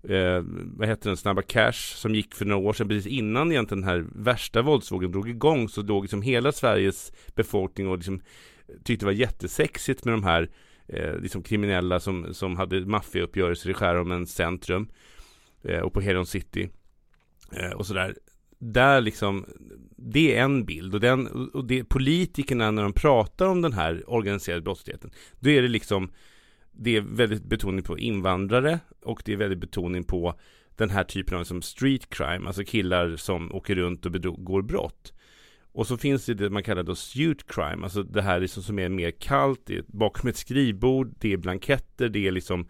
eh, 0.04 0.44
vad 0.78 0.88
heter 0.88 1.10
den, 1.10 1.18
Snabba 1.18 1.42
Cash, 1.42 1.96
som 1.96 2.16
gick 2.16 2.36
för 2.36 2.46
några 2.46 2.68
år 2.68 2.74
sedan, 2.74 2.88
precis 2.88 3.08
innan 3.08 3.52
egentligen 3.52 3.82
den 3.82 3.90
här 3.90 4.06
värsta 4.16 4.62
våldsvågen 4.62 5.12
drog 5.12 5.30
igång, 5.30 5.70
så 5.70 5.82
låg 5.82 6.04
liksom 6.04 6.22
hela 6.22 6.52
Sveriges 6.52 7.12
befolkning 7.36 7.88
och 7.88 7.98
liksom 7.98 8.22
eh, 8.68 8.76
tyckte 8.84 9.06
det 9.06 9.06
var 9.06 9.14
jättesexigt 9.14 10.06
med 10.06 10.14
de 10.14 10.24
här 10.24 10.50
eh, 10.88 11.18
liksom 11.18 11.44
kriminella 11.44 12.00
som, 12.00 12.34
som 12.34 12.58
hade 12.58 12.86
maffiauppgörelser 12.86 13.70
i 13.70 13.74
Skärholmens 13.74 14.36
centrum 14.36 14.88
eh, 15.64 15.80
och 15.80 15.94
på 15.94 16.02
Heron 16.02 16.26
City 16.26 16.70
eh, 17.52 17.72
och 17.72 17.86
sådär 17.86 18.16
där 18.72 19.02
liksom, 19.02 19.46
det 19.98 20.36
är 20.36 20.44
en 20.44 20.66
bild 20.66 20.94
och, 20.94 21.00
den, 21.00 21.28
och 21.50 21.66
det, 21.66 21.84
politikerna 21.84 22.72
när 22.72 22.84
de 22.84 22.94
pratar 22.94 23.46
om 23.46 23.62
den 23.62 23.74
här 23.74 24.04
organiserade 24.08 24.62
brottsligheten, 24.62 25.12
då 25.40 25.50
är 25.50 25.62
det 25.62 25.68
liksom, 25.68 26.12
det 26.72 26.98
är 26.98 27.02
väldigt 27.02 27.44
betoning 27.44 27.84
på 27.84 27.98
invandrare 27.98 28.80
och 29.02 29.22
det 29.26 29.34
är 29.34 29.38
väldigt 29.38 29.60
betoning 29.60 30.04
på 30.04 30.40
den 30.76 30.90
här 30.90 31.04
typen 31.04 31.38
av 31.38 31.44
som 31.44 31.62
street 31.62 32.10
crime, 32.10 32.48
alltså 32.48 32.64
killar 32.64 33.16
som 33.16 33.52
åker 33.52 33.76
runt 33.76 34.06
och 34.06 34.12
begår 34.12 34.62
brott. 34.62 35.14
Och 35.72 35.88
så 35.88 35.98
finns 35.98 36.26
det 36.26 36.34
det 36.34 36.50
man 36.50 36.64
kallar 36.64 36.84
då 36.84 36.96
suit 36.96 37.48
crime, 37.48 37.84
alltså 37.84 38.04
det 38.04 38.22
här 38.22 38.40
liksom 38.40 38.64
som 38.64 38.80
är 38.80 38.90
mer 38.90 39.12
kallt, 39.12 39.62
det 39.66 39.78
är 39.78 39.84
bakom 39.88 40.30
ett 40.30 40.38
skrivbord, 40.38 41.14
det 41.20 41.34
är 41.34 41.38
blanketter, 41.38 42.10
det 42.10 42.28
är 42.28 42.32
liksom, 42.32 42.68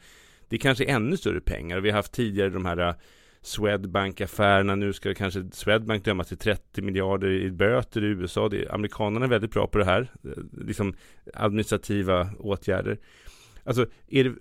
det 0.50 0.56
är 0.56 0.60
kanske 0.60 0.86
ännu 0.86 1.18
större 1.18 1.42
pengar. 1.42 1.80
Vi 1.80 1.90
har 1.90 1.96
haft 1.96 2.14
tidigare 2.14 2.50
de 2.50 2.66
här 2.66 2.96
Swedbank-affärerna. 3.44 4.76
Nu 4.76 4.94
ska 4.94 5.14
kanske 5.14 5.44
Swedbank 5.52 6.06
dömas 6.06 6.28
till 6.28 6.38
30 6.38 6.82
miljarder 6.82 7.30
i 7.30 7.52
böter 7.52 8.04
i 8.04 8.08
USA. 8.08 8.50
Det, 8.50 8.70
amerikanerna 8.70 9.26
är 9.26 9.30
väldigt 9.30 9.52
bra 9.52 9.68
på 9.68 9.78
det 9.78 9.86
här. 9.86 10.12
Eh, 10.24 10.66
liksom 10.66 10.94
administrativa 11.34 12.30
åtgärder. 12.40 13.00
Alltså, 13.64 13.86
är 14.08 14.24
det, 14.24 14.34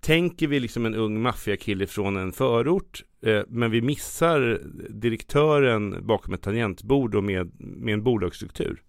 tänker 0.00 0.46
vi 0.46 0.60
liksom 0.60 0.86
en 0.86 0.94
ung 0.94 1.22
maffiakille 1.22 1.86
från 1.86 2.16
en 2.16 2.32
förort 2.32 3.04
eh, 3.22 3.42
men 3.48 3.70
vi 3.70 3.82
missar 3.82 4.60
direktören 4.90 6.06
bakom 6.06 6.34
ett 6.34 6.42
tangentbord 6.42 7.14
och 7.14 7.24
med, 7.24 7.50
med 7.58 7.94
en 7.94 8.02
bolagsstruktur 8.02 8.82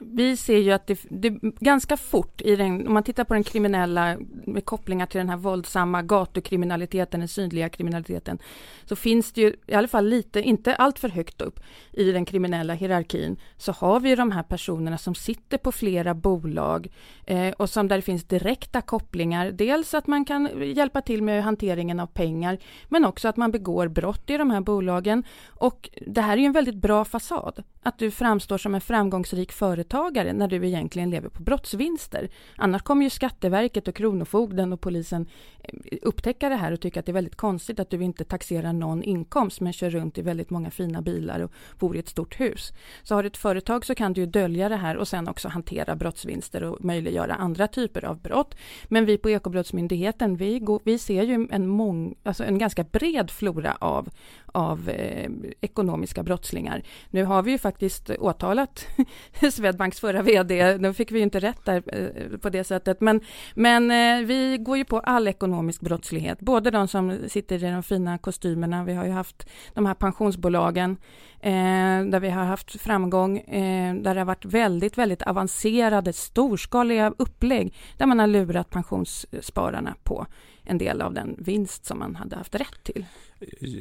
vi 0.00 0.36
ser 0.36 0.58
ju 0.58 0.72
att 0.72 0.86
det, 0.86 1.00
det 1.10 1.30
ganska 1.60 1.96
fort, 1.96 2.40
i 2.40 2.56
den, 2.56 2.86
om 2.86 2.94
man 2.94 3.02
tittar 3.02 3.24
på 3.24 3.34
den 3.34 3.44
kriminella 3.44 4.16
med 4.46 4.64
kopplingar 4.64 5.06
till 5.06 5.18
den 5.18 5.28
här 5.28 5.36
våldsamma 5.36 6.02
gatukriminaliteten, 6.02 7.20
den 7.20 7.28
synliga 7.28 7.68
kriminaliteten, 7.68 8.38
så 8.84 8.96
finns 8.96 9.32
det 9.32 9.40
ju 9.40 9.56
i 9.66 9.74
alla 9.74 9.88
fall 9.88 10.08
lite, 10.08 10.42
inte 10.42 10.74
allt 10.74 10.98
för 10.98 11.08
högt 11.08 11.40
upp 11.40 11.60
i 11.92 12.12
den 12.12 12.24
kriminella 12.24 12.74
hierarkin, 12.74 13.36
så 13.56 13.72
har 13.72 14.00
vi 14.00 14.08
ju 14.08 14.16
de 14.16 14.30
här 14.30 14.42
personerna 14.42 14.98
som 14.98 15.14
sitter 15.14 15.58
på 15.58 15.72
flera 15.72 16.14
bolag 16.14 16.88
eh, 17.26 17.48
och 17.48 17.70
som 17.70 17.88
där 17.88 17.96
det 17.96 18.02
finns 18.02 18.24
direkta 18.24 18.82
kopplingar. 18.82 19.50
Dels 19.50 19.94
att 19.94 20.06
man 20.06 20.24
kan 20.24 20.72
hjälpa 20.74 21.00
till 21.00 21.22
med 21.22 21.44
hanteringen 21.44 22.00
av 22.00 22.06
pengar, 22.06 22.58
men 22.88 23.04
också 23.04 23.28
att 23.28 23.36
man 23.36 23.50
begår 23.50 23.88
brott 23.88 24.30
i 24.30 24.36
de 24.36 24.50
här 24.50 24.60
bolagen. 24.60 25.24
Och 25.46 25.90
det 26.06 26.20
här 26.20 26.32
är 26.32 26.40
ju 26.40 26.46
en 26.46 26.52
väldigt 26.52 26.74
bra 26.74 27.04
fasad, 27.04 27.62
att 27.82 27.98
du 27.98 28.10
framstår 28.10 28.58
som 28.58 28.74
en 28.74 28.80
framgångsrik 28.80 29.52
företagare 29.52 29.85
företagare 29.86 30.32
när 30.32 30.48
du 30.48 30.66
egentligen 30.66 31.10
lever 31.10 31.28
på 31.28 31.42
brottsvinster. 31.42 32.28
Annars 32.56 32.82
kommer 32.82 33.04
ju 33.04 33.10
Skatteverket 33.10 33.88
och 33.88 33.94
Kronofogden 33.94 34.72
och 34.72 34.80
polisen 34.80 35.26
eh, 35.62 35.98
upptäcka 36.02 36.48
det 36.48 36.56
här 36.56 36.72
och 36.72 36.80
tycka 36.80 37.00
att 37.00 37.06
det 37.06 37.12
är 37.12 37.14
väldigt 37.14 37.36
konstigt 37.36 37.80
att 37.80 37.90
du 37.90 38.02
inte 38.02 38.24
taxerar 38.24 38.72
någon 38.72 39.02
inkomst 39.02 39.60
men 39.60 39.72
kör 39.72 39.90
runt 39.90 40.18
i 40.18 40.22
väldigt 40.22 40.50
många 40.50 40.70
fina 40.70 41.02
bilar 41.02 41.40
och 41.40 41.52
bor 41.78 41.96
i 41.96 41.98
ett 41.98 42.08
stort 42.08 42.40
hus. 42.40 42.72
Så 43.02 43.14
har 43.14 43.22
du 43.22 43.26
ett 43.26 43.36
företag 43.36 43.84
så 43.84 43.94
kan 43.94 44.12
du 44.12 44.20
ju 44.20 44.26
dölja 44.26 44.68
det 44.68 44.76
här 44.76 44.96
och 44.96 45.08
sen 45.08 45.28
också 45.28 45.48
hantera 45.48 45.96
brottsvinster 45.96 46.62
och 46.64 46.84
möjliggöra 46.84 47.34
andra 47.34 47.66
typer 47.68 48.04
av 48.04 48.20
brott. 48.20 48.54
Men 48.88 49.06
vi 49.06 49.18
på 49.18 49.30
Ekobrottsmyndigheten, 49.30 50.36
vi, 50.36 50.58
går, 50.58 50.80
vi 50.84 50.98
ser 50.98 51.22
ju 51.22 51.48
en, 51.50 51.68
mång, 51.68 52.14
alltså 52.22 52.44
en 52.44 52.58
ganska 52.58 52.84
bred 52.84 53.30
flora 53.30 53.76
av, 53.80 54.08
av 54.56 54.88
eh, 54.88 55.30
ekonomiska 55.60 56.22
brottslingar. 56.22 56.82
Nu 57.10 57.24
har 57.24 57.42
vi 57.42 57.50
ju 57.50 57.58
faktiskt 57.58 58.10
åtalat 58.10 58.86
Swedbanks 59.52 60.00
förra 60.00 60.22
VD, 60.22 60.78
nu 60.78 60.94
fick 60.94 61.12
vi 61.12 61.18
ju 61.18 61.22
inte 61.22 61.40
rätt 61.40 61.64
där 61.64 61.82
eh, 61.86 62.38
på 62.38 62.50
det 62.50 62.64
sättet, 62.64 63.00
men, 63.00 63.20
men 63.54 63.90
eh, 63.90 64.26
vi 64.26 64.58
går 64.60 64.76
ju 64.76 64.84
på 64.84 65.00
all 65.00 65.28
ekonomisk 65.28 65.80
brottslighet, 65.80 66.40
både 66.40 66.70
de 66.70 66.88
som 66.88 67.18
sitter 67.28 67.64
i 67.64 67.70
de 67.70 67.82
fina 67.82 68.18
kostymerna, 68.18 68.84
vi 68.84 68.94
har 68.94 69.04
ju 69.04 69.10
haft 69.10 69.48
de 69.74 69.86
här 69.86 69.94
pensionsbolagen, 69.94 70.96
eh, 71.40 72.04
där 72.10 72.20
vi 72.20 72.30
har 72.30 72.44
haft 72.44 72.80
framgång, 72.80 73.38
eh, 73.38 73.94
där 73.94 74.14
det 74.14 74.20
har 74.20 74.26
varit 74.26 74.44
väldigt, 74.44 74.98
väldigt 74.98 75.22
avancerade, 75.22 76.12
storskaliga 76.12 77.12
upplägg, 77.18 77.74
där 77.96 78.06
man 78.06 78.18
har 78.18 78.26
lurat 78.26 78.70
pensionsspararna 78.70 79.94
på 80.04 80.26
en 80.66 80.78
del 80.78 81.02
av 81.02 81.14
den 81.14 81.36
vinst 81.38 81.84
som 81.84 81.98
man 81.98 82.16
hade 82.16 82.36
haft 82.36 82.54
rätt 82.54 82.82
till. 82.82 83.04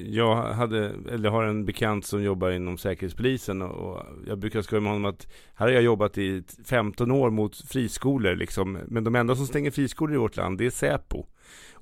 Jag 0.09 0.35
hade, 0.35 0.93
eller 1.11 1.29
har 1.29 1.43
en 1.43 1.65
bekant 1.65 2.05
som 2.05 2.23
jobbar 2.23 2.51
inom 2.51 2.77
Säkerhetspolisen 2.77 3.61
och 3.61 4.05
jag 4.27 4.37
brukar 4.37 4.61
skoja 4.61 4.81
med 4.81 4.91
honom 4.91 5.05
att 5.05 5.27
här 5.55 5.67
har 5.67 5.73
jag 5.73 5.83
jobbat 5.83 6.17
i 6.17 6.43
15 6.65 7.11
år 7.11 7.29
mot 7.29 7.57
friskolor 7.57 8.35
liksom, 8.35 8.79
men 8.87 9.03
de 9.03 9.15
enda 9.15 9.35
som 9.35 9.47
stänger 9.47 9.71
friskolor 9.71 10.15
i 10.15 10.17
vårt 10.17 10.37
land 10.37 10.57
det 10.57 10.65
är 10.65 10.69
Säpo. 10.69 11.25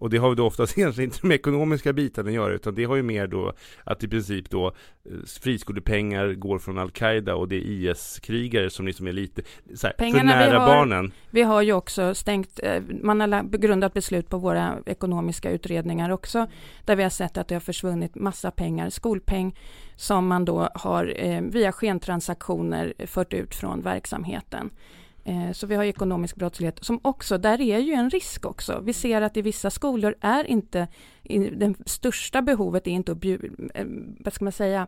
Och 0.04 0.10
det 0.10 0.18
har 0.18 0.30
ju 0.30 0.36
då 0.36 0.46
oftast 0.46 0.78
egentligen 0.78 1.10
inte 1.10 1.26
med 1.28 1.36
ekonomiska 1.36 1.94
bitar 1.94 2.24
att 2.24 2.34
göra 2.34 2.54
utan 2.54 2.76
det 2.76 2.84
har 2.84 2.96
ju 2.96 3.04
mer 3.04 3.28
då 3.28 3.54
att 3.84 4.04
i 4.04 4.08
princip 4.08 4.50
då 4.50 4.68
eh, 4.68 4.72
friskolepengar 5.42 6.34
går 6.34 6.60
från 6.60 6.78
Al-Qaida 6.78 7.36
och 7.36 7.48
det 7.48 7.56
är 7.56 7.62
IS-krigare 7.62 8.70
som 8.70 8.88
liksom 8.88 9.08
är 9.08 9.12
lite 9.12 9.42
så 9.76 9.88
här, 9.88 9.94
Pengarna 9.94 10.32
för 10.32 10.39
nära 10.39 10.52
vi 10.52 10.58
har, 10.58 10.68
barnen. 10.68 11.12
Vi 11.30 11.42
har 11.42 11.62
ju 11.62 11.74
också 11.74 12.16
stängt, 12.16 12.60
eh, 12.63 12.84
man 13.02 13.22
har 13.22 13.58
grundat 13.58 13.94
beslut 13.94 14.30
på 14.30 14.38
våra 14.38 14.78
ekonomiska 14.86 15.52
utredningar 15.52 16.10
också 16.10 16.48
där 16.86 16.96
vi 16.96 17.04
har 17.04 17.10
sett 17.10 17.38
att 17.38 17.48
det 17.48 17.56
har 17.56 17.60
försvunnit 17.60 18.16
massa 18.16 18.52
pengar, 18.52 18.89
skolpeng 18.89 19.56
som 19.96 20.28
man 20.28 20.46
då 20.46 20.70
har 20.76 21.13
eh, 21.18 21.42
via 21.42 21.72
skentransaktioner 21.72 22.94
fört 23.08 23.34
ut 23.34 23.56
från 23.56 23.82
verksamheten. 23.82 24.70
Eh, 25.26 25.52
så 25.52 25.68
vi 25.68 25.76
har 25.76 25.84
ekonomisk 25.84 26.36
brottslighet 26.36 26.80
som 26.82 27.00
också, 27.02 27.38
där 27.38 27.62
är 27.62 27.80
ju 27.80 27.94
en 27.94 28.10
risk 28.10 28.46
också. 28.46 28.82
Vi 28.84 28.94
ser 28.94 29.22
att 29.22 29.38
i 29.38 29.42
vissa 29.42 29.70
skolor 29.70 30.16
är 30.22 30.44
inte, 30.44 30.88
det 31.52 31.76
största 31.86 32.42
behovet 32.42 32.88
är 32.88 32.92
inte 32.92 33.12
att 33.12 33.18
bjud, 33.18 33.72
eh, 33.74 33.86
vad 34.20 34.34
ska 34.34 34.46
man 34.46 34.52
säga, 34.52 34.88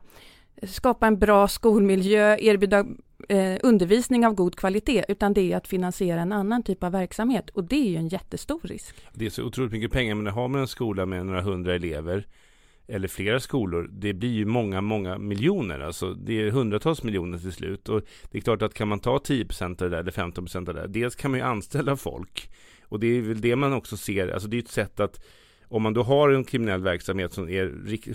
skapa 0.64 1.08
en 1.08 1.20
bra 1.20 1.48
skolmiljö, 1.48 2.38
erbjuda 2.40 2.86
eh, 3.30 3.58
undervisning 3.64 4.26
av 4.26 4.34
god 4.34 4.56
kvalitet, 4.56 5.06
utan 5.08 5.34
det 5.34 5.52
är 5.52 5.58
att 5.58 5.68
finansiera 5.68 6.22
en 6.22 6.32
annan 6.32 6.64
typ 6.64 6.84
av 6.84 6.92
verksamhet 6.92 7.50
och 7.50 7.64
det 7.64 7.76
är 7.76 7.90
ju 7.90 7.96
en 7.96 8.08
jättestor 8.08 8.62
risk. 8.64 8.96
Det 9.14 9.26
är 9.26 9.30
så 9.30 9.44
otroligt 9.44 9.72
mycket 9.72 9.92
pengar, 9.92 10.16
men 10.16 10.34
har 10.34 10.48
man 10.48 10.62
en 10.62 10.68
skola 10.68 11.06
med 11.06 11.26
några 11.26 11.42
hundra 11.42 11.76
elever 11.76 12.28
eller 12.88 13.08
flera 13.08 13.40
skolor, 13.40 13.90
det 13.92 14.14
blir 14.14 14.30
ju 14.30 14.46
många, 14.46 14.82
många 14.82 15.18
miljoner. 15.18 15.80
Alltså 15.80 16.14
det 16.14 16.42
är 16.42 16.52
hundratals 16.52 17.04
miljoner 17.04 17.38
till 17.38 17.52
slut. 17.52 17.90
Och 17.90 18.02
det 18.32 18.38
är 18.38 18.42
klart 18.42 18.62
att 18.62 18.74
kan 18.74 18.88
man 18.88 19.00
ta 19.00 19.18
10% 19.18 19.64
av 19.64 19.76
det 19.76 19.90
där 19.90 19.98
eller 19.98 20.12
15% 20.12 20.58
av 20.58 20.66
det 20.66 20.74
där, 20.74 20.88
dels 20.88 21.16
kan 21.16 21.32
man 21.32 21.40
ju 21.40 21.46
anställa 21.46 21.96
folk. 21.96 22.50
Och 22.84 23.00
det 23.00 23.08
är 23.08 23.22
väl 23.22 23.42
det 23.42 23.56
man 23.56 23.74
också 23.74 23.98
ser, 23.98 24.28
alltså 24.28 24.48
det 24.48 24.58
är 24.58 24.62
ett 24.62 24.68
sätt 24.68 25.00
att 25.00 25.26
om 25.68 25.84
man 25.84 25.94
då 25.94 26.04
har 26.04 26.30
en 26.30 26.44
kriminell 26.44 26.82
verksamhet 26.82 27.34
som 27.34 27.50
är 27.50 27.66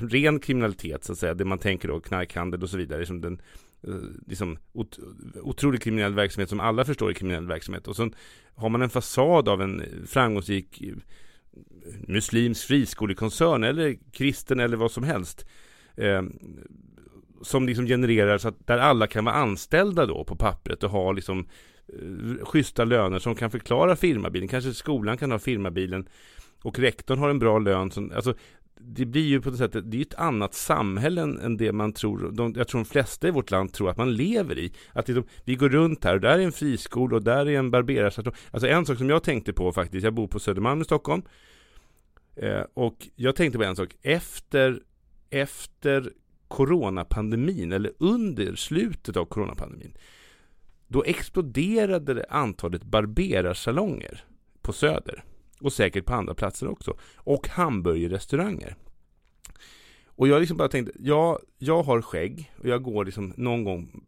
ren 0.09 0.41
kriminalitet 0.41 1.05
så 1.05 1.13
att 1.13 1.19
säga, 1.19 1.35
det 1.35 1.45
man 1.45 1.59
tänker 1.59 1.89
då 1.89 2.01
knarkhandel 2.01 2.63
och 2.63 2.71
så 2.71 2.77
vidare, 2.77 3.07
som 3.07 3.21
den 3.21 3.41
eh, 3.87 3.95
liksom 4.27 4.59
ot 4.73 4.99
otroligt 5.43 5.83
kriminell 5.83 6.15
verksamhet 6.15 6.49
som 6.49 6.61
alla 6.61 6.85
förstår 6.85 7.11
är 7.11 7.15
kriminell 7.15 7.47
verksamhet. 7.47 7.89
Och 7.89 7.97
sen 7.97 8.15
har 8.55 8.69
man 8.69 8.83
en 8.83 8.91
fasad 8.91 9.49
av 9.49 9.63
en 9.63 9.83
framgångsrik 10.07 10.83
muslimsk 12.09 12.67
friskolekoncern 12.67 13.65
eller 13.65 13.97
kristen 14.13 14.61
eller 14.61 14.77
vad 14.77 14.91
som 14.91 15.03
helst. 15.03 15.47
Eh, 15.97 16.23
som 17.43 17.67
liksom 17.67 17.87
genererar 17.87 18.39
så 18.39 18.49
att 18.49 18.67
där 18.67 18.79
alla 18.79 19.07
kan 19.07 19.25
vara 19.25 19.35
anställda 19.35 20.07
då 20.07 20.25
på 20.25 20.37
pappret 20.37 20.83
och 20.83 20.91
ha 20.91 21.13
liksom 21.13 21.47
eh, 21.89 22.45
schyssta 22.45 22.85
löner 22.85 23.19
som 23.19 23.35
kan 23.35 23.51
förklara 23.51 23.97
firmabilen. 23.97 24.49
Kanske 24.49 24.75
skolan 24.75 25.17
kan 25.17 25.31
ha 25.31 25.39
firmabilen 25.39 26.09
och 26.63 26.79
rektorn 26.79 27.19
har 27.19 27.31
en 27.31 27.39
bra 27.39 27.59
lön. 27.59 27.91
Som, 27.91 28.13
alltså, 28.15 28.35
det 28.81 29.07
blir 29.07 29.27
ju 29.27 29.41
på 29.41 29.51
något 29.51 29.59
sätt 29.59 29.73
det 29.73 29.97
är 29.97 30.03
ett 30.03 30.15
annat 30.15 30.55
samhälle 30.55 31.23
än, 31.23 31.57
det 31.57 31.73
man 31.73 31.93
tror, 31.93 32.31
de, 32.33 32.55
jag 32.57 32.69
tror 32.69 32.81
de 32.81 32.85
flesta 32.85 33.29
i 33.29 33.31
vårt 33.31 33.51
land 33.51 33.73
tror 33.73 33.91
att 33.91 33.97
man 33.97 34.15
lever 34.15 34.59
i. 34.59 34.73
Att 34.93 35.09
liksom, 35.09 35.25
vi 35.45 35.55
går 35.55 35.69
runt 35.69 36.05
här 36.05 36.15
och 36.15 36.21
där 36.21 36.39
är 36.39 36.43
en 36.43 36.53
friskola 36.53 37.17
och 37.17 37.23
där 37.23 37.49
är 37.49 37.59
en 37.59 37.71
barberarstation. 37.71 38.33
Alltså 38.51 38.69
en 38.69 38.87
sak 38.87 38.99
som 38.99 39.11
jag 39.11 39.23
tänkte 39.23 39.53
på 39.53 39.73
faktiskt, 39.73 40.05
jag 40.05 40.15
bor 40.15 40.27
på 40.27 40.39
Södermalm 40.39 40.81
i 40.81 40.85
Stockholm. 40.85 41.23
Eh, 42.43 42.65
och 42.75 43.09
jag 43.17 43.37
tänkte 43.37 43.59
på 43.59 43.65
en 43.65 43.77
sak, 43.77 43.97
efter, 44.03 44.83
efter 45.31 46.13
coronapandemin, 46.49 47.73
eller 47.73 47.93
under 47.99 48.55
slutet 48.55 49.17
av 49.17 49.25
coronapandemin, 49.25 49.95
då 50.89 51.05
exploderade 51.05 52.15
det 52.15 52.27
antalet 52.29 52.85
barberarsalonger 52.85 54.25
på 54.63 54.73
Söder. 54.73 55.25
Och 55.61 55.73
säkert 55.73 56.05
på 56.05 56.15
andra 56.15 56.35
platser 56.35 56.69
också. 56.69 56.97
Och 57.17 57.49
hamburgerrestauranger. 57.49 58.77
Och 60.07 60.29
jag 60.29 60.41
liksom 60.41 60.57
bara 60.57 60.69
tänkte, 60.69 60.93
ja, 60.99 61.39
jag 61.59 61.83
har 61.83 62.03
skägg 62.03 62.53
och 62.59 62.69
jag 62.69 62.83
går 62.83 63.05
liksom 63.05 63.33
någon 63.37 63.65
gång 63.65 64.05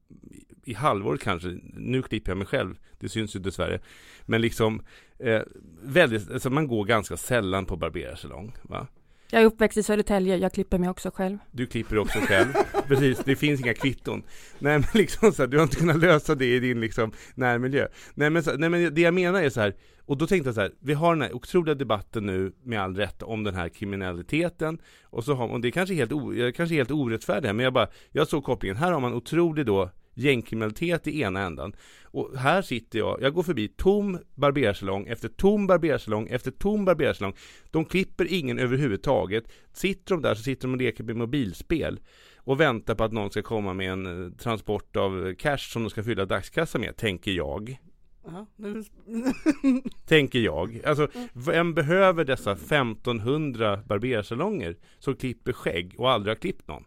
i 0.64 0.74
halvåret 0.74 1.20
kanske, 1.20 1.58
nu 1.74 2.02
klipper 2.02 2.30
jag 2.30 2.38
mig 2.38 2.46
själv, 2.46 2.74
det 3.00 3.08
syns 3.08 3.36
ju 3.36 3.40
dessvärre. 3.40 3.80
Men 4.22 4.40
liksom, 4.40 4.82
eh, 5.18 5.42
väldigt, 5.82 6.30
alltså 6.30 6.50
man 6.50 6.66
går 6.66 6.84
ganska 6.84 7.16
sällan 7.16 7.66
på 7.66 7.76
barberarsalong, 7.76 8.52
va? 8.62 8.86
Jag 9.30 9.42
är 9.42 9.46
uppväxt 9.46 9.78
i 9.78 9.82
Södertälje, 9.82 10.36
jag 10.36 10.52
klipper 10.52 10.78
mig 10.78 10.88
också 10.90 11.10
själv. 11.14 11.38
Du 11.50 11.66
klipper 11.66 11.98
också 11.98 12.18
själv, 12.18 12.52
precis, 12.88 13.18
det 13.24 13.36
finns 13.36 13.60
inga 13.60 13.74
kvitton. 13.74 14.22
Nej 14.58 14.78
men 14.78 14.88
liksom 14.94 15.32
så 15.32 15.42
här, 15.42 15.46
du 15.46 15.56
har 15.56 15.62
inte 15.62 15.76
kunnat 15.76 15.98
lösa 15.98 16.34
det 16.34 16.54
i 16.54 16.60
din 16.60 16.80
liksom 16.80 17.12
närmiljö. 17.34 17.88
Nej 18.14 18.30
men, 18.30 18.42
så, 18.42 18.56
nej 18.56 18.70
men 18.70 18.94
det 18.94 19.00
jag 19.00 19.14
menar 19.14 19.42
är 19.42 19.50
så 19.50 19.60
här, 19.60 19.74
och 20.06 20.18
då 20.18 20.26
tänkte 20.26 20.48
jag 20.48 20.54
så 20.54 20.60
här, 20.60 20.72
vi 20.80 20.94
har 20.94 21.14
den 21.14 21.22
här 21.22 21.36
otroliga 21.36 21.74
debatten 21.74 22.26
nu 22.26 22.52
med 22.62 22.82
all 22.82 22.96
rätt 22.96 23.22
om 23.22 23.44
den 23.44 23.54
här 23.54 23.68
kriminaliteten 23.68 24.78
och 25.02 25.24
så 25.24 25.34
har 25.34 25.48
och 25.48 25.60
det 25.60 25.68
är 25.68 25.72
kanske 25.72 25.94
helt, 25.94 26.12
o, 26.12 26.32
kanske 26.56 26.74
helt 26.74 26.90
orättfärdigt 26.90 27.54
men 27.54 27.64
jag 27.64 27.72
bara, 27.72 27.88
jag 28.10 28.28
såg 28.28 28.44
kopplingen, 28.44 28.76
här 28.76 28.92
har 28.92 29.00
man 29.00 29.14
otrolig 29.14 29.66
då 29.66 29.90
gängkriminalitet 30.14 31.06
i 31.06 31.20
ena 31.20 31.40
ändan. 31.40 31.72
Och 32.04 32.38
här 32.38 32.62
sitter 32.62 32.98
jag, 32.98 33.22
jag 33.22 33.34
går 33.34 33.42
förbi 33.42 33.68
tom 33.68 34.18
barbersalong 34.34 35.06
efter 35.06 35.28
tom 35.28 35.66
barbersalong 35.66 36.28
efter 36.28 36.50
tom 36.50 36.84
barbersalong. 36.84 37.34
De 37.70 37.84
klipper 37.84 38.32
ingen 38.32 38.58
överhuvudtaget. 38.58 39.44
Sitter 39.72 40.14
de 40.14 40.22
där 40.22 40.34
så 40.34 40.42
sitter 40.42 40.68
de 40.68 40.72
och 40.72 40.78
leker 40.78 41.04
med 41.04 41.16
mobilspel 41.16 42.00
och 42.36 42.60
väntar 42.60 42.94
på 42.94 43.04
att 43.04 43.12
någon 43.12 43.30
ska 43.30 43.42
komma 43.42 43.74
med 43.74 43.92
en 43.92 44.26
eh, 44.26 44.32
transport 44.32 44.96
av 44.96 45.34
cash 45.34 45.58
som 45.58 45.82
de 45.82 45.90
ska 45.90 46.02
fylla 46.02 46.24
dagskassa 46.24 46.78
med, 46.78 46.96
tänker 46.96 47.30
jag. 47.30 47.78
tänker 50.06 50.38
jag. 50.38 50.80
Alltså, 50.84 51.08
vem 51.32 51.74
behöver 51.74 52.24
dessa 52.24 52.52
1500 52.52 53.80
barbersalonger 53.86 54.76
som 54.98 55.16
klipper 55.16 55.52
skägg 55.52 55.94
och 55.98 56.10
aldrig 56.10 56.30
har 56.30 56.40
klippt 56.40 56.68
någon? 56.68 56.84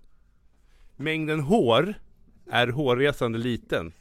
Mängden 0.96 1.40
hår 1.40 1.94
är 2.50 2.68
hårresande 2.68 3.38
liten. 3.38 3.94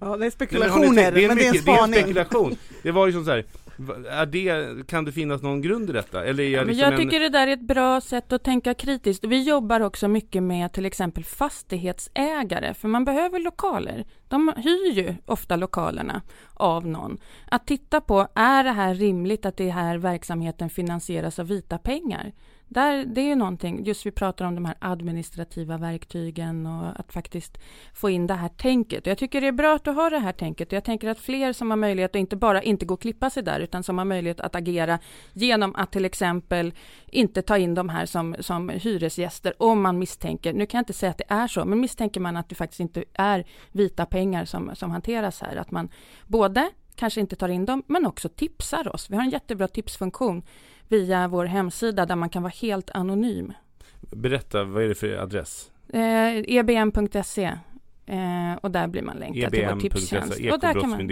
Ja, 0.00 0.16
det 0.16 0.26
är 0.26 0.30
spekulationer, 0.30 0.92
Nej, 0.92 1.04
men, 1.04 1.14
det 1.14 1.24
är, 1.24 1.28
men 1.28 1.36
det 1.36 1.46
är 1.46 1.54
en 1.54 1.62
spaning. 1.62 1.90
Det 1.92 1.98
är 1.98 2.00
en 2.00 2.04
spekulation. 2.04 2.56
Det 2.82 2.90
var 2.90 3.06
ju 3.06 3.12
som 3.12 3.24
så 3.24 3.30
här, 3.30 3.44
är 4.10 4.26
det, 4.26 4.86
kan 4.86 5.04
det 5.04 5.12
finnas 5.12 5.42
någon 5.42 5.62
grund 5.62 5.90
i 5.90 5.92
detta? 5.92 6.24
Eller 6.24 6.44
är 6.44 6.48
jag, 6.48 6.66
liksom 6.66 6.90
jag 6.90 6.96
tycker 6.96 7.16
en... 7.16 7.22
det 7.22 7.38
där 7.38 7.46
är 7.46 7.52
ett 7.52 7.66
bra 7.68 8.00
sätt 8.00 8.32
att 8.32 8.44
tänka 8.44 8.74
kritiskt. 8.74 9.24
Vi 9.24 9.42
jobbar 9.42 9.80
också 9.80 10.08
mycket 10.08 10.42
med 10.42 10.72
till 10.72 10.86
exempel 10.86 11.24
fastighetsägare, 11.24 12.74
för 12.74 12.88
man 12.88 13.04
behöver 13.04 13.40
lokaler. 13.40 14.04
De 14.28 14.52
hyr 14.56 14.92
ju 14.92 15.14
ofta 15.26 15.56
lokalerna 15.56 16.22
av 16.54 16.86
någon. 16.86 17.18
Att 17.50 17.66
titta 17.66 18.00
på, 18.00 18.28
är 18.34 18.64
det 18.64 18.72
här 18.72 18.94
rimligt 18.94 19.46
att 19.46 19.56
det 19.56 19.70
här 19.70 19.98
verksamheten 19.98 20.70
finansieras 20.70 21.38
av 21.38 21.46
vita 21.48 21.78
pengar? 21.78 22.32
Där, 22.68 23.04
det 23.04 23.20
är 23.20 23.24
ju 23.24 23.34
någonting, 23.34 23.84
just 23.84 24.06
vi 24.06 24.10
pratar 24.10 24.44
om 24.44 24.54
de 24.54 24.64
här 24.64 24.74
administrativa 24.78 25.78
verktygen 25.78 26.66
och 26.66 27.00
att 27.00 27.12
faktiskt 27.12 27.58
få 27.94 28.10
in 28.10 28.26
det 28.26 28.34
här 28.34 28.48
tänket. 28.48 29.06
Jag 29.06 29.18
tycker 29.18 29.40
det 29.40 29.46
är 29.46 29.52
bra 29.52 29.74
att 29.74 29.84
du 29.84 29.90
har 29.90 30.10
det 30.10 30.18
här 30.18 30.32
tänket. 30.32 30.72
Jag 30.72 30.84
tänker 30.84 31.08
att 31.08 31.18
fler 31.18 31.52
som 31.52 31.70
har 31.70 31.76
möjlighet 31.76 32.10
att 32.10 32.20
inte 32.20 32.36
bara 32.36 32.62
inte 32.62 32.86
gå 32.86 32.94
och 32.94 33.00
klippa 33.00 33.30
sig 33.30 33.42
där, 33.42 33.60
utan 33.60 33.82
som 33.82 33.98
har 33.98 34.04
möjlighet 34.04 34.40
att 34.40 34.54
agera 34.54 34.98
genom 35.32 35.74
att 35.74 35.92
till 35.92 36.04
exempel 36.04 36.72
inte 37.06 37.42
ta 37.42 37.58
in 37.58 37.74
de 37.74 37.88
här 37.88 38.06
som, 38.06 38.36
som 38.40 38.68
hyresgäster 38.68 39.62
om 39.62 39.82
man 39.82 39.98
misstänker, 39.98 40.52
nu 40.52 40.66
kan 40.66 40.78
jag 40.78 40.82
inte 40.82 40.92
säga 40.92 41.10
att 41.10 41.18
det 41.18 41.24
är 41.28 41.48
så, 41.48 41.64
men 41.64 41.80
misstänker 41.80 42.20
man 42.20 42.36
att 42.36 42.48
det 42.48 42.54
faktiskt 42.54 42.80
inte 42.80 43.04
är 43.14 43.44
vita 43.72 44.06
pengar 44.06 44.44
som, 44.44 44.70
som 44.74 44.90
hanteras 44.90 45.40
här, 45.40 45.56
att 45.56 45.70
man 45.70 45.88
både 46.26 46.70
kanske 46.98 47.20
inte 47.20 47.36
tar 47.36 47.48
in 47.48 47.66
dem, 47.66 47.82
men 47.86 48.06
också 48.06 48.28
tipsar 48.28 48.94
oss. 48.94 49.10
Vi 49.10 49.16
har 49.16 49.22
en 49.22 49.30
jättebra 49.30 49.68
tipsfunktion 49.68 50.42
via 50.88 51.28
vår 51.28 51.44
hemsida 51.44 52.06
där 52.06 52.16
man 52.16 52.28
kan 52.28 52.42
vara 52.42 52.52
helt 52.60 52.90
anonym. 52.90 53.52
Berätta, 54.00 54.64
vad 54.64 54.82
är 54.82 54.88
det 54.88 54.94
för 54.94 55.16
adress? 55.16 55.70
Eh, 55.92 56.58
ebm.se 56.58 57.44
eh, 58.06 58.54
och 58.60 58.70
där 58.70 58.86
blir 58.86 59.02
man 59.02 59.16
länkad 59.16 59.52
till 59.52 59.66
vår 59.72 59.80
tipstjänst. 59.80 60.40
Och 60.52 60.60
där 60.60 60.80
kan 60.80 60.90
man 60.90 61.08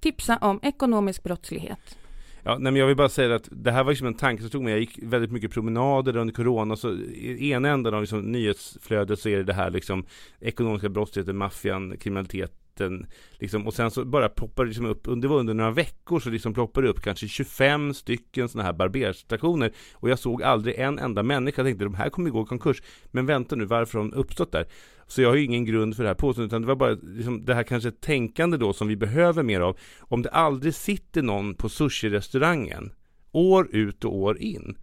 tipsa 0.00 0.36
om 0.36 0.60
ekonomisk 0.62 1.22
brottslighet. 1.22 1.98
Ja, 2.42 2.58
nej, 2.58 2.72
men 2.72 2.76
jag 2.76 2.86
vill 2.86 2.96
bara 2.96 3.08
säga 3.08 3.34
att 3.34 3.48
det 3.50 3.70
här 3.70 3.84
var 3.84 3.92
liksom 3.92 4.06
en 4.06 4.14
tanke 4.14 4.42
som 4.42 4.50
tog 4.50 4.62
mig. 4.62 4.72
Jag 4.72 4.80
gick 4.80 4.98
väldigt 5.02 5.32
mycket 5.32 5.50
promenader 5.50 6.16
under 6.16 6.34
corona. 6.34 6.76
Så 6.76 6.92
i 6.92 7.50
ena 7.50 7.68
änden 7.68 7.94
av 7.94 8.00
liksom 8.00 8.20
nyhetsflödet 8.20 9.18
så 9.18 9.28
är 9.28 9.36
det 9.36 9.44
det 9.44 9.52
här 9.52 9.70
liksom 9.70 10.06
ekonomiska 10.40 10.88
brottsligheten, 10.88 11.36
maffian, 11.36 11.96
kriminalitet 11.96 12.65
liten 12.80 13.06
liksom, 13.38 13.66
och 13.66 13.74
sen 13.74 13.90
så 13.90 14.04
bara 14.04 14.28
poppar 14.28 14.64
det 14.64 14.68
liksom 14.68 14.86
upp, 14.86 15.08
det 15.22 15.28
var 15.28 15.38
under 15.38 15.54
några 15.54 15.70
veckor 15.70 16.20
så 16.20 16.30
liksom 16.30 16.54
ploppar 16.54 16.82
det 16.82 16.88
upp 16.88 17.00
kanske 17.00 17.28
25 17.28 17.94
stycken 17.94 18.48
sådana 18.48 18.66
här 18.66 18.72
barberstationer. 18.72 19.72
Och 19.94 20.10
jag 20.10 20.18
såg 20.18 20.42
aldrig 20.42 20.74
en 20.78 20.98
enda 20.98 21.22
människa, 21.22 21.62
jag 21.62 21.66
tänkte 21.66 21.84
de 21.84 21.94
här 21.94 22.10
kommer 22.10 22.30
gå 22.30 22.42
i 22.42 22.46
konkurs. 22.46 22.82
Men 23.10 23.26
vänta 23.26 23.56
nu, 23.56 23.64
varför 23.64 23.98
har 23.98 24.08
de 24.08 24.16
uppstått 24.16 24.52
där? 24.52 24.66
Så 25.06 25.22
jag 25.22 25.28
har 25.28 25.36
ju 25.36 25.44
ingen 25.44 25.64
grund 25.64 25.96
för 25.96 26.02
det 26.02 26.08
här 26.08 26.14
påståendet 26.14 26.52
utan 26.52 26.62
det 26.62 26.68
var 26.68 26.76
bara 26.76 26.96
liksom 27.02 27.44
det 27.44 27.54
här 27.54 27.62
kanske 27.62 27.90
tänkande 27.90 28.56
då 28.56 28.72
som 28.72 28.88
vi 28.88 28.96
behöver 28.96 29.42
mer 29.42 29.60
av. 29.60 29.76
Om 30.00 30.22
det 30.22 30.30
aldrig 30.30 30.74
sitter 30.74 31.22
någon 31.22 31.54
på 31.54 31.68
sushi-restaurangen 31.68 32.90
år 33.32 33.68
ut 33.72 34.04
och 34.04 34.16
år 34.16 34.38
in 34.38 34.76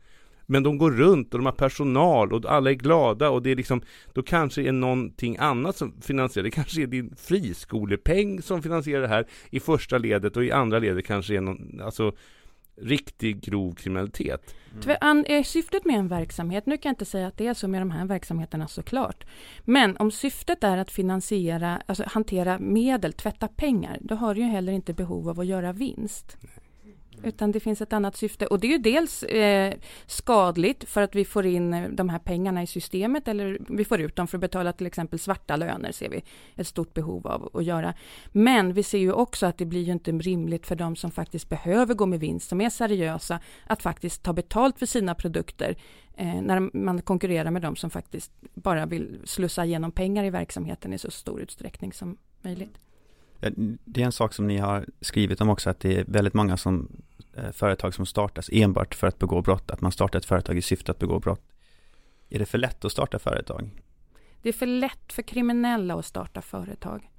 men 0.46 0.64
de 0.64 0.78
går 0.78 0.92
runt 0.92 1.34
och 1.34 1.40
de 1.40 1.46
har 1.46 1.54
personal 1.54 2.34
och 2.34 2.46
alla 2.46 2.70
är 2.70 2.76
glada 2.76 3.30
och 3.30 3.44
det 3.44 3.52
är 3.52 3.56
liksom 3.56 3.82
Då 4.14 4.24
kanske 4.24 4.62
är 4.62 4.72
någonting 4.72 5.38
annat 5.40 5.78
som 5.78 6.02
finansierar 6.02 6.44
det 6.44 6.52
kanske 6.52 6.82
är 6.82 6.88
din 6.88 7.16
friskolepeng 7.18 8.42
som 8.42 8.62
finansierar 8.62 9.02
det 9.02 9.08
här 9.08 9.28
i 9.50 9.60
första 9.60 9.98
ledet 9.98 10.38
och 10.38 10.44
i 10.44 10.52
andra 10.52 10.80
ledet 10.80 11.06
kanske 11.06 11.36
är 11.36 11.42
någon 11.42 11.82
Alltså 11.82 12.14
riktig 12.76 13.42
grov 13.42 13.74
kriminalitet. 13.74 14.56
Mm. 15.02 15.26
Är 15.28 15.44
syftet 15.44 15.86
med 15.86 15.96
en 15.96 16.08
verksamhet, 16.08 16.66
nu 16.66 16.78
kan 16.78 16.90
jag 16.90 16.94
inte 16.94 17.06
säga 17.06 17.28
att 17.28 17.38
det 17.38 17.48
är 17.48 17.54
så 17.54 17.68
med 17.68 17.82
de 17.82 17.92
här 17.92 18.06
verksamheterna 18.06 18.68
såklart, 18.68 19.26
men 19.64 19.98
om 19.98 20.12
syftet 20.12 20.64
är 20.64 20.78
att 20.78 20.92
finansiera, 20.92 21.82
alltså 21.86 22.04
hantera 22.08 22.60
medel, 22.60 23.14
tvätta 23.14 23.48
pengar, 23.48 23.98
då 24.02 24.16
har 24.16 24.36
du 24.36 24.42
ju 24.42 24.48
heller 24.48 24.74
inte 24.74 24.94
behov 24.94 25.30
av 25.30 25.40
att 25.40 25.46
göra 25.46 25.74
vinst. 25.74 26.38
Nej. 26.42 26.63
Mm. 27.24 27.36
Utan 27.36 27.52
det 27.52 27.60
finns 27.60 27.82
ett 27.82 27.94
annat 27.94 28.16
syfte. 28.16 28.48
Och 28.48 28.60
det 28.60 28.68
är 28.68 28.72
ju 28.72 28.78
dels 28.78 29.24
eh, 29.24 29.74
skadligt 30.06 30.90
för 30.90 31.02
att 31.02 31.16
vi 31.16 31.26
får 31.26 31.46
in 31.46 31.74
eh, 31.74 31.90
de 31.90 32.10
här 32.10 32.20
pengarna 32.20 32.64
i 32.64 32.68
systemet 32.68 33.28
eller 33.28 33.58
vi 33.70 33.86
får 33.86 34.02
ut 34.02 34.16
dem 34.16 34.28
för 34.28 34.38
att 34.38 34.42
betala 34.42 34.74
till 34.74 34.88
exempel 34.88 35.20
svarta 35.20 35.56
löner 35.56 35.92
ser 35.92 36.10
vi 36.10 36.24
ett 36.56 36.68
stort 36.68 36.94
behov 36.94 37.28
av 37.28 37.50
att 37.54 37.64
göra. 37.64 37.94
Men 38.32 38.74
vi 38.74 38.84
ser 38.84 38.98
ju 38.98 39.12
också 39.12 39.46
att 39.46 39.58
det 39.58 39.66
blir 39.66 39.82
ju 39.82 39.92
inte 39.92 40.12
rimligt 40.12 40.66
för 40.66 40.76
de 40.76 40.96
som 40.96 41.12
faktiskt 41.12 41.50
behöver 41.50 41.94
gå 41.94 42.06
med 42.06 42.20
vinst, 42.20 42.50
som 42.50 42.62
är 42.62 42.70
seriösa, 42.70 43.40
att 43.68 43.82
faktiskt 43.82 44.24
ta 44.24 44.34
betalt 44.34 44.80
för 44.80 44.86
sina 44.86 45.16
produkter 45.16 45.76
eh, 46.16 46.42
när 46.42 46.78
man 46.78 47.02
konkurrerar 47.02 47.52
med 47.52 47.62
de 47.62 47.76
som 47.76 47.90
faktiskt 47.90 48.32
bara 48.54 48.86
vill 48.86 49.20
slussa 49.24 49.66
igenom 49.66 49.92
pengar 49.92 50.24
i 50.24 50.30
verksamheten 50.30 50.94
i 50.94 50.98
så 50.98 51.12
stor 51.12 51.42
utsträckning 51.42 51.94
som 51.94 52.18
möjligt. 52.42 52.78
Det 53.86 54.02
är 54.02 54.06
en 54.06 54.12
sak 54.12 54.34
som 54.34 54.48
ni 54.48 54.58
har 54.58 54.86
skrivit 55.02 55.42
om 55.42 55.50
också, 55.50 55.70
att 55.70 55.80
det 55.80 55.98
är 55.98 56.04
väldigt 56.08 56.34
många 56.34 56.58
som, 56.58 57.02
eh, 57.34 57.52
företag 57.52 57.94
som 57.94 58.06
startas 58.06 58.50
enbart 58.52 58.96
för 58.96 59.08
att 59.08 59.20
begå 59.20 59.42
brott, 59.42 59.72
att 59.72 59.82
man 59.82 59.92
startar 59.92 60.20
ett 60.20 60.26
företag 60.26 60.58
i 60.58 60.62
syfte 60.62 60.92
att 60.92 61.00
begå 61.00 61.20
brott. 61.20 61.42
Är 62.30 62.40
det 62.40 62.46
för 62.46 62.58
lätt 62.58 62.86
att 62.86 62.92
starta 62.92 63.20
företag? 63.20 63.70
Det 64.42 64.50
är 64.50 64.54
för 64.54 64.66
lätt 64.66 65.14
för 65.14 65.22
kriminella 65.22 65.96
att 65.96 66.06
starta 66.06 66.42
företag. 66.42 67.10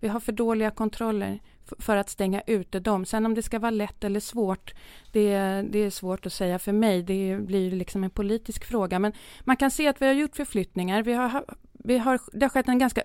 Vi 0.00 0.08
har 0.08 0.20
för 0.20 0.32
dåliga 0.32 0.70
kontroller 0.70 1.40
för 1.78 1.96
att 1.96 2.08
stänga 2.08 2.42
ute 2.46 2.80
dem. 2.80 3.04
Sen 3.04 3.26
om 3.26 3.34
det 3.34 3.42
ska 3.42 3.58
vara 3.58 3.70
lätt 3.70 4.04
eller 4.04 4.20
svårt, 4.20 4.74
det, 5.12 5.28
det 5.70 5.78
är 5.78 5.90
svårt 5.90 6.26
att 6.26 6.32
säga 6.32 6.58
för 6.58 6.72
mig. 6.72 7.02
Det 7.02 7.38
blir 7.40 7.70
liksom 7.70 8.04
en 8.04 8.10
politisk 8.10 8.64
fråga. 8.64 8.98
Men 8.98 9.12
man 9.40 9.56
kan 9.56 9.70
se 9.70 9.88
att 9.88 10.02
vi 10.02 10.06
har 10.06 10.12
gjort 10.12 10.36
förflyttningar. 10.36 11.02
Vi 11.02 11.12
har, 11.12 11.44
vi 11.72 11.98
har, 11.98 12.20
det 12.32 12.44
har 12.44 12.50
skett 12.50 12.68
en 12.68 12.78
ganska 12.78 13.02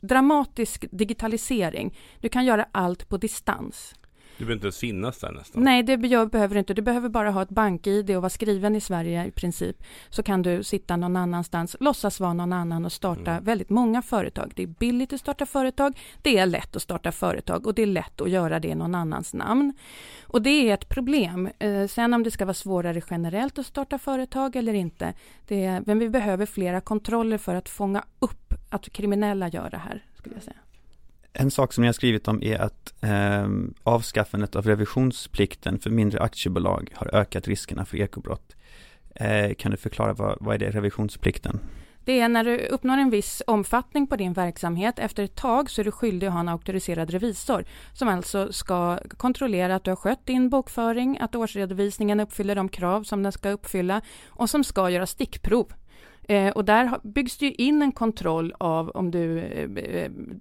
dramatisk 0.00 0.84
digitalisering. 0.90 1.96
Du 2.20 2.28
kan 2.28 2.44
göra 2.44 2.66
allt 2.72 3.08
på 3.08 3.16
distans. 3.16 3.94
Du 4.38 4.44
behöver 4.44 4.54
inte 4.54 4.66
ens 4.66 4.78
finnas 4.78 5.18
där 5.18 5.32
nästan. 5.32 5.62
Nej, 5.62 5.82
det 5.82 5.96
behöver 5.96 6.48
du 6.48 6.58
inte. 6.58 6.74
Du 6.74 6.82
behöver 6.82 7.08
bara 7.08 7.30
ha 7.30 7.42
ett 7.42 7.48
bank-id 7.48 8.10
och 8.10 8.22
vara 8.22 8.30
skriven 8.30 8.76
i 8.76 8.80
Sverige 8.80 9.26
i 9.26 9.30
princip. 9.30 9.82
Så 10.10 10.22
kan 10.22 10.42
du 10.42 10.62
sitta 10.62 10.96
någon 10.96 11.16
annanstans, 11.16 11.76
låtsas 11.80 12.20
vara 12.20 12.32
någon 12.32 12.52
annan 12.52 12.84
och 12.84 12.92
starta 12.92 13.30
mm. 13.30 13.44
väldigt 13.44 13.70
många 13.70 14.02
företag. 14.02 14.52
Det 14.56 14.62
är 14.62 14.66
billigt 14.66 15.12
att 15.12 15.20
starta 15.20 15.46
företag, 15.46 15.98
det 16.22 16.38
är 16.38 16.46
lätt 16.46 16.76
att 16.76 16.82
starta 16.82 17.12
företag 17.12 17.66
och 17.66 17.74
det 17.74 17.82
är 17.82 17.86
lätt 17.86 18.20
att 18.20 18.30
göra 18.30 18.60
det 18.60 18.68
i 18.68 18.74
någon 18.74 18.94
annans 18.94 19.34
namn. 19.34 19.72
Och 20.22 20.42
det 20.42 20.70
är 20.70 20.74
ett 20.74 20.88
problem. 20.88 21.48
Eh, 21.58 21.86
sen 21.86 22.14
om 22.14 22.22
det 22.22 22.30
ska 22.30 22.44
vara 22.44 22.54
svårare 22.54 23.02
generellt 23.10 23.58
att 23.58 23.66
starta 23.66 23.98
företag 23.98 24.56
eller 24.56 24.74
inte, 24.74 25.14
det 25.46 25.64
är, 25.64 25.82
men 25.86 25.98
vi 25.98 26.08
behöver 26.08 26.46
flera 26.46 26.80
kontroller 26.80 27.38
för 27.38 27.54
att 27.54 27.68
fånga 27.68 28.04
upp 28.18 28.54
att 28.70 28.92
kriminella 28.92 29.48
gör 29.48 29.70
det 29.70 29.76
här, 29.76 30.04
skulle 30.16 30.34
jag 30.34 30.44
säga. 30.44 30.56
En 31.40 31.50
sak 31.50 31.72
som 31.72 31.82
ni 31.82 31.88
har 31.88 31.92
skrivit 31.92 32.28
om 32.28 32.42
är 32.42 32.58
att 32.58 32.94
eh, 33.00 33.48
avskaffandet 33.82 34.56
av 34.56 34.66
revisionsplikten 34.66 35.78
för 35.78 35.90
mindre 35.90 36.20
aktiebolag 36.20 36.90
har 36.94 37.14
ökat 37.14 37.48
riskerna 37.48 37.84
för 37.84 37.96
ekobrott. 37.96 38.56
Eh, 39.14 39.54
kan 39.54 39.70
du 39.70 39.76
förklara 39.76 40.12
vad, 40.12 40.36
vad 40.40 40.54
är 40.54 40.58
det 40.58 40.70
revisionsplikten? 40.70 41.60
Det 42.04 42.20
är 42.20 42.28
när 42.28 42.44
du 42.44 42.58
uppnår 42.58 42.96
en 42.98 43.10
viss 43.10 43.42
omfattning 43.46 44.06
på 44.06 44.16
din 44.16 44.32
verksamhet. 44.32 44.98
Efter 44.98 45.22
ett 45.22 45.34
tag 45.34 45.70
så 45.70 45.80
är 45.80 45.84
du 45.84 45.92
skyldig 45.92 46.26
att 46.26 46.32
ha 46.32 46.40
en 46.40 46.48
auktoriserad 46.48 47.10
revisor 47.10 47.64
som 47.92 48.08
alltså 48.08 48.52
ska 48.52 48.98
kontrollera 49.16 49.74
att 49.74 49.84
du 49.84 49.90
har 49.90 49.96
skött 49.96 50.26
din 50.26 50.48
bokföring, 50.48 51.18
att 51.20 51.34
årsredovisningen 51.34 52.20
uppfyller 52.20 52.54
de 52.54 52.68
krav 52.68 53.02
som 53.02 53.22
den 53.22 53.32
ska 53.32 53.50
uppfylla 53.50 54.00
och 54.26 54.50
som 54.50 54.64
ska 54.64 54.90
göra 54.90 55.06
stickprov 55.06 55.72
Eh, 56.30 56.50
och 56.50 56.64
där 56.64 56.98
byggs 57.02 57.36
det 57.36 57.62
in 57.62 57.82
en 57.82 57.92
kontroll 57.92 58.54
av 58.58 58.88
om 58.88 59.10
du 59.10 59.38
eh, 59.38 59.68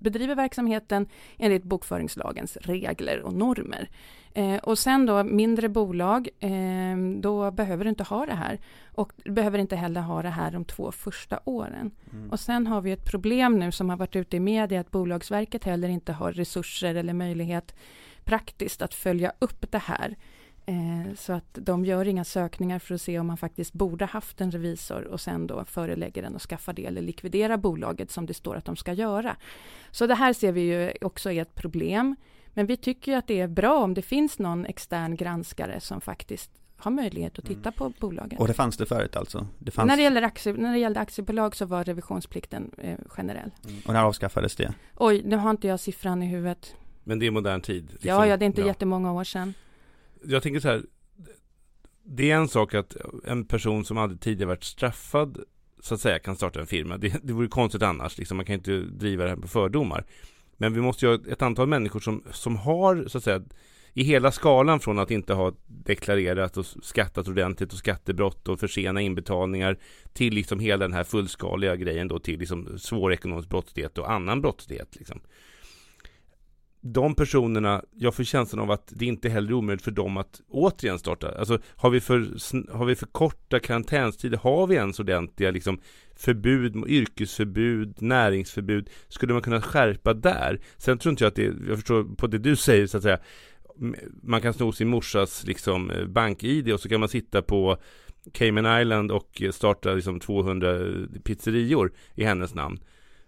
bedriver 0.01 0.35
verksamheten 0.35 1.07
enligt 1.37 1.63
bokföringslagens 1.63 2.57
regler 2.61 3.21
och 3.21 3.33
normer. 3.33 3.89
Eh, 4.33 4.55
och 4.55 4.79
sen 4.79 5.05
då 5.05 5.23
mindre 5.23 5.69
bolag, 5.69 6.29
eh, 6.39 6.97
då 7.19 7.51
behöver 7.51 7.83
du 7.83 7.89
inte 7.89 8.03
ha 8.03 8.25
det 8.25 8.33
här. 8.33 8.59
Och 8.95 9.13
du 9.23 9.31
behöver 9.31 9.59
inte 9.59 9.75
heller 9.75 10.01
ha 10.01 10.21
det 10.21 10.29
här 10.29 10.51
de 10.51 10.65
två 10.65 10.91
första 10.91 11.39
åren. 11.43 11.91
Mm. 12.13 12.29
Och 12.31 12.39
sen 12.39 12.67
har 12.67 12.81
vi 12.81 12.91
ett 12.91 13.05
problem 13.05 13.59
nu 13.59 13.71
som 13.71 13.89
har 13.89 13.97
varit 13.97 14.15
ute 14.15 14.37
i 14.37 14.39
media, 14.39 14.79
att 14.79 14.91
Bolagsverket 14.91 15.63
heller 15.63 15.89
inte 15.89 16.13
har 16.13 16.31
resurser 16.31 16.95
eller 16.95 17.13
möjlighet 17.13 17.75
praktiskt 18.23 18.81
att 18.81 18.93
följa 18.93 19.31
upp 19.39 19.71
det 19.71 19.77
här. 19.77 20.15
Eh, 20.69 21.13
så 21.15 21.33
att 21.33 21.57
de 21.61 21.85
gör 21.85 22.07
inga 22.07 22.23
sökningar 22.23 22.79
för 22.79 22.95
att 22.95 23.01
se 23.01 23.19
om 23.19 23.27
man 23.27 23.37
faktiskt 23.37 23.73
borde 23.73 24.05
haft 24.05 24.41
en 24.41 24.51
revisor 24.51 25.03
och 25.03 25.21
sen 25.21 25.47
då 25.47 25.65
förelägger 25.65 26.21
den 26.21 26.35
att 26.35 26.41
skaffa 26.41 26.73
det 26.73 26.85
eller 26.85 27.01
likvidera 27.01 27.57
bolaget 27.57 28.11
som 28.11 28.25
det 28.25 28.33
står 28.33 28.55
att 28.55 28.65
de 28.65 28.75
ska 28.75 28.93
göra. 28.93 29.35
Så 29.91 30.07
det 30.07 30.15
här 30.15 30.33
ser 30.33 30.51
vi 30.51 30.61
ju 30.61 30.91
också 31.01 31.31
är 31.31 31.41
ett 31.41 31.55
problem. 31.55 32.15
Men 32.53 32.65
vi 32.65 32.77
tycker 32.77 33.17
att 33.17 33.27
det 33.27 33.39
är 33.39 33.47
bra 33.47 33.83
om 33.83 33.93
det 33.93 34.01
finns 34.01 34.39
någon 34.39 34.65
extern 34.65 35.15
granskare 35.15 35.79
som 35.79 36.01
faktiskt 36.01 36.51
har 36.77 36.91
möjlighet 36.91 37.39
att 37.39 37.45
titta 37.45 37.69
mm. 37.69 37.73
på 37.73 37.89
bolaget. 37.99 38.39
Och 38.39 38.47
det 38.47 38.53
fanns 38.53 38.77
det 38.77 38.85
förut 38.85 39.15
alltså? 39.15 39.47
Det 39.59 39.71
fanns... 39.71 39.87
när, 39.87 39.95
det 39.95 40.03
gäller 40.03 40.21
aktie, 40.21 40.53
när 40.53 40.71
det 40.71 40.79
gällde 40.79 40.99
aktiebolag 40.99 41.55
så 41.55 41.65
var 41.65 41.83
revisionsplikten 41.83 42.71
eh, 42.77 42.97
generell. 43.07 43.51
Mm. 43.65 43.81
Och 43.85 43.93
när 43.93 44.03
avskaffades 44.03 44.55
det? 44.55 44.73
Oj, 44.95 45.21
nu 45.25 45.35
har 45.35 45.49
inte 45.49 45.67
jag 45.67 45.79
siffran 45.79 46.23
i 46.23 46.25
huvudet. 46.25 46.75
Men 47.03 47.19
det 47.19 47.27
är 47.27 47.31
modern 47.31 47.61
tid? 47.61 47.89
Liksom. 47.91 48.09
Ja, 48.09 48.27
ja, 48.27 48.37
det 48.37 48.45
är 48.45 48.47
inte 48.47 48.61
ja. 48.61 48.67
jättemånga 48.67 49.13
år 49.13 49.23
sedan 49.23 49.53
jag 50.23 50.43
tänker 50.43 50.59
så 50.59 50.67
här. 50.67 50.83
Det 52.03 52.31
är 52.31 52.35
en 52.35 52.47
sak 52.47 52.73
att 52.73 52.97
en 53.25 53.45
person 53.45 53.85
som 53.85 53.97
aldrig 53.97 54.21
tidigare 54.21 54.47
varit 54.47 54.63
straffad 54.63 55.43
så 55.79 55.93
att 55.93 56.01
säga 56.01 56.19
kan 56.19 56.35
starta 56.35 56.59
en 56.59 56.67
firma. 56.67 56.97
Det, 56.97 57.23
det 57.23 57.33
vore 57.33 57.47
konstigt 57.47 57.81
annars. 57.81 58.17
Liksom. 58.17 58.37
Man 58.37 58.45
kan 58.45 58.55
inte 58.55 58.79
driva 58.79 59.23
det 59.23 59.29
här 59.29 59.37
på 59.37 59.47
fördomar. 59.47 60.05
Men 60.57 60.73
vi 60.73 60.81
måste 60.81 61.05
ju 61.05 61.11
ha 61.11 61.31
ett 61.31 61.41
antal 61.41 61.67
människor 61.67 61.99
som, 61.99 62.23
som 62.31 62.55
har 62.55 63.05
så 63.07 63.17
att 63.17 63.23
säga 63.23 63.43
i 63.93 64.03
hela 64.03 64.31
skalan 64.31 64.79
från 64.79 64.99
att 64.99 65.11
inte 65.11 65.33
ha 65.33 65.53
deklarerat 65.67 66.57
och 66.57 66.65
skattat 66.65 67.27
ordentligt 67.27 67.73
och 67.73 67.79
skattebrott 67.79 68.47
och 68.47 68.59
försena 68.59 69.01
inbetalningar 69.01 69.77
till 70.13 70.33
liksom 70.33 70.59
hela 70.59 70.85
den 70.85 70.93
här 70.93 71.03
fullskaliga 71.03 71.75
grejen 71.75 72.07
då 72.07 72.19
till 72.19 72.39
liksom 72.39 72.79
svår 72.79 73.13
ekonomisk 73.13 73.49
brottslighet 73.49 73.97
och 73.97 74.11
annan 74.11 74.41
brottslighet. 74.41 74.95
Liksom 74.95 75.21
de 76.81 77.15
personerna, 77.15 77.83
jag 77.95 78.13
får 78.13 78.23
känslan 78.23 78.63
av 78.63 78.71
att 78.71 78.93
det 78.95 79.05
inte 79.05 79.29
heller 79.29 79.49
är 79.49 79.53
omöjligt 79.53 79.83
för 79.83 79.91
dem 79.91 80.17
att 80.17 80.41
återigen 80.49 80.99
starta. 80.99 81.37
Alltså 81.39 81.59
har 81.75 81.89
vi 81.89 81.99
för, 82.01 82.19
har 82.77 82.85
vi 82.85 82.95
för 82.95 83.05
korta 83.05 83.59
karantänstider? 83.59 84.37
Har 84.37 84.67
vi 84.67 84.75
ens 84.75 84.99
ordentliga 84.99 85.51
liksom 85.51 85.79
förbud, 86.15 86.75
yrkesförbud, 86.87 88.01
näringsförbud? 88.01 88.89
Skulle 89.07 89.33
man 89.33 89.41
kunna 89.41 89.61
skärpa 89.61 90.13
där? 90.13 90.59
Sen 90.77 90.97
tror 90.97 91.11
inte 91.11 91.23
jag 91.23 91.29
att 91.29 91.35
det, 91.35 91.53
jag 91.67 91.77
förstår 91.77 92.15
på 92.15 92.27
det 92.27 92.37
du 92.37 92.55
säger 92.55 92.87
så 92.87 92.97
att 92.97 93.03
säga, 93.03 93.19
man 94.23 94.41
kan 94.41 94.53
sno 94.53 94.71
sin 94.71 94.87
morsas 94.87 95.43
liksom 95.47 95.91
eh, 95.91 96.05
bank-id 96.05 96.73
och 96.73 96.79
så 96.79 96.89
kan 96.89 96.99
man 96.99 97.09
sitta 97.09 97.41
på 97.41 97.77
Cayman 98.31 98.81
Island 98.81 99.11
och 99.11 99.41
starta 99.51 99.93
liksom 99.93 100.19
200 100.19 100.77
pizzerior 101.23 101.93
i 102.15 102.23
hennes 102.23 102.53
namn. 102.53 102.79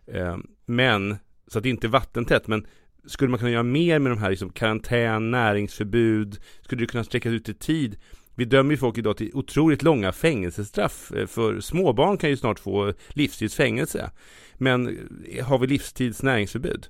Eh, 0.08 0.38
men, 0.66 1.18
så 1.48 1.58
att 1.58 1.64
det 1.64 1.70
inte 1.70 1.88
är 1.88 1.90
vattentätt, 1.90 2.48
men 2.48 2.66
skulle 3.06 3.30
man 3.30 3.40
kunna 3.40 3.52
göra 3.52 3.64
mer 3.64 4.00
med 4.00 4.12
de 4.12 4.20
här 4.20 4.30
liksom 4.30 4.50
karantän, 4.50 5.32
näringsförbud? 5.32 6.40
Skulle 6.62 6.82
det 6.82 6.88
kunna 6.88 7.04
sträckas 7.04 7.32
ut 7.32 7.50
i 7.50 7.54
tid? 7.54 7.98
Vi 8.36 8.46
dömer 8.46 8.72
ju 8.72 8.78
folk 8.78 8.98
idag 8.98 9.18
till 9.18 9.32
otroligt 9.34 9.84
långa 9.84 10.12
fängelsestraff. 10.12 11.12
Eh, 11.12 11.28
för 11.28 11.60
småbarn 11.60 12.18
kan 12.18 12.30
ju 12.30 12.38
snart 12.38 12.60
få 12.60 12.94
livstidsfängelse. 13.10 14.12
Men 14.58 14.88
eh, 15.32 15.46
har 15.46 15.60
vi 15.60 15.68
livstids 15.68 16.24
näringsförbud? 16.24 16.88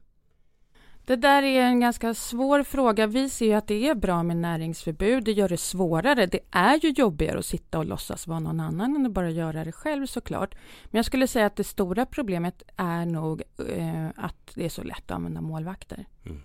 Det 1.09 1.15
där 1.15 1.43
är 1.43 1.61
en 1.61 1.79
ganska 1.79 2.13
svår 2.13 2.63
fråga. 2.63 3.07
Vi 3.07 3.29
ser 3.29 3.45
ju 3.45 3.53
att 3.53 3.67
det 3.67 3.89
är 3.89 3.95
bra 3.95 4.23
med 4.23 4.37
näringsförbud. 4.37 5.23
Det 5.23 5.31
gör 5.31 5.49
det 5.49 5.57
svårare. 5.57 6.25
Det 6.25 6.39
är 6.51 6.79
ju 6.85 6.89
jobbigare 6.89 7.39
att 7.39 7.45
sitta 7.45 7.79
och 7.79 7.85
låtsas 7.85 8.27
vara 8.27 8.39
någon 8.39 8.59
annan 8.59 8.95
än 8.95 9.05
att 9.05 9.11
bara 9.11 9.29
göra 9.29 9.63
det 9.63 9.71
själv 9.71 10.05
såklart. 10.05 10.55
Men 10.85 10.99
jag 10.99 11.05
skulle 11.05 11.27
säga 11.27 11.45
att 11.45 11.55
det 11.55 11.63
stora 11.63 12.05
problemet 12.05 12.63
är 12.77 13.05
nog 13.05 13.41
eh, 13.75 14.07
att 14.15 14.51
det 14.53 14.65
är 14.65 14.69
så 14.69 14.83
lätt 14.83 15.03
att 15.05 15.11
använda 15.11 15.41
målvakter. 15.41 16.05
Mm 16.25 16.41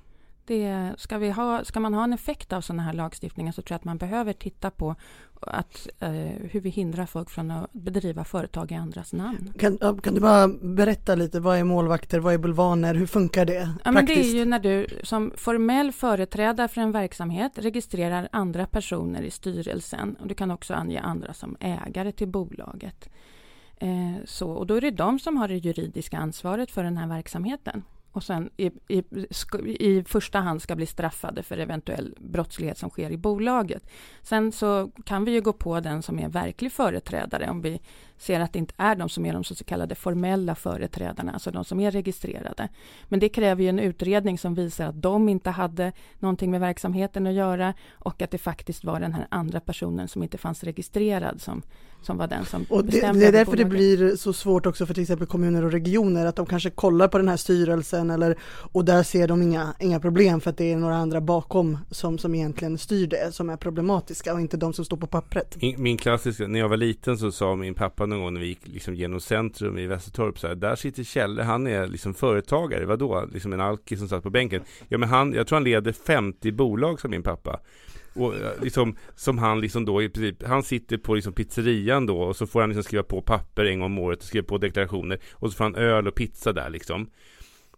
det, 0.47 0.95
ska, 0.99 1.19
vi 1.19 1.31
ha, 1.31 1.65
ska 1.65 1.81
man 1.81 1.95
ha 1.95 2.05
en 2.05 2.13
effekt 2.13 2.53
av 2.53 2.61
sådana 2.61 2.83
här 2.83 2.93
lagstiftningar 2.93 3.53
så 3.53 3.63
tror 3.63 3.75
jag 3.75 3.79
att 3.79 3.85
man 3.85 3.99
behöver 3.99 4.33
titta 4.33 4.71
på 4.71 4.97
att, 5.41 5.89
eh, 6.01 6.11
hur 6.51 6.61
vi 6.61 6.71
hindrar 6.71 7.07
folk 7.07 7.31
från 7.31 7.51
att 7.51 7.73
bedriva 7.73 8.25
företag 8.25 8.73
i 8.73 8.75
andras 8.75 9.13
namn. 9.13 9.55
Kan, 9.59 9.79
kan 9.79 10.15
du 10.15 10.21
bara 10.21 10.49
berätta 10.49 11.15
lite, 11.15 11.41
vad 11.41 11.59
är 11.59 11.65
målvakter, 11.65 12.19
vad 12.19 12.35
är 12.35 12.39
bulvaner, 12.39 12.95
hur 12.95 13.07
funkar 13.07 13.45
det 13.45 13.71
ja, 13.85 13.93
men 13.93 14.07
Det 14.07 14.13
är 14.13 14.35
ju 14.35 14.45
när 14.45 14.59
du 14.59 14.87
som 15.03 15.33
formell 15.37 15.93
företrädare 15.93 16.69
för 16.69 16.81
en 16.81 16.93
verksamhet 16.93 17.53
registrerar 17.55 18.29
andra 18.33 18.67
personer 18.67 19.23
i 19.23 19.31
styrelsen. 19.31 20.17
Och 20.21 20.27
du 20.27 20.35
kan 20.35 20.51
också 20.51 20.75
ange 20.75 21.01
andra 21.01 21.35
som 21.35 21.57
ägare 21.61 22.13
till 22.13 22.29
bolaget. 22.29 23.09
Eh, 23.77 24.25
så, 24.25 24.51
och 24.51 24.67
då 24.67 24.75
är 24.75 24.81
det 24.81 24.91
de 24.91 25.19
som 25.19 25.37
har 25.37 25.49
det 25.49 25.57
juridiska 25.57 26.19
ansvaret 26.19 26.71
för 26.71 26.85
den 26.85 26.97
här 26.97 27.09
verksamheten 27.09 27.83
och 28.14 28.22
sen 28.22 28.50
i, 28.57 28.70
i, 28.88 29.03
i 29.66 30.05
första 30.07 30.38
hand 30.38 30.62
ska 30.62 30.77
bli 30.77 30.87
straffade 30.87 31.42
för 31.42 31.59
eventuell 31.59 32.14
brottslighet 32.18 32.79
som 32.79 32.90
sker 32.90 33.11
i 33.11 33.16
bolaget. 33.16 33.90
Sen 34.22 34.53
så 34.53 34.90
kan 35.05 35.24
vi 35.24 35.33
ju 35.33 35.40
gå 35.40 35.53
på 35.53 35.81
den 35.81 36.03
som 36.03 36.18
är 36.18 36.29
verklig 36.29 36.72
företrädare 36.72 37.50
om 37.50 37.62
vi 37.62 37.81
ser 38.16 38.40
att 38.40 38.53
det 38.53 38.59
inte 38.59 38.74
är 38.77 38.96
de 38.96 39.09
som 39.09 39.27
är 39.27 39.33
de 39.33 39.44
så 39.44 39.64
kallade 39.64 39.94
formella 39.94 40.55
företrädarna, 40.55 41.33
alltså 41.33 41.50
de 41.50 41.64
som 41.64 41.81
är 41.81 41.90
registrerade. 41.90 42.68
Men 43.09 43.20
det 43.20 43.29
kräver 43.29 43.62
ju 43.62 43.68
en 43.68 43.79
utredning 43.79 44.38
som 44.38 44.55
visar 44.55 44.87
att 44.87 45.03
de 45.03 45.29
inte 45.29 45.50
hade 45.50 45.92
någonting 46.18 46.50
med 46.50 46.61
verksamheten 46.61 47.27
att 47.27 47.35
göra 47.35 47.74
och 47.92 48.22
att 48.22 48.31
det 48.31 48.38
faktiskt 48.38 48.85
var 48.85 49.00
den 49.00 49.12
här 49.12 49.27
andra 49.29 49.61
personen 49.61 50.09
som 50.09 50.22
inte 50.22 50.38
fanns 50.38 50.64
registrerad 50.64 51.40
som, 51.40 51.62
som 52.05 52.17
var 52.17 52.27
den 52.27 52.45
som 52.45 52.67
och 52.69 52.85
bestämde. 52.85 53.19
Det, 53.19 53.31
det 53.31 53.38
är 53.38 53.45
därför 53.45 53.57
det 53.57 53.64
blir 53.64 54.17
så 54.17 54.33
svårt 54.33 54.67
också 54.67 54.87
för 54.87 54.95
till 54.95 55.03
exempel 55.03 55.27
kommuner 55.27 55.64
och 55.64 55.73
regioner 55.73 56.27
att 56.27 56.37
de 56.37 56.47
kanske 56.47 56.71
kollar 56.71 57.09
på 57.09 57.19
den 57.19 57.29
här 57.29 57.37
styrelsen 57.37 58.11
eller 58.11 58.38
och 58.73 58.85
där 58.85 59.03
ser 59.03 59.29
de 59.29 59.43
inga, 59.43 59.75
inga 59.81 60.01
problem 60.01 60.40
för 60.40 60.51
att 60.51 60.57
det 60.57 60.73
är 60.73 60.77
några 60.77 60.97
andra 60.97 61.21
bakom 61.21 61.79
som, 61.90 62.19
som 62.19 62.35
egentligen 62.35 62.79
styr 62.79 63.07
det 63.07 63.33
som 63.33 63.51
är 63.51 63.57
problematiska 63.57 64.35
och 64.35 64.40
inte 64.40 64.57
de 64.57 64.73
som 64.73 64.85
står 64.85 64.97
på 64.97 65.07
pappret. 65.07 65.57
Min, 65.61 65.83
min 65.83 65.97
klassiska, 65.97 66.47
när 66.47 66.59
jag 66.61 66.69
var 66.69 66.77
liten 66.77 67.19
så 67.19 67.33
sa 67.33 67.55
min 67.57 67.75
pappa 67.75 68.07
någon 68.07 68.21
gång 68.21 68.35
när 68.35 68.40
vi 68.40 68.47
gick 68.47 68.69
liksom 68.69 68.95
genom 68.95 69.21
centrum 69.21 69.79
i 69.79 69.87
Västertorp 69.87 70.38
så 70.38 70.49
här, 70.49 70.55
där 70.55 70.77
sitter 70.77 71.05
Kjelle, 71.05 71.43
han 71.43 71.67
är 71.67 71.87
liksom 71.87 72.14
företagare, 72.14 72.87
vadå? 72.87 73.29
Liksom 73.33 73.53
en 73.53 73.61
alkis 73.61 73.99
som 73.99 74.09
satt 74.09 74.23
på 74.23 74.31
bänken. 74.31 74.62
Ja 74.88 74.99
men 74.99 75.09
han, 75.09 75.33
jag 75.33 75.47
tror 75.47 75.57
han 75.57 75.64
leder 75.64 75.93
50 75.93 76.53
bolag 76.53 77.01
som 77.01 77.11
min 77.11 77.23
pappa. 77.23 77.61
Och 78.14 78.35
liksom, 78.62 78.96
som 79.14 79.38
han 79.38 79.61
liksom 79.61 79.85
då 79.85 80.03
i 80.03 80.09
princip, 80.09 80.42
han 80.42 80.62
sitter 80.62 80.98
på 80.98 81.14
liksom 81.14 81.33
pizzerian 81.33 82.07
då 82.07 82.20
och 82.20 82.37
så 82.37 82.46
får 82.46 82.61
han 82.61 82.68
liksom 82.68 82.85
skriva 82.85 83.03
på 83.03 83.22
papper 83.22 83.64
en 83.64 83.79
gång 83.79 83.87
om 83.87 83.98
året 83.98 84.18
och 84.18 84.24
skriva 84.24 84.46
på 84.46 84.59
deklarationer 84.59 85.18
och 85.33 85.50
så 85.50 85.57
får 85.57 85.64
han 85.64 85.74
öl 85.74 86.09
och 86.09 86.14
pizza 86.14 86.53
där 86.53 86.70
liksom. 86.70 87.11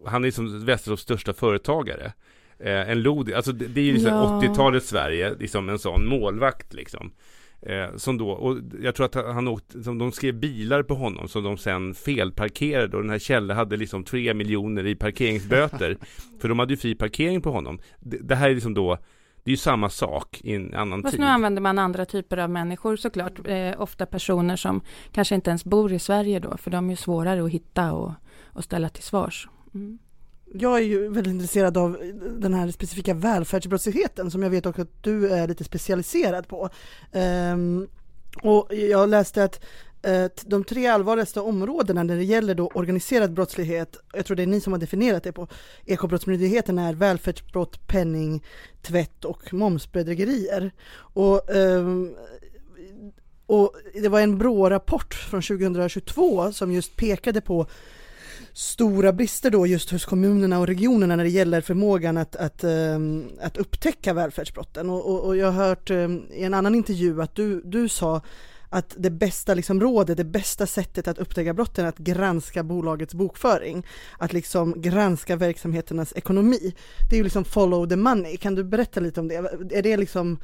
Han 0.05 0.23
är 0.23 0.27
liksom 0.27 0.65
Västertorps 0.65 1.01
största 1.01 1.33
företagare. 1.33 2.13
Eh, 2.59 2.89
en 2.89 3.01
lod, 3.01 3.33
alltså 3.33 3.51
det, 3.51 3.67
det 3.67 3.81
är 3.81 3.85
ju 3.85 3.93
liksom 3.93 4.11
ja. 4.11 4.41
80-talets 4.43 4.87
Sverige, 4.87 5.35
liksom 5.39 5.69
en 5.69 5.79
sån 5.79 6.07
målvakt 6.07 6.73
liksom. 6.73 7.11
Eh, 7.61 7.95
som 7.95 8.17
då, 8.17 8.29
och 8.29 8.57
jag 8.81 8.95
tror 8.95 9.05
att 9.05 9.15
han 9.15 9.47
åkte, 9.47 9.83
som 9.83 9.97
de 9.97 10.11
skrev 10.11 10.33
bilar 10.33 10.83
på 10.83 10.95
honom 10.95 11.27
som 11.27 11.43
de 11.43 11.57
sen 11.57 11.93
felparkerade 11.93 12.97
och 12.97 13.03
den 13.03 13.11
här 13.11 13.19
Kjelle 13.19 13.53
hade 13.53 13.77
liksom 13.77 14.03
tre 14.03 14.33
miljoner 14.33 14.85
i 14.85 14.95
parkeringsböter. 14.95 15.97
för 16.39 16.49
de 16.49 16.59
hade 16.59 16.73
ju 16.73 16.77
fri 16.77 16.95
parkering 16.95 17.41
på 17.41 17.51
honom. 17.51 17.79
Det, 17.99 18.17
det 18.17 18.35
här 18.35 18.49
är 18.49 18.53
liksom 18.53 18.73
då 18.73 18.97
det 19.47 19.51
är 19.51 19.53
ju 19.53 19.57
samma 19.57 19.89
sak 19.89 20.41
i 20.43 20.55
en 20.55 20.73
annan 20.73 21.01
Fast 21.01 21.11
tid. 21.11 21.19
nu 21.19 21.25
använder 21.25 21.61
man 21.61 21.79
andra 21.79 22.05
typer 22.05 22.37
av 22.37 22.49
människor 22.49 22.95
såklart. 22.95 23.47
Eh, 23.47 23.81
ofta 23.81 24.05
personer 24.05 24.55
som 24.55 24.81
kanske 25.11 25.35
inte 25.35 25.49
ens 25.49 25.65
bor 25.65 25.93
i 25.93 25.99
Sverige 25.99 26.39
då, 26.39 26.57
för 26.57 26.71
de 26.71 26.85
är 26.85 26.89
ju 26.89 26.95
svårare 26.95 27.43
att 27.43 27.49
hitta 27.49 27.93
och, 27.93 28.11
och 28.53 28.63
ställa 28.63 28.89
till 28.89 29.03
svars. 29.03 29.49
Mm. 29.73 29.99
Jag 30.53 30.77
är 30.77 30.83
ju 30.83 31.09
väldigt 31.09 31.31
intresserad 31.31 31.77
av 31.77 31.97
den 32.39 32.53
här 32.53 32.71
specifika 32.71 33.13
välfärdsbrottsligheten 33.13 34.31
som 34.31 34.43
jag 34.43 34.49
vet 34.49 34.65
också 34.65 34.81
att 34.81 35.03
du 35.03 35.29
är 35.29 35.47
lite 35.47 35.63
specialiserad 35.63 36.47
på. 36.47 36.69
Um, 37.53 37.87
och 38.43 38.73
jag 38.73 39.09
läste 39.09 39.43
att 39.43 39.65
Eh, 40.07 40.29
de 40.45 40.63
tre 40.63 40.87
allvarligaste 40.87 41.39
områdena 41.39 42.03
när 42.03 42.15
det 42.15 42.23
gäller 42.23 42.55
då 42.55 42.67
organiserad 42.73 43.33
brottslighet, 43.33 43.97
jag 44.13 44.25
tror 44.25 44.37
det 44.37 44.43
är 44.43 44.47
ni 44.47 44.61
som 44.61 44.73
har 44.73 44.79
definierat 44.79 45.23
det 45.23 45.31
på 45.31 45.47
Ekobrottsmyndigheten, 45.85 46.77
är 46.79 46.93
välfärdsbrott, 46.93 47.87
penningtvätt 47.87 49.25
och 49.25 49.53
momsbedrägerier. 49.53 50.71
Och, 50.95 51.55
ehm, 51.55 52.15
och 53.45 53.73
det 53.93 54.09
var 54.09 54.21
en 54.21 54.37
BRÅ-rapport 54.37 55.13
från 55.13 55.41
2022 55.41 56.51
som 56.51 56.71
just 56.71 56.95
pekade 56.95 57.41
på 57.41 57.67
stora 58.53 59.13
brister 59.13 59.51
då 59.51 59.67
just 59.67 59.91
hos 59.91 60.05
kommunerna 60.05 60.59
och 60.59 60.67
regionerna 60.67 61.15
när 61.15 61.23
det 61.23 61.29
gäller 61.29 61.61
förmågan 61.61 62.17
att, 62.17 62.35
att, 62.35 62.63
ehm, 62.63 63.29
att 63.41 63.57
upptäcka 63.57 64.13
välfärdsbrotten. 64.13 64.89
Och, 64.89 65.05
och, 65.05 65.25
och 65.25 65.37
jag 65.37 65.51
har 65.51 65.67
hört 65.67 65.89
ehm, 65.89 66.23
i 66.31 66.43
en 66.43 66.53
annan 66.53 66.75
intervju 66.75 67.21
att 67.21 67.35
du, 67.35 67.61
du 67.61 67.89
sa 67.89 68.21
att 68.69 68.95
det 68.97 69.09
bästa 69.09 69.53
liksom 69.53 69.81
rådet, 69.81 70.17
det 70.17 70.23
bästa 70.23 70.67
sättet 70.67 71.07
att 71.07 71.17
upptäcka 71.17 71.53
brotten 71.53 71.85
är 71.85 71.89
att 71.89 71.97
granska 71.97 72.63
bolagets 72.63 73.13
bokföring. 73.13 73.85
Att 74.17 74.33
liksom 74.33 74.81
granska 74.81 75.35
verksamheternas 75.35 76.13
ekonomi. 76.15 76.75
Det 77.09 77.15
är 77.15 77.17
ju 77.17 77.23
liksom 77.23 77.45
follow 77.45 77.89
the 77.89 77.95
money. 77.95 78.37
Kan 78.37 78.55
du 78.55 78.63
berätta 78.63 78.99
lite 78.99 79.19
om 79.19 79.27
det? 79.27 79.35
Är 79.71 79.81
det 79.81 79.97
liksom 79.97 80.39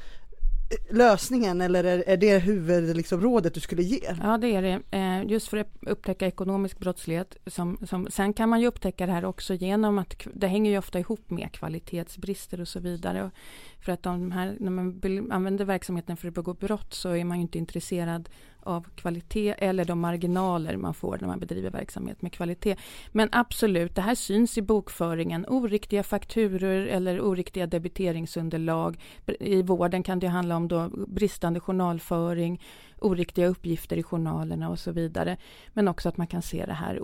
lösningen 0.90 1.62
eller 1.62 1.84
är, 1.84 2.04
är 2.08 2.18
det 2.18 2.40
huvudrådet 2.40 2.98
liksom, 2.98 3.52
du 3.54 3.60
skulle 3.60 3.84
ge? 3.84 4.16
Ja, 4.22 4.38
det 4.38 4.48
är 4.48 4.62
det. 4.62 4.82
Eh, 4.92 5.32
just 5.32 5.48
för 5.48 5.58
att 5.58 5.68
upptäcka 5.82 6.28
ekonomisk 6.28 6.80
brottslighet. 6.80 7.38
Som, 7.46 7.78
som, 7.90 8.08
sen 8.12 8.34
kan 8.34 8.50
man 8.50 8.62
ju 8.62 8.68
upptäcka 8.68 9.06
det 9.06 9.12
här 9.12 9.26
också 9.26 9.54
genom 9.54 9.98
att 9.98 10.28
det 10.34 10.48
hänger 10.48 10.72
ju 10.72 10.78
ofta 10.78 11.00
ihop 11.00 11.30
med 11.30 11.52
kvalitetsbrister 11.52 12.62
och 12.62 12.68
så 12.68 12.80
vidare. 12.80 13.32
För 13.80 13.92
att 13.92 14.04
de 14.04 14.32
här, 14.32 14.58
när 14.60 14.72
man 14.72 15.32
använder 15.32 15.66
verksamheten 15.66 16.18
för 16.18 16.28
att 16.28 16.34
begå 16.34 16.54
brott 16.54 16.94
så 16.94 17.10
är 17.10 17.26
man 17.26 17.38
ju 17.38 17.42
inte 17.42 17.58
intresserad 17.58 18.30
av 18.66 18.88
kvalitet 18.96 19.56
eller 19.58 19.86
de 19.86 20.00
marginaler 20.00 20.78
man 20.78 20.94
får 20.94 21.18
när 21.22 21.28
man 21.28 21.40
bedriver 21.40 21.70
verksamhet 21.70 22.22
med 22.22 22.34
kvalitet. 22.34 22.76
Men 23.12 23.30
absolut, 23.32 23.96
det 23.96 24.02
här 24.02 24.16
syns 24.16 24.58
i 24.58 24.62
bokföringen. 24.62 25.46
Oriktiga 25.48 26.04
fakturor 26.04 26.88
eller 26.88 27.22
oriktiga 27.22 27.68
debiteringsunderlag. 27.68 29.00
I 29.40 29.62
vården 29.62 30.04
kan 30.04 30.20
det 30.20 30.28
handla 30.28 30.56
om 30.56 30.68
då 30.68 30.90
bristande 31.08 31.60
journalföring, 31.60 32.62
oriktiga 33.00 33.48
uppgifter 33.48 33.98
i 33.98 34.04
journalerna 34.04 34.70
och 34.70 34.80
så 34.80 34.92
vidare. 34.92 35.38
Men 35.74 35.88
också 35.88 36.10
att 36.10 36.18
man 36.18 36.28
kan 36.28 36.42
se 36.42 36.66
det 36.66 36.74
här 36.74 37.00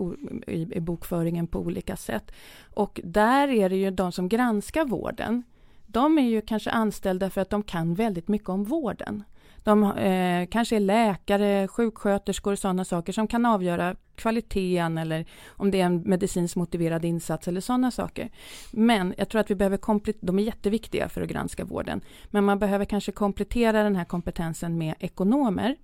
i 0.48 0.80
bokföringen 0.80 1.48
på 1.48 1.60
olika 1.60 1.96
sätt. 1.96 2.32
Och 2.74 3.02
där 3.04 3.48
är 3.48 3.70
det 3.70 3.76
ju 3.76 3.92
de 3.92 4.12
som 4.12 4.30
granskar 4.30 4.86
vården. 4.86 5.44
De 5.88 6.18
är 6.18 6.30
ju 6.30 6.42
kanske 6.42 6.72
anställda 6.72 7.30
för 7.30 7.42
att 7.42 7.50
de 7.50 7.64
kan 7.64 7.94
väldigt 7.94 8.28
mycket 8.28 8.50
om 8.50 8.64
vården. 8.64 9.24
De 9.64 9.84
eh, 9.84 10.48
kanske 10.52 10.76
är 10.76 10.80
läkare, 10.80 11.68
sjuksköterskor 11.68 12.52
och 12.52 12.60
sådana 12.60 12.86
saker 12.86 13.14
som 13.14 13.28
kan 13.28 13.46
avgöra 13.46 13.96
kvaliteten 14.16 14.98
eller 14.98 15.26
om 15.48 15.72
det 15.72 15.82
är 15.82 15.86
en 15.86 16.02
medicinskt 16.06 16.56
motiverad 16.56 17.06
insats 17.06 17.48
eller 17.48 17.62
sådana 17.62 17.92
saker. 17.92 18.30
Men 18.72 19.14
jag 19.18 19.30
tror 19.30 19.42
att 19.42 19.52
vi 19.52 19.56
behöver 19.56 19.78
komplettera, 19.78 20.26
de 20.26 20.40
är 20.40 20.44
jätteviktiga 20.44 21.10
för 21.10 21.22
att 21.22 21.30
granska 21.30 21.66
vården, 21.66 22.02
men 22.30 22.44
man 22.44 22.60
behöver 22.60 22.86
kanske 22.86 23.12
komplettera 23.12 23.84
den 23.84 23.96
här 23.96 24.06
kompetensen 24.06 24.78
med 24.78 24.96
ekonomer 25.00 25.76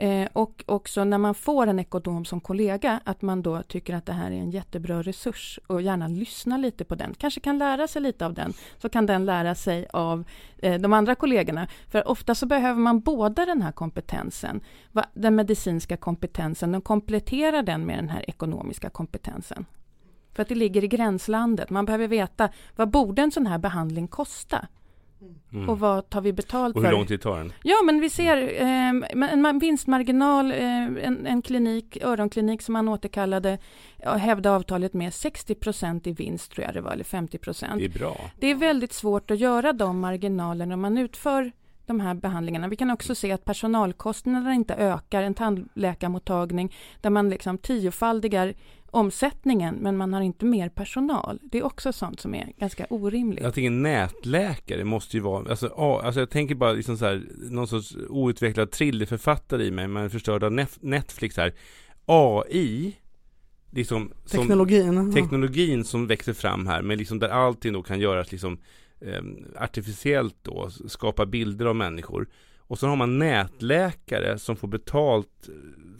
Eh, 0.00 0.28
och 0.32 0.64
också 0.66 1.04
när 1.04 1.18
man 1.18 1.34
får 1.34 1.66
en 1.66 1.78
ekonom 1.78 2.24
som 2.24 2.40
kollega, 2.40 3.00
att 3.04 3.22
man 3.22 3.42
då 3.42 3.62
tycker 3.62 3.94
att 3.94 4.06
det 4.06 4.12
här 4.12 4.30
är 4.30 4.36
en 4.36 4.50
jättebra 4.50 5.02
resurs 5.02 5.58
och 5.66 5.82
gärna 5.82 6.08
lyssna 6.08 6.56
lite 6.56 6.84
på 6.84 6.94
den. 6.94 7.14
Kanske 7.18 7.40
kan 7.40 7.58
lära 7.58 7.88
sig 7.88 8.02
lite 8.02 8.26
av 8.26 8.34
den, 8.34 8.52
så 8.78 8.88
kan 8.88 9.06
den 9.06 9.24
lära 9.24 9.54
sig 9.54 9.86
av 9.92 10.24
eh, 10.58 10.80
de 10.80 10.92
andra 10.92 11.14
kollegorna. 11.14 11.68
För 11.88 12.08
ofta 12.08 12.34
så 12.34 12.46
behöver 12.46 12.80
man 12.80 13.00
båda 13.00 13.46
den 13.46 13.62
här 13.62 13.72
kompetensen, 13.72 14.60
va, 14.92 15.04
den 15.14 15.34
medicinska 15.34 15.96
kompetensen, 15.96 16.74
och 16.74 16.84
kompletterar 16.84 17.62
den 17.62 17.86
med 17.86 17.98
den 17.98 18.08
här 18.08 18.30
ekonomiska 18.30 18.90
kompetensen. 18.90 19.66
För 20.32 20.42
att 20.42 20.48
det 20.48 20.54
ligger 20.54 20.84
i 20.84 20.88
gränslandet. 20.88 21.70
Man 21.70 21.84
behöver 21.84 22.08
veta 22.08 22.48
vad 22.76 22.90
borde 22.90 23.22
en 23.22 23.32
sån 23.32 23.46
här 23.46 23.58
behandling 23.58 24.08
kosta? 24.08 24.66
Mm. 25.52 25.68
Och 25.68 25.78
vad 25.78 26.10
tar 26.10 26.20
vi 26.20 26.32
betalt 26.32 26.74
för? 26.74 26.80
Och 26.80 26.86
hur 26.86 26.92
lång 26.92 27.06
tid 27.06 27.20
tar 27.20 27.38
den? 27.38 27.52
Ja, 27.62 27.76
men 27.84 28.00
vi 28.00 28.10
ser 28.10 28.36
eh, 28.62 29.32
en 29.32 29.58
vinstmarginal, 29.58 30.52
eh, 30.52 30.84
en, 30.84 31.26
en, 31.26 31.42
klinik, 31.42 31.98
öronklinik 32.02 32.62
som 32.62 32.72
man 32.72 32.88
återkallade, 32.88 33.58
hävde 33.98 34.50
avtalet 34.50 34.94
med 34.94 35.14
60 35.14 35.54
procent 35.54 36.06
i 36.06 36.12
vinst, 36.12 36.52
tror 36.52 36.64
jag 36.64 36.74
det 36.74 36.80
var, 36.80 36.92
eller 36.92 37.04
50 37.04 37.38
procent. 37.38 37.78
Det 37.78 37.84
är 37.84 37.98
bra. 37.98 38.16
Det 38.38 38.46
är 38.46 38.54
väldigt 38.54 38.92
svårt 38.92 39.30
att 39.30 39.38
göra 39.38 39.72
de 39.72 40.00
marginalerna 40.00 40.74
om 40.74 40.80
man 40.80 40.98
utför 40.98 41.52
de 41.90 42.00
här 42.00 42.14
behandlingarna. 42.14 42.68
Vi 42.68 42.76
kan 42.76 42.90
också 42.90 43.14
se 43.14 43.32
att 43.32 43.44
personalkostnaderna 43.44 44.54
inte 44.54 44.74
ökar. 44.74 45.22
En 45.22 45.34
tandläkarmottagning 45.34 46.74
där 47.00 47.10
man 47.10 47.30
liksom 47.30 47.58
tiofaldigar 47.58 48.54
omsättningen 48.90 49.74
men 49.74 49.96
man 49.96 50.12
har 50.12 50.20
inte 50.20 50.44
mer 50.44 50.68
personal. 50.68 51.38
Det 51.42 51.58
är 51.58 51.62
också 51.62 51.92
sånt 51.92 52.20
som 52.20 52.34
är 52.34 52.52
ganska 52.58 52.86
orimligt. 52.90 53.42
Jag 53.42 53.54
tänker 53.54 53.70
nätläkare 53.70 54.84
måste 54.84 55.16
ju 55.16 55.22
vara, 55.22 55.50
alltså, 55.50 55.66
alltså 55.68 56.20
jag 56.20 56.30
tänker 56.30 56.54
bara 56.54 56.72
liksom 56.72 56.98
så 56.98 57.04
här, 57.04 57.22
någon 57.50 57.68
sorts 57.68 57.96
outvecklad 58.08 58.70
thrillerförfattare 58.70 59.64
i 59.64 59.70
mig, 59.70 59.88
man 59.88 60.10
förstörd 60.10 60.44
av 60.44 60.52
Netflix 60.80 61.36
här. 61.36 61.54
AI 62.06 62.96
liksom, 63.70 64.12
teknologin. 64.30 64.94
Som, 64.94 65.12
teknologin 65.12 65.84
som 65.84 66.06
växer 66.06 66.32
fram 66.32 66.66
här, 66.66 66.82
med 66.82 66.98
liksom 66.98 67.18
där 67.18 67.28
allting 67.28 67.72
då 67.72 67.82
kan 67.82 68.00
göras 68.00 68.32
liksom 68.32 68.58
eh, 69.00 69.22
artificiellt 69.62 70.36
då, 70.42 70.70
skapa 70.88 71.26
bilder 71.26 71.66
av 71.66 71.76
människor. 71.76 72.28
Och 72.58 72.78
så 72.78 72.86
har 72.86 72.96
man 72.96 73.18
nätläkare 73.18 74.38
som 74.38 74.56
får 74.56 74.68
betalt 74.68 75.48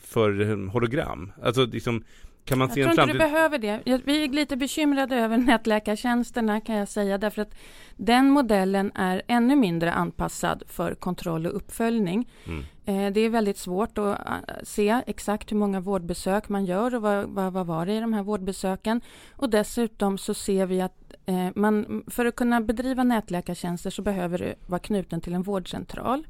för 0.03 0.69
hologram. 0.71 1.33
Alltså 1.43 1.67
liksom 1.67 2.05
kan 2.51 2.59
man 2.59 2.69
jag 2.69 2.75
se 2.75 2.83
tror 2.83 3.05
en 3.05 3.11
inte 3.11 3.13
du 3.13 3.31
behöver 3.31 3.59
det. 3.59 3.81
Vi 4.05 4.25
är 4.25 4.29
lite 4.29 4.57
bekymrade 4.57 5.17
över 5.17 5.39
nätläkartjänsterna 5.39 6.61
kan 6.61 6.77
jag 6.77 6.89
säga 6.89 7.19
därför 7.19 7.43
att 7.43 7.55
den 7.97 8.31
modellen 8.31 8.93
är 8.95 9.23
ännu 9.27 9.57
mindre 9.57 9.93
anpassad 9.93 10.63
för 10.67 10.95
kontroll 10.95 11.47
och 11.47 11.57
uppföljning. 11.57 12.29
Mm. 12.47 12.65
Eh, 12.85 13.13
det 13.13 13.21
är 13.21 13.29
väldigt 13.29 13.59
svårt 13.59 13.99
att 13.99 14.29
eh, 14.29 14.55
se 14.63 15.03
exakt 15.07 15.53
hur 15.53 15.57
många 15.57 15.81
vårdbesök 15.81 16.49
man 16.49 16.65
gör 16.65 16.95
och 16.95 17.03
vad, 17.03 17.27
vad, 17.27 17.53
vad 17.53 17.67
var 17.67 17.87
det 17.87 17.93
i 17.93 18.01
de 18.01 18.13
här 18.13 18.23
vårdbesöken. 18.23 19.01
Och 19.37 19.51
dessutom 19.51 20.19
så 20.19 20.35
ser 20.35 20.67
vi 20.67 20.81
att 20.81 21.15
eh, 21.27 21.49
man, 21.55 22.05
för 22.07 22.27
att 22.27 22.37
kunna 22.37 22.61
bedriva 22.61 23.05
nätläkartjänster 23.05 23.91
så 23.91 24.03
behöver 24.03 24.39
du 24.39 24.55
vara 24.67 24.79
knuten 24.79 25.21
till 25.21 25.35
en 25.35 25.43
vårdcentral. 25.43 26.25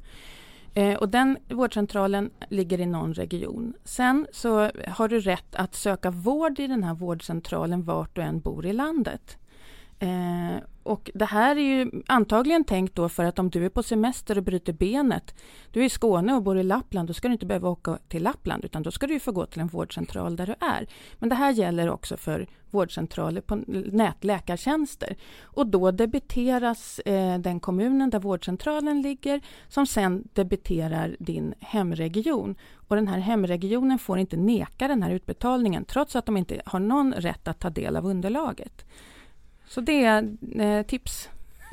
Eh, 0.73 0.95
och 0.97 1.09
den 1.09 1.37
vårdcentralen 1.49 2.31
ligger 2.49 2.79
i 2.79 2.85
någon 2.85 3.13
region. 3.13 3.73
Sen 3.83 4.27
så 4.31 4.71
har 4.87 5.07
du 5.07 5.19
rätt 5.19 5.55
att 5.55 5.75
söka 5.75 6.11
vård 6.11 6.59
i 6.59 6.67
den 6.67 6.83
här 6.83 6.93
vårdcentralen 6.93 7.83
vart 7.83 8.15
du 8.15 8.21
än 8.21 8.39
bor 8.39 8.65
i 8.65 8.73
landet. 8.73 9.37
Eh, 9.99 10.55
och 10.83 11.11
det 11.13 11.25
här 11.25 11.55
är 11.55 11.61
ju 11.61 11.91
antagligen 12.07 12.63
tänkt 12.63 12.95
då 12.95 13.09
för 13.09 13.25
att 13.25 13.39
om 13.39 13.49
du 13.49 13.65
är 13.65 13.69
på 13.69 13.83
semester 13.83 14.37
och 14.37 14.43
bryter 14.43 14.73
benet, 14.73 15.35
du 15.71 15.81
är 15.81 15.85
i 15.85 15.89
Skåne 15.89 16.33
och 16.33 16.43
bor 16.43 16.57
i 16.57 16.63
Lappland, 16.63 17.07
då 17.07 17.13
ska 17.13 17.27
du 17.27 17.33
inte 17.33 17.45
behöva 17.45 17.69
åka 17.69 17.97
till 18.07 18.23
Lappland, 18.23 18.65
utan 18.65 18.83
då 18.83 18.91
ska 18.91 19.07
du 19.07 19.19
få 19.19 19.31
gå 19.31 19.45
till 19.45 19.61
en 19.61 19.67
vårdcentral 19.67 20.35
där 20.35 20.45
du 20.45 20.55
är. 20.65 20.87
Men 21.19 21.29
det 21.29 21.35
här 21.35 21.51
gäller 21.51 21.89
också 21.89 22.17
för 22.17 22.47
vårdcentraler 22.71 23.41
på 23.41 23.55
nätläkartjänster. 23.91 25.15
Och 25.41 25.67
då 25.67 25.91
debiteras 25.91 26.99
eh, 26.99 27.39
den 27.39 27.59
kommunen 27.59 28.09
där 28.09 28.19
vårdcentralen 28.19 29.01
ligger, 29.01 29.41
som 29.67 29.87
sen 29.87 30.27
debiterar 30.33 31.15
din 31.19 31.53
hemregion. 31.59 32.55
Och 32.87 32.95
den 32.95 33.07
här 33.07 33.19
hemregionen 33.19 33.99
får 33.99 34.19
inte 34.19 34.37
neka 34.37 34.87
den 34.87 35.03
här 35.03 35.11
utbetalningen, 35.11 35.85
trots 35.85 36.15
att 36.15 36.25
de 36.25 36.37
inte 36.37 36.61
har 36.65 36.79
någon 36.79 37.13
rätt 37.13 37.47
att 37.47 37.59
ta 37.59 37.69
del 37.69 37.95
av 37.95 38.05
underlaget. 38.05 38.85
Så 39.71 39.81
det 39.81 40.05
är 40.05 40.37
eh, 40.59 40.85
tips. 40.85 41.29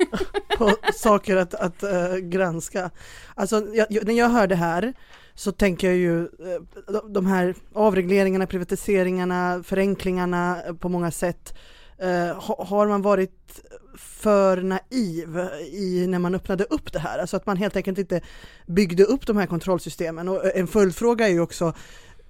på 0.57 0.75
saker 0.93 1.35
att, 1.35 1.53
att 1.53 1.83
äh, 1.83 2.15
granska. 2.15 2.91
Alltså 3.35 3.67
jag, 3.73 4.05
när 4.05 4.13
jag 4.13 4.29
hör 4.29 4.47
det 4.47 4.55
här 4.55 4.93
så 5.35 5.51
tänker 5.51 5.87
jag 5.87 5.97
ju 5.97 6.21
äh, 6.23 7.01
de 7.09 7.25
här 7.25 7.55
avregleringarna, 7.73 8.47
privatiseringarna, 8.47 9.63
förenklingarna 9.63 10.63
eh, 10.63 10.73
på 10.73 10.89
många 10.89 11.11
sätt. 11.11 11.53
Äh, 11.97 12.65
har 12.67 12.87
man 12.87 13.01
varit 13.01 13.61
för 13.97 14.61
naiv 14.61 15.49
i 15.71 16.07
när 16.07 16.19
man 16.19 16.35
öppnade 16.35 16.63
upp 16.63 16.93
det 16.93 16.99
här, 16.99 17.19
alltså 17.19 17.37
att 17.37 17.45
man 17.45 17.57
helt 17.57 17.75
enkelt 17.75 17.97
inte 17.97 18.21
byggde 18.65 19.03
upp 19.03 19.27
de 19.27 19.37
här 19.37 19.45
kontrollsystemen 19.45 20.29
och 20.29 20.55
en 20.55 20.67
följdfråga 20.67 21.27
är 21.27 21.31
ju 21.31 21.39
också 21.39 21.73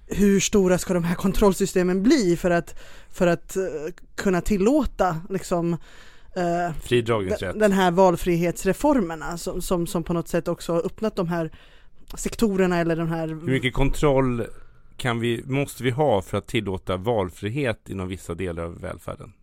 hur 0.09 0.39
stora 0.39 0.77
ska 0.77 0.93
de 0.93 1.03
här 1.03 1.15
kontrollsystemen 1.15 2.03
bli 2.03 2.37
för 2.37 2.51
att, 2.51 2.79
för 3.09 3.27
att 3.27 3.57
uh, 3.57 3.63
kunna 4.15 4.41
tillåta 4.41 5.17
liksom 5.29 5.73
uh, 5.73 7.55
den 7.55 7.71
här 7.71 7.91
valfrihetsreformerna 7.91 9.37
som, 9.37 9.61
som, 9.61 9.87
som 9.87 10.03
på 10.03 10.13
något 10.13 10.27
sätt 10.27 10.47
också 10.47 10.73
öppnat 10.73 11.15
de 11.15 11.27
här 11.27 11.51
sektorerna 12.15 12.77
eller 12.77 12.95
de 12.95 13.07
här 13.07 13.27
Hur 13.27 13.35
mycket 13.35 13.73
kontroll 13.73 14.45
kan 14.97 15.19
vi, 15.19 15.43
måste 15.45 15.83
vi 15.83 15.89
ha 15.89 16.21
för 16.21 16.37
att 16.37 16.47
tillåta 16.47 16.97
valfrihet 16.97 17.89
inom 17.89 18.07
vissa 18.07 18.35
delar 18.35 18.63
av 18.63 18.81
välfärden? 18.81 19.33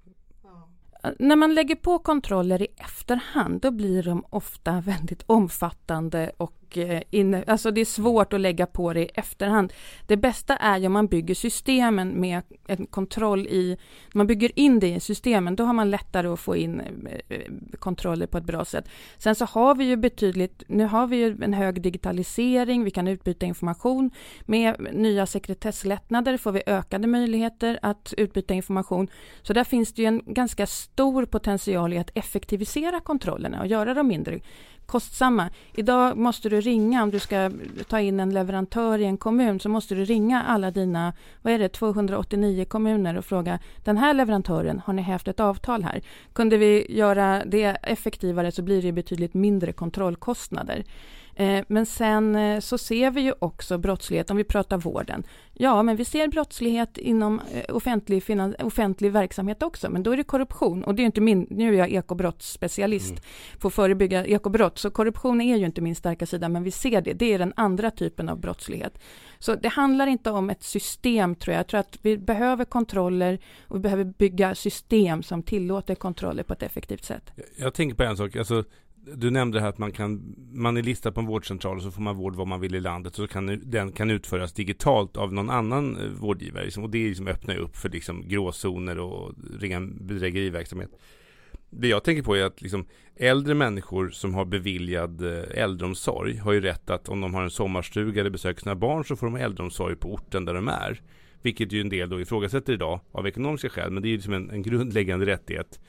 När 1.19 1.37
man 1.37 1.55
lägger 1.55 1.75
på 1.75 1.99
kontroller 1.99 2.63
i 2.63 2.67
efterhand, 2.77 3.61
då 3.61 3.71
blir 3.71 4.03
de 4.03 4.25
ofta 4.31 4.81
väldigt 4.87 5.23
omfattande 5.27 6.33
och 6.37 6.66
och 6.67 6.79
eh, 6.79 7.03
in, 7.11 7.45
alltså 7.47 7.71
det 7.71 7.81
är 7.81 7.85
svårt 7.85 8.33
att 8.33 8.41
lägga 8.41 8.67
på 8.67 8.93
det 8.93 9.01
i 9.01 9.11
efterhand. 9.15 9.73
Det 10.07 10.17
bästa 10.17 10.57
är 10.57 10.79
ju 10.79 10.87
om 10.87 10.93
man 10.93 11.07
bygger 11.07 11.35
systemen 11.35 12.09
med 12.21 12.43
en 12.67 12.87
kontroll 12.87 13.47
i, 13.47 13.77
man 14.15 14.27
bygger 14.27 14.59
in 14.59 14.81
det 14.81 14.95
i 14.95 15.01
systemen, 15.01 15.57
då 15.57 15.65
har 15.65 15.73
man 15.73 15.91
lättare 15.91 16.29
att 16.29 16.41
få 16.41 16.57
in 16.57 16.81
eh, 17.29 17.41
kontroller 17.79 18.27
på 18.27 18.39
ett 18.39 18.45
bra 18.45 18.65
sätt. 18.65 18.89
Sen 19.19 19.35
så 19.35 19.45
har 19.45 19.75
vi 19.75 19.85
ju 19.85 19.97
betydligt, 19.97 20.63
nu 20.69 20.85
har 20.85 21.07
vi 21.07 21.17
ju 21.17 21.39
en 21.43 21.55
hög 21.55 21.83
digitalisering, 21.83 22.85
vi 22.85 22.91
kan 22.91 23.09
utbyta 23.09 23.47
information. 23.47 24.11
Med 24.45 24.89
nya 24.93 25.27
sekretesslättnader 25.27 26.37
får 26.37 26.53
vi 26.53 26.63
ökade 26.67 27.07
möjligheter 27.07 27.79
att 27.83 28.15
utbyta 28.17 28.55
information. 28.55 29.09
Så 29.43 29.53
där 29.53 29.65
finns 29.65 29.93
det 29.93 30.03
ju 30.03 30.09
en 30.09 30.23
ganska 30.27 30.67
stor 30.67 31.25
potential 31.25 31.93
i 31.93 31.99
att 31.99 32.11
effektivisera 32.15 33.01
kontrollerna 33.01 33.61
och 33.61 33.67
göra 33.67 33.95
dem 33.95 34.09
mindre 34.09 34.41
kostsamma. 34.87 35.51
Idag 35.75 36.17
måste 36.17 36.49
du 36.49 36.61
ringa 36.61 37.03
om 37.03 37.11
du 37.11 37.19
ska 37.19 37.51
ta 37.89 38.01
in 38.01 38.21
en 38.21 38.35
leverantör 38.35 38.99
i 38.99 39.05
en 39.05 39.17
kommun 39.17 39.61
så 39.61 39.69
måste 39.69 39.95
du 39.95 40.05
ringa 40.05 40.43
alla 40.43 40.71
dina, 40.71 41.13
vad 41.43 41.53
är 41.53 41.59
det, 41.59 41.69
289 41.69 42.65
kommuner 42.65 43.17
och 43.17 43.25
fråga 43.25 43.59
den 43.85 43.97
här 43.97 44.15
leverantören, 44.15 44.81
har 44.87 44.93
ni 44.93 45.03
haft 45.03 45.29
ett 45.29 45.41
avtal 45.41 45.83
här? 45.83 46.01
Kunde 46.33 46.57
vi 46.57 46.97
göra 46.97 47.43
det 47.45 47.65
effektivare 47.83 48.53
så 48.53 48.63
blir 48.63 48.83
det 48.83 48.93
betydligt 48.93 49.35
mindre 49.35 49.73
kontrollkostnader. 49.73 50.85
Eh, 51.39 51.65
men 51.69 51.87
sen 51.87 52.37
eh, 52.37 52.61
så 52.61 52.79
ser 52.79 53.11
vi 53.11 53.21
ju 53.21 53.35
också 53.39 53.79
brottslighet, 53.79 54.31
om 54.31 54.37
vi 54.37 54.45
pratar 54.45 54.79
vården. 54.79 55.25
Ja, 55.53 55.83
men 55.83 55.97
vi 55.97 56.05
ser 56.05 56.29
brottslighet 56.29 56.99
inom 56.99 57.41
eh, 57.53 57.77
offentlig, 57.77 58.23
offentlig 58.59 59.13
verksamhet 59.13 59.63
också, 59.63 59.91
men 59.91 60.03
då 60.03 60.13
är 60.13 60.17
det 60.17 60.25
korruption. 60.25 60.85
Och 60.85 60.95
det 60.95 61.03
är 61.03 61.05
inte 61.05 61.21
min, 61.21 61.47
nu 61.51 61.75
är 61.75 61.79
jag 61.79 61.93
ekobrottsspecialist 61.93 63.11
mm. 63.11 63.23
på 63.59 63.69
att 63.69 63.75
förebygga 63.75 64.27
ekobrott, 64.27 64.79
så 64.79 64.91
korruption 64.91 65.41
är 65.41 65.57
ju 65.57 65.67
inte 65.67 65.81
min 65.81 65.95
starka 65.95 66.27
sida, 66.27 66.49
men 66.49 66.63
vi 66.63 66.71
ser 66.71 67.01
det. 67.01 67.13
Det 67.13 67.33
är 67.33 67.39
den 67.39 67.53
andra 67.57 67.91
typen 67.91 68.29
av 68.29 68.41
brottslighet. 68.41 68.99
Så 69.39 69.55
det 69.55 69.69
handlar 69.69 70.07
inte 70.07 70.31
om 70.31 70.51
ett 70.51 70.63
system, 70.63 71.35
tror 71.35 71.53
jag. 71.53 71.61
Jag 71.61 71.67
tror 71.67 71.81
att 71.81 71.99
vi 72.03 72.19
behöver 72.19 72.65
kontroller 72.65 73.39
och 73.69 73.77
vi 73.77 73.81
behöver 73.81 74.05
bygga 74.05 74.55
system 74.55 75.23
som 75.23 75.43
tillåter 75.43 75.95
kontroller 75.95 76.43
på 76.43 76.53
ett 76.53 76.63
effektivt 76.63 77.05
sätt. 77.05 77.31
Jag 77.57 77.75
tänker 77.75 77.97
på 77.97 78.03
en 78.03 78.17
sak, 78.17 78.37
alltså 78.37 78.65
du 79.15 79.31
nämnde 79.31 79.59
det 79.59 79.63
här 79.63 79.69
att 79.69 79.79
man 79.79 79.93
kan, 79.93 80.35
man 80.53 80.77
är 80.77 80.83
listad 80.83 81.13
på 81.13 81.21
en 81.21 81.27
vårdcentral 81.27 81.77
och 81.77 81.83
så 81.83 81.91
får 81.91 82.03
man 82.03 82.17
vård 82.17 82.35
var 82.35 82.47
man 82.47 82.61
vill 82.61 82.75
i 82.75 82.81
landet 82.81 83.15
så 83.15 83.27
kan 83.27 83.61
den 83.65 83.93
kan 83.93 84.11
utföras 84.11 84.53
digitalt 84.53 85.17
av 85.17 85.33
någon 85.33 85.51
annan 85.51 85.97
eh, 85.97 86.11
vårdgivare. 86.11 86.65
Liksom, 86.65 86.85
och 86.85 86.91
det 86.91 87.09
liksom 87.09 87.29
öppnar 87.29 87.57
upp 87.57 87.77
för 87.77 87.89
liksom 87.89 88.29
gråzoner 88.29 88.99
och 88.99 89.35
ren 89.61 90.07
bedrägeriverksamhet. 90.07 90.91
Det 91.71 91.89
jag 91.89 92.05
tänker 92.05 92.23
på 92.23 92.37
är 92.37 92.45
att 92.45 92.63
liksom, 92.63 92.87
äldre 93.17 93.55
människor 93.55 94.09
som 94.09 94.35
har 94.35 94.45
beviljad 94.45 95.23
eh, 95.23 95.63
äldreomsorg 95.63 96.37
har 96.37 96.53
ju 96.53 96.61
rätt 96.61 96.91
att 96.91 97.09
om 97.09 97.21
de 97.21 97.35
har 97.35 97.43
en 97.43 97.51
sommarstuga 97.51 98.21
eller 98.21 98.31
besöker 98.31 98.61
sina 98.61 98.75
barn 98.75 99.05
så 99.05 99.17
får 99.17 99.27
de 99.27 99.37
äldreomsorg 99.37 99.97
på 99.97 100.15
orten 100.15 100.45
där 100.45 100.55
de 100.55 100.69
är. 100.69 101.01
Vilket 101.43 101.73
ju 101.73 101.81
en 101.81 101.89
del 101.89 102.09
då 102.09 102.21
ifrågasätter 102.21 102.73
idag 102.73 103.01
av 103.13 103.27
ekonomiska 103.27 103.69
skäl, 103.69 103.91
men 103.91 104.03
det 104.03 104.09
är 104.09 104.11
ju 104.11 104.17
liksom 104.17 104.33
en, 104.33 104.51
en 104.51 104.63
grundläggande 104.63 105.27
rättighet. 105.27 105.81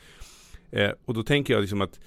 Eh, 0.72 0.92
och 1.06 1.14
då 1.14 1.24
tänker 1.24 1.54
jag 1.54 1.62
liksom 1.62 1.82
att 1.82 2.00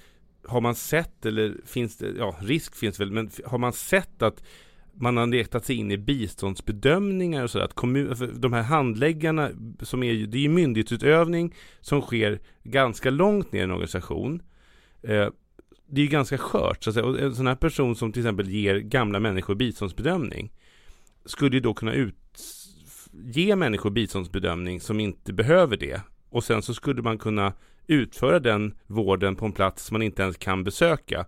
har 0.43 0.61
man 0.61 0.75
sett 0.75 1.25
eller 1.25 1.55
finns 1.65 1.97
det, 1.97 2.13
ja 2.17 2.35
risk 2.39 2.75
finns 2.75 2.99
väl, 2.99 3.11
men 3.11 3.29
har 3.45 3.57
man 3.57 3.73
sett 3.73 4.21
att 4.21 4.43
man 4.93 5.17
har 5.17 5.27
letat 5.27 5.65
sig 5.65 5.75
in 5.75 5.91
i 5.91 5.97
biståndsbedömningar 5.97 7.43
och 7.43 7.51
så 7.51 7.59
att 7.59 7.73
kommun, 7.73 8.33
de 8.33 8.53
här 8.53 8.61
handläggarna 8.61 9.49
som 9.79 10.03
är, 10.03 10.13
det 10.13 10.37
är 10.37 10.41
ju 10.41 10.49
myndighetsutövning 10.49 11.55
som 11.81 12.01
sker 12.01 12.39
ganska 12.63 13.09
långt 13.09 13.51
ner 13.51 13.59
i 13.59 13.63
en 13.63 13.71
organisation. 13.71 14.41
Eh, 15.01 15.27
det 15.87 16.01
är 16.01 16.05
ju 16.05 16.07
ganska 16.07 16.37
skört, 16.37 16.83
så 16.83 16.89
att 16.89 16.93
säga. 16.93 17.05
Och 17.05 17.19
en 17.19 17.35
sån 17.35 17.47
här 17.47 17.55
person 17.55 17.95
som 17.95 18.11
till 18.11 18.21
exempel 18.21 18.49
ger 18.49 18.79
gamla 18.79 19.19
människor 19.19 19.55
biståndsbedömning 19.55 20.51
skulle 21.25 21.55
ju 21.55 21.59
då 21.59 21.73
kunna 21.73 21.93
ut, 21.93 22.15
ge 23.11 23.55
människor 23.55 23.89
biståndsbedömning 23.89 24.81
som 24.81 24.99
inte 24.99 25.33
behöver 25.33 25.77
det. 25.77 26.01
Och 26.31 26.43
sen 26.43 26.61
så 26.61 26.73
skulle 26.73 27.01
man 27.01 27.17
kunna 27.17 27.53
utföra 27.87 28.39
den 28.39 28.73
vården 28.87 29.35
på 29.35 29.45
en 29.45 29.51
plats 29.51 29.91
man 29.91 30.01
inte 30.01 30.21
ens 30.21 30.37
kan 30.37 30.63
besöka. 30.63 31.25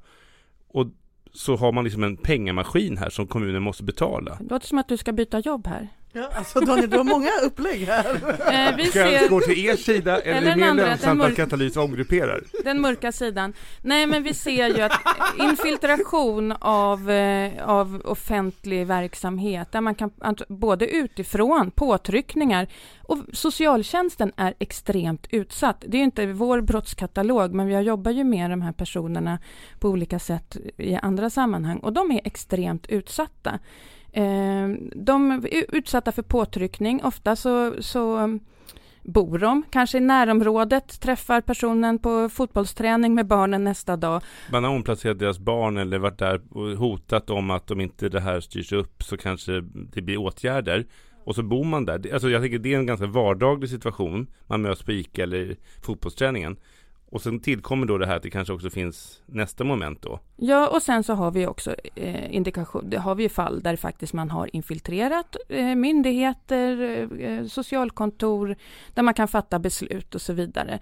Och 0.67 0.87
så 1.33 1.55
har 1.55 1.71
man 1.71 1.83
liksom 1.83 2.03
en 2.03 2.17
pengamaskin 2.17 2.97
här 2.97 3.09
som 3.09 3.27
kommunen 3.27 3.63
måste 3.63 3.83
betala. 3.83 4.37
Det 4.41 4.49
låter 4.49 4.67
som 4.67 4.77
att 4.77 4.87
du 4.87 4.97
ska 4.97 5.13
byta 5.13 5.39
jobb 5.39 5.67
här. 5.67 5.89
Ja, 6.15 6.29
alltså 6.35 6.59
Daniel, 6.59 6.89
du 6.89 6.97
har 6.97 7.03
många 7.03 7.29
upplägg 7.43 7.85
här. 7.85 8.05
Eh, 8.69 8.75
vi 8.77 8.85
ser... 8.85 9.17
Ska 9.17 9.27
gå 9.27 9.41
till 9.41 9.65
er 9.65 9.75
sida 9.75 10.21
eller, 10.21 10.37
eller 10.37 10.51
är 10.51 10.55
det 10.55 10.61
mer 10.61 10.69
andra, 10.69 10.85
lönsamt 10.85 11.17
mörk... 11.17 11.31
att 11.31 11.35
Katalys 11.35 11.77
omgrupperar? 11.77 12.43
Den 12.63 12.81
mörka 12.81 13.11
sidan. 13.11 13.53
Nej, 13.81 14.07
men 14.07 14.23
vi 14.23 14.33
ser 14.33 14.67
ju 14.67 14.81
att 14.81 15.01
infiltration 15.39 16.51
av, 16.59 17.11
eh, 17.11 17.69
av 17.69 18.01
offentlig 18.05 18.87
verksamhet, 18.87 19.71
där 19.71 19.81
man 19.81 19.95
kan 19.95 20.11
både 20.47 20.87
utifrån, 20.87 21.71
påtryckningar, 21.71 22.67
och 23.01 23.17
socialtjänsten 23.33 24.31
är 24.37 24.53
extremt 24.59 25.27
utsatt. 25.29 25.83
Det 25.87 25.97
är 25.97 25.99
ju 25.99 26.05
inte 26.05 26.25
vår 26.25 26.61
brottskatalog, 26.61 27.53
men 27.53 27.67
vi 27.67 27.79
jobbar 27.79 28.11
ju 28.11 28.23
med 28.23 28.49
de 28.49 28.61
här 28.61 28.71
personerna 28.71 29.39
på 29.79 29.89
olika 29.89 30.19
sätt 30.19 30.57
i 30.77 30.95
andra 30.95 31.29
sammanhang, 31.29 31.77
och 31.77 31.93
de 31.93 32.11
är 32.11 32.21
extremt 32.23 32.87
utsatta. 32.87 33.59
Eh, 34.13 34.69
de 34.95 35.31
är 35.31 35.75
utsatta 35.75 36.11
för 36.11 36.21
påtryckning. 36.21 37.03
Ofta 37.03 37.35
så, 37.35 37.73
så 37.79 38.17
mm, 38.17 38.39
bor 39.03 39.37
de 39.37 39.63
kanske 39.69 39.97
i 39.97 40.01
närområdet, 40.01 41.01
träffar 41.01 41.41
personen 41.41 41.99
på 41.99 42.29
fotbollsträning 42.29 43.15
med 43.15 43.27
barnen 43.27 43.63
nästa 43.63 43.97
dag. 43.97 44.21
Man 44.51 44.63
har 44.63 44.71
omplacerat 44.71 45.19
deras 45.19 45.39
barn 45.39 45.77
eller 45.77 45.97
varit 45.97 46.19
där 46.19 46.41
och 46.49 46.77
hotat 46.77 47.29
om 47.29 47.51
att 47.51 47.71
om 47.71 47.81
inte 47.81 48.09
det 48.09 48.19
här 48.19 48.39
styrs 48.39 48.71
upp 48.71 49.03
så 49.03 49.17
kanske 49.17 49.61
det 49.93 50.01
blir 50.01 50.17
åtgärder. 50.17 50.85
Och 51.25 51.35
så 51.35 51.43
bor 51.43 51.63
man 51.63 51.85
där. 51.85 52.13
Alltså 52.13 52.29
jag 52.29 52.41
tänker 52.41 52.59
det 52.59 52.73
är 52.73 52.77
en 52.77 52.85
ganska 52.85 53.05
vardaglig 53.05 53.69
situation. 53.69 54.27
Man 54.47 54.61
möts 54.61 54.83
på 54.83 54.91
ICA 54.91 55.23
eller 55.23 55.55
fotbollsträningen. 55.81 56.57
Och 57.13 57.21
sen 57.21 57.39
tillkommer 57.39 57.85
då 57.85 57.97
det 57.97 58.07
här 58.07 58.15
att 58.15 58.23
det 58.23 58.29
kanske 58.29 58.53
också 58.53 58.69
finns 58.69 59.21
nästa 59.25 59.63
moment 59.63 60.01
då. 60.01 60.19
Ja, 60.35 60.67
och 60.67 60.81
sen 60.81 61.03
så 61.03 61.13
har 61.13 61.31
vi 61.31 61.47
också 61.47 61.75
eh, 61.95 62.35
indikation, 62.35 62.89
det 62.89 62.97
har 62.97 63.15
vi 63.15 63.23
ju 63.23 63.29
fall 63.29 63.61
där 63.61 63.75
faktiskt 63.75 64.13
man 64.13 64.29
har 64.29 64.55
infiltrerat 64.55 65.35
eh, 65.49 65.75
myndigheter, 65.75 67.01
eh, 67.19 67.45
socialkontor, 67.45 68.55
där 68.93 69.03
man 69.03 69.13
kan 69.13 69.27
fatta 69.27 69.59
beslut 69.59 70.15
och 70.15 70.21
så 70.21 70.33
vidare. 70.33 70.79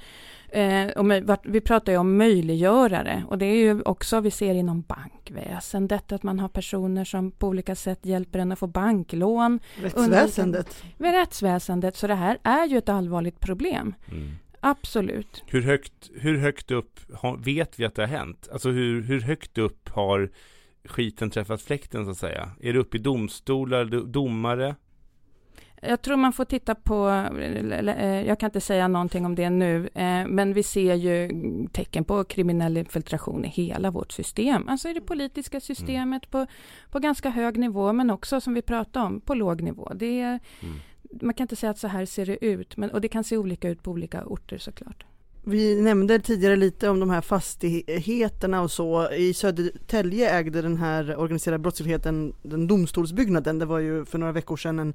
Eh, 0.50 0.88
och 0.88 1.06
med, 1.06 1.38
vi 1.44 1.62
pratar 1.62 1.92
ju 1.92 1.98
om 1.98 2.18
möjliggörare 2.18 3.24
och 3.28 3.38
det 3.38 3.46
är 3.46 3.56
ju 3.56 3.82
också 3.82 4.20
vi 4.20 4.32
ser 4.32 4.56
inom 4.56 4.82
bankväsendet 4.82 6.12
att 6.12 6.24
man 6.24 6.40
har 6.40 6.50
personer 6.50 7.06
som 7.06 7.32
på 7.32 7.48
olika 7.48 7.76
sätt 7.76 8.06
hjälper 8.06 8.40
en 8.40 8.52
att 8.52 8.60
få 8.60 8.68
banklån. 8.68 9.60
Rättsväsendet. 9.82 10.84
Under, 10.98 11.20
rättsväsendet, 11.20 11.96
så 11.96 12.08
det 12.08 12.16
här 12.16 12.38
är 12.44 12.66
ju 12.66 12.78
ett 12.78 12.90
allvarligt 12.90 13.40
problem. 13.40 13.96
Mm. 14.12 14.32
Absolut. 14.62 15.44
Hur 15.48 15.62
högt, 15.62 16.10
hur 16.16 16.38
högt 16.38 16.72
upp 16.72 17.00
har, 17.14 17.38
vet 17.38 17.80
vi 17.80 17.86
att 17.86 17.96
det 17.96 18.02
har 18.02 18.08
hänt? 18.08 18.50
Alltså 18.52 18.70
hur, 18.70 19.02
hur 19.02 19.22
högt 19.22 19.58
upp 19.58 19.90
har 19.90 20.32
skiten 20.86 21.30
träffat 21.30 21.62
fläkten 21.62 22.06
så 22.06 22.12
att 22.12 22.18
säga? 22.18 22.50
Är 22.62 22.74
det 22.74 22.80
uppe 22.80 22.98
i 22.98 23.00
domstolar, 23.00 23.86
domare? 24.06 24.76
Jag 25.84 26.02
tror 26.02 26.18
man 26.18 26.34
får 26.34 26.46
titta 26.46 26.76
på, 26.76 27.10
eh, 27.98 28.28
jag 28.28 28.40
kan 28.40 28.48
inte 28.48 28.62
säga 28.62 28.88
någonting 28.88 29.26
om 29.26 29.36
det 29.36 29.50
nu, 29.50 29.90
eh, 29.94 30.28
men 30.28 30.54
vi 30.54 30.64
ser 30.64 30.96
ju 30.96 31.30
tecken 31.72 32.04
på 32.04 32.24
kriminell 32.24 32.78
infiltration 32.78 33.46
i 33.46 33.48
hela 33.48 33.92
vårt 33.92 34.12
system. 34.12 34.70
Alltså 34.70 34.90
i 34.90 34.94
det 34.94 35.02
politiska 35.02 35.60
systemet 35.60 36.24
mm. 36.34 36.48
på, 36.48 36.52
på 36.92 37.00
ganska 37.00 37.30
hög 37.30 37.58
nivå, 37.58 37.94
men 37.94 38.10
också 38.10 38.42
som 38.42 38.54
vi 38.54 38.62
pratade 38.62 39.06
om, 39.06 39.22
på 39.22 39.34
låg 39.34 39.62
nivå. 39.62 39.92
Det 39.96 40.22
är, 40.22 40.40
mm 40.62 40.80
man 41.22 41.34
kan 41.34 41.44
inte 41.44 41.56
säga 41.56 41.70
att 41.70 41.80
så 41.80 41.88
här 41.88 42.06
ser 42.06 42.26
det 42.26 42.46
ut, 42.46 42.78
men, 42.78 42.92
och 42.92 43.02
det 43.02 43.08
kan 43.08 43.24
se 43.24 43.38
olika 43.38 43.70
ut 43.70 43.84
på 43.84 43.92
olika 43.92 44.26
orter 44.26 44.58
såklart. 44.58 45.06
Vi 45.44 45.82
nämnde 45.82 46.20
tidigare 46.20 46.56
lite 46.56 46.90
om 46.90 47.00
de 47.00 47.10
här 47.10 47.22
fastigheterna 47.22 48.62
och 48.62 48.72
så. 48.72 49.12
I 49.12 49.34
Södertälje 49.34 50.30
ägde 50.30 50.62
den 50.62 50.78
här 50.78 51.16
organiserade 51.18 51.60
brottsligheten 51.60 52.34
den 52.44 52.68
domstolsbyggnaden. 52.68 53.60
Det 53.60 53.66
var 53.66 53.80
ju 53.80 54.06
för 54.06 54.18
några 54.18 54.34
veckor 54.34 54.58
sedan 54.58 54.80
en 54.80 54.94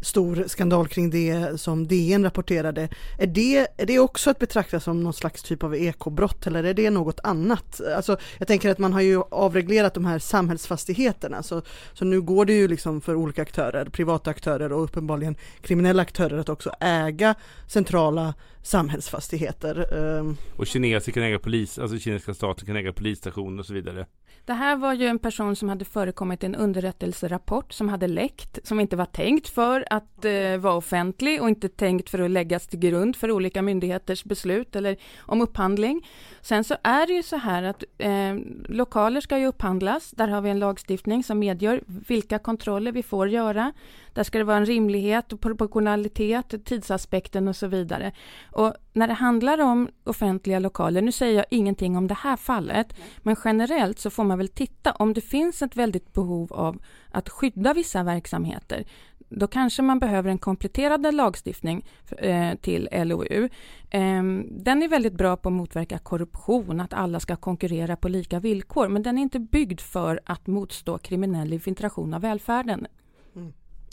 stor 0.00 0.44
skandal 0.46 0.88
kring 0.88 1.10
det 1.10 1.60
som 1.60 1.88
DN 1.88 2.24
rapporterade. 2.24 2.88
Är 3.18 3.26
det, 3.26 3.66
är 3.76 3.86
det 3.86 3.98
också 3.98 4.30
att 4.30 4.38
betrakta 4.38 4.80
som 4.80 5.02
någon 5.02 5.12
slags 5.12 5.42
typ 5.42 5.62
av 5.62 5.76
ekobrott 5.76 6.46
eller 6.46 6.64
är 6.64 6.74
det 6.74 6.90
något 6.90 7.20
annat? 7.22 7.80
Alltså, 7.96 8.16
jag 8.38 8.48
tänker 8.48 8.70
att 8.70 8.78
man 8.78 8.92
har 8.92 9.00
ju 9.00 9.22
avreglerat 9.30 9.94
de 9.94 10.04
här 10.04 10.18
samhällsfastigheterna 10.18 11.42
så, 11.42 11.62
så 11.92 12.04
nu 12.04 12.20
går 12.20 12.44
det 12.44 12.52
ju 12.52 12.68
liksom 12.68 13.00
för 13.00 13.14
olika 13.14 13.42
aktörer, 13.42 13.84
privata 13.84 14.30
aktörer 14.30 14.72
och 14.72 14.84
uppenbarligen 14.84 15.36
kriminella 15.62 16.02
aktörer 16.02 16.38
att 16.38 16.48
också 16.48 16.70
äga 16.80 17.34
centrala 17.66 18.34
samhällsfastigheter. 18.62 19.94
Ehm. 19.98 20.36
Och 20.56 20.66
kineser 20.66 21.12
kan 21.12 21.22
äga 21.22 21.38
polis, 21.38 21.78
alltså 21.78 21.98
kinesiska 21.98 22.34
staten 22.34 22.66
kan 22.66 22.76
äga 22.76 22.92
polisstationer 22.92 23.58
och 23.58 23.66
så 23.66 23.74
vidare. 23.74 24.06
Det 24.48 24.54
här 24.54 24.76
var 24.76 24.94
ju 24.94 25.06
en 25.06 25.18
person 25.18 25.56
som 25.56 25.68
hade 25.68 25.84
förekommit 25.84 26.42
i 26.42 26.46
en 26.46 26.54
underrättelserapport 26.54 27.72
som 27.72 27.88
hade 27.88 28.08
läckt, 28.08 28.58
som 28.62 28.80
inte 28.80 28.96
var 28.96 29.04
tänkt 29.04 29.48
för 29.48 29.84
att 29.90 30.24
eh, 30.24 30.56
vara 30.56 30.74
offentlig 30.74 31.42
och 31.42 31.48
inte 31.48 31.68
tänkt 31.68 32.10
för 32.10 32.18
att 32.18 32.30
läggas 32.30 32.66
till 32.66 32.78
grund 32.78 33.16
för 33.16 33.30
olika 33.30 33.62
myndigheters 33.62 34.24
beslut 34.24 34.76
eller 34.76 34.96
om 35.18 35.40
upphandling. 35.40 36.08
Sen 36.40 36.64
så 36.64 36.76
är 36.82 37.06
det 37.06 37.12
ju 37.12 37.22
så 37.22 37.36
här 37.36 37.62
att 37.62 37.84
eh, 37.98 38.34
lokaler 38.68 39.20
ska 39.20 39.38
ju 39.38 39.46
upphandlas. 39.46 40.10
Där 40.10 40.28
har 40.28 40.40
vi 40.40 40.50
en 40.50 40.58
lagstiftning 40.58 41.24
som 41.24 41.38
medger 41.38 41.82
vilka 41.86 42.38
kontroller 42.38 42.92
vi 42.92 43.02
får 43.02 43.28
göra. 43.28 43.72
Där 44.12 44.22
ska 44.22 44.38
det 44.38 44.44
vara 44.44 44.56
en 44.56 44.66
rimlighet 44.66 45.32
och 45.32 45.40
proportionalitet, 45.40 46.64
tidsaspekten 46.64 47.48
och 47.48 47.56
så 47.56 47.66
vidare. 47.66 48.12
Och 48.52 48.74
när 48.92 49.08
det 49.08 49.14
handlar 49.14 49.60
om 49.60 49.88
offentliga 50.04 50.58
lokaler, 50.58 51.02
nu 51.02 51.12
säger 51.12 51.36
jag 51.36 51.46
ingenting 51.50 51.96
om 51.96 52.06
det 52.06 52.14
här 52.14 52.36
fallet, 52.36 52.96
men 53.18 53.36
generellt 53.44 53.98
så 53.98 54.10
får 54.10 54.24
man 54.24 54.38
väl 54.38 54.48
titta 54.48 54.92
om 54.92 55.12
det 55.12 55.20
finns 55.20 55.62
ett 55.62 55.76
väldigt 55.76 56.12
behov 56.12 56.52
av 56.52 56.82
att 57.10 57.28
skydda 57.28 57.74
vissa 57.74 58.02
verksamheter 58.02 58.84
då 59.28 59.46
kanske 59.46 59.82
man 59.82 59.98
behöver 59.98 60.30
en 60.30 60.38
kompletterande 60.38 61.12
lagstiftning 61.12 61.84
eh, 62.18 62.54
till 62.54 62.88
LOU. 62.92 63.48
Eh, 63.90 64.22
den 64.50 64.82
är 64.82 64.88
väldigt 64.88 65.12
bra 65.12 65.36
på 65.36 65.48
att 65.48 65.52
motverka 65.52 65.98
korruption, 65.98 66.80
att 66.80 66.92
alla 66.92 67.20
ska 67.20 67.36
konkurrera 67.36 67.96
på 67.96 68.08
lika 68.08 68.40
villkor, 68.40 68.88
men 68.88 69.02
den 69.02 69.18
är 69.18 69.22
inte 69.22 69.38
byggd 69.38 69.80
för 69.80 70.20
att 70.24 70.46
motstå 70.46 70.98
kriminell 70.98 71.52
infiltration 71.52 72.14
av 72.14 72.20
välfärden. 72.20 72.86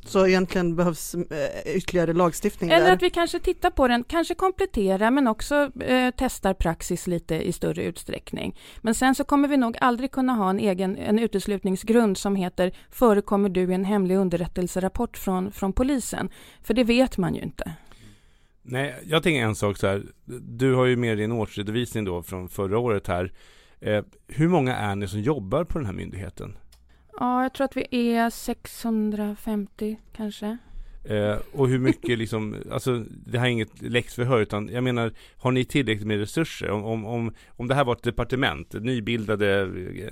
Så 0.05 0.27
egentligen 0.27 0.75
behövs 0.75 1.15
eh, 1.15 1.75
ytterligare 1.75 2.13
lagstiftning 2.13 2.69
Eller 2.69 2.85
där. 2.85 2.93
att 2.93 3.01
vi 3.01 3.09
kanske 3.09 3.39
tittar 3.39 3.69
på 3.69 3.87
den, 3.87 4.03
kanske 4.03 4.35
kompletterar 4.35 5.11
men 5.11 5.27
också 5.27 5.71
eh, 5.81 6.13
testar 6.17 6.53
praxis 6.53 7.07
lite 7.07 7.35
i 7.35 7.51
större 7.51 7.83
utsträckning. 7.83 8.59
Men 8.81 8.95
sen 8.95 9.15
så 9.15 9.23
kommer 9.23 9.47
vi 9.47 9.57
nog 9.57 9.77
aldrig 9.81 10.11
kunna 10.11 10.33
ha 10.33 10.49
en 10.49 10.59
egen 10.59 10.97
en 10.97 11.19
uteslutningsgrund 11.19 12.17
som 12.17 12.35
heter 12.35 12.77
förekommer 12.89 13.49
du 13.49 13.71
i 13.71 13.73
en 13.73 13.85
hemlig 13.85 14.15
underrättelserapport 14.15 15.17
från, 15.17 15.51
från 15.51 15.73
polisen? 15.73 16.29
För 16.63 16.73
det 16.73 16.83
vet 16.83 17.17
man 17.17 17.35
ju 17.35 17.41
inte. 17.41 17.73
Nej, 18.61 18.95
jag 19.03 19.23
tänker 19.23 19.41
en 19.41 19.55
sak 19.55 19.77
så 19.77 19.87
här. 19.87 20.03
Du 20.41 20.73
har 20.73 20.85
ju 20.85 20.95
med 20.95 21.17
din 21.17 21.31
årsredovisning 21.31 22.05
då 22.05 22.23
från 22.23 22.49
förra 22.49 22.79
året 22.79 23.07
här. 23.07 23.33
Eh, 23.79 24.03
hur 24.27 24.47
många 24.47 24.75
är 24.75 24.95
ni 24.95 25.07
som 25.07 25.21
jobbar 25.21 25.63
på 25.63 25.77
den 25.79 25.85
här 25.85 25.93
myndigheten? 25.93 26.57
Ja, 27.19 27.43
jag 27.43 27.53
tror 27.53 27.65
att 27.65 27.77
vi 27.77 28.13
är 28.15 28.29
650 28.29 29.99
kanske. 30.15 30.57
Eh, 31.03 31.37
och 31.53 31.67
hur 31.67 31.79
mycket 31.79 32.17
liksom, 32.17 32.55
alltså 32.71 33.03
det 33.09 33.39
här 33.39 33.45
är 33.45 33.51
inget 33.51 33.81
läxförhör 33.81 34.41
utan 34.41 34.69
jag 34.69 34.83
menar, 34.83 35.11
har 35.37 35.51
ni 35.51 35.65
tillräckligt 35.65 36.07
med 36.07 36.19
resurser? 36.19 36.69
Om, 36.69 36.85
om, 36.85 37.05
om, 37.05 37.33
om 37.47 37.67
det 37.67 37.75
här 37.75 37.85
var 37.85 37.93
ett 37.93 38.03
departement, 38.03 38.73
nybildade 38.73 39.61
eh, 39.61 40.11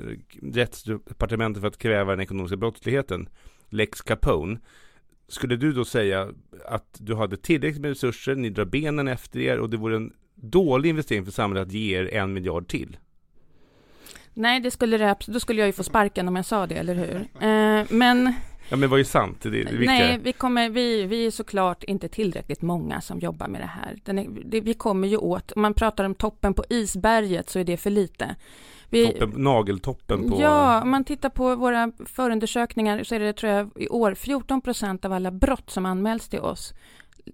rättsdepartementet 0.53 1.61
för 1.61 1.67
att 1.67 1.77
kräva 1.77 2.11
den 2.11 2.19
ekonomiska 2.19 2.57
brottsligheten, 2.57 3.29
Lex 3.69 4.01
Capone, 4.01 4.59
skulle 5.27 5.55
du 5.55 5.73
då 5.73 5.85
säga 5.85 6.29
att 6.65 6.97
du 6.99 7.15
hade 7.15 7.37
tillräckligt 7.37 7.81
med 7.81 7.89
resurser, 7.89 8.35
ni 8.35 8.49
drar 8.49 8.65
benen 8.65 9.07
efter 9.07 9.39
er 9.39 9.59
och 9.59 9.69
det 9.69 9.77
vore 9.77 9.95
en 9.95 10.13
dålig 10.35 10.89
investering 10.89 11.25
för 11.25 11.31
samhället 11.31 11.67
att 11.67 11.73
ge 11.73 11.97
er 11.97 12.13
en 12.13 12.33
miljard 12.33 12.67
till? 12.67 12.97
Nej, 14.34 14.59
det 14.59 14.71
skulle 14.71 14.97
det, 14.97 15.15
då 15.27 15.39
skulle 15.39 15.59
jag 15.61 15.67
ju 15.67 15.73
få 15.73 15.84
sparken 15.84 16.27
om 16.27 16.36
jag 16.36 16.45
sa 16.45 16.67
det, 16.67 16.75
eller 16.75 16.95
hur? 16.95 17.15
Eh, 17.47 17.86
men... 17.89 18.34
Ja 18.69 18.77
men 18.77 18.89
vad 18.89 18.99
är 18.99 19.03
sant? 19.03 19.38
Det 19.41 19.49
det. 19.49 19.86
Nej, 19.86 20.19
vi, 20.23 20.34
kommer, 20.34 20.69
vi, 20.69 21.05
vi 21.05 21.25
är 21.25 21.31
såklart 21.31 21.84
inte 21.84 22.07
tillräckligt 22.07 22.61
många 22.61 23.01
som 23.01 23.19
jobbar 23.19 23.47
med 23.47 23.61
det 23.61 23.69
här. 23.84 24.19
Är, 24.19 24.27
det, 24.45 24.61
vi 24.61 24.73
kommer 24.73 25.07
ju 25.07 25.17
åt, 25.17 25.51
om 25.51 25.61
man 25.61 25.73
pratar 25.73 26.03
om 26.03 26.15
toppen 26.15 26.53
på 26.53 26.63
isberget 26.69 27.49
så 27.49 27.59
är 27.59 27.63
det 27.63 27.77
för 27.77 27.89
lite. 27.89 28.36
Vi, 28.89 29.07
toppen, 29.07 29.43
nageltoppen 29.43 30.29
på... 30.29 30.41
Ja, 30.41 30.81
om 30.81 30.89
man 30.89 31.03
tittar 31.03 31.29
på 31.29 31.55
våra 31.55 31.91
förundersökningar 32.05 33.03
så 33.03 33.15
är 33.15 33.19
det 33.19 33.34
tror 33.34 33.51
jag 33.51 33.69
i 33.75 33.88
år 33.88 34.13
14 34.13 34.61
procent 34.61 35.05
av 35.05 35.13
alla 35.13 35.31
brott 35.31 35.69
som 35.69 35.86
anmäls 35.86 36.29
till 36.29 36.39
oss 36.39 36.73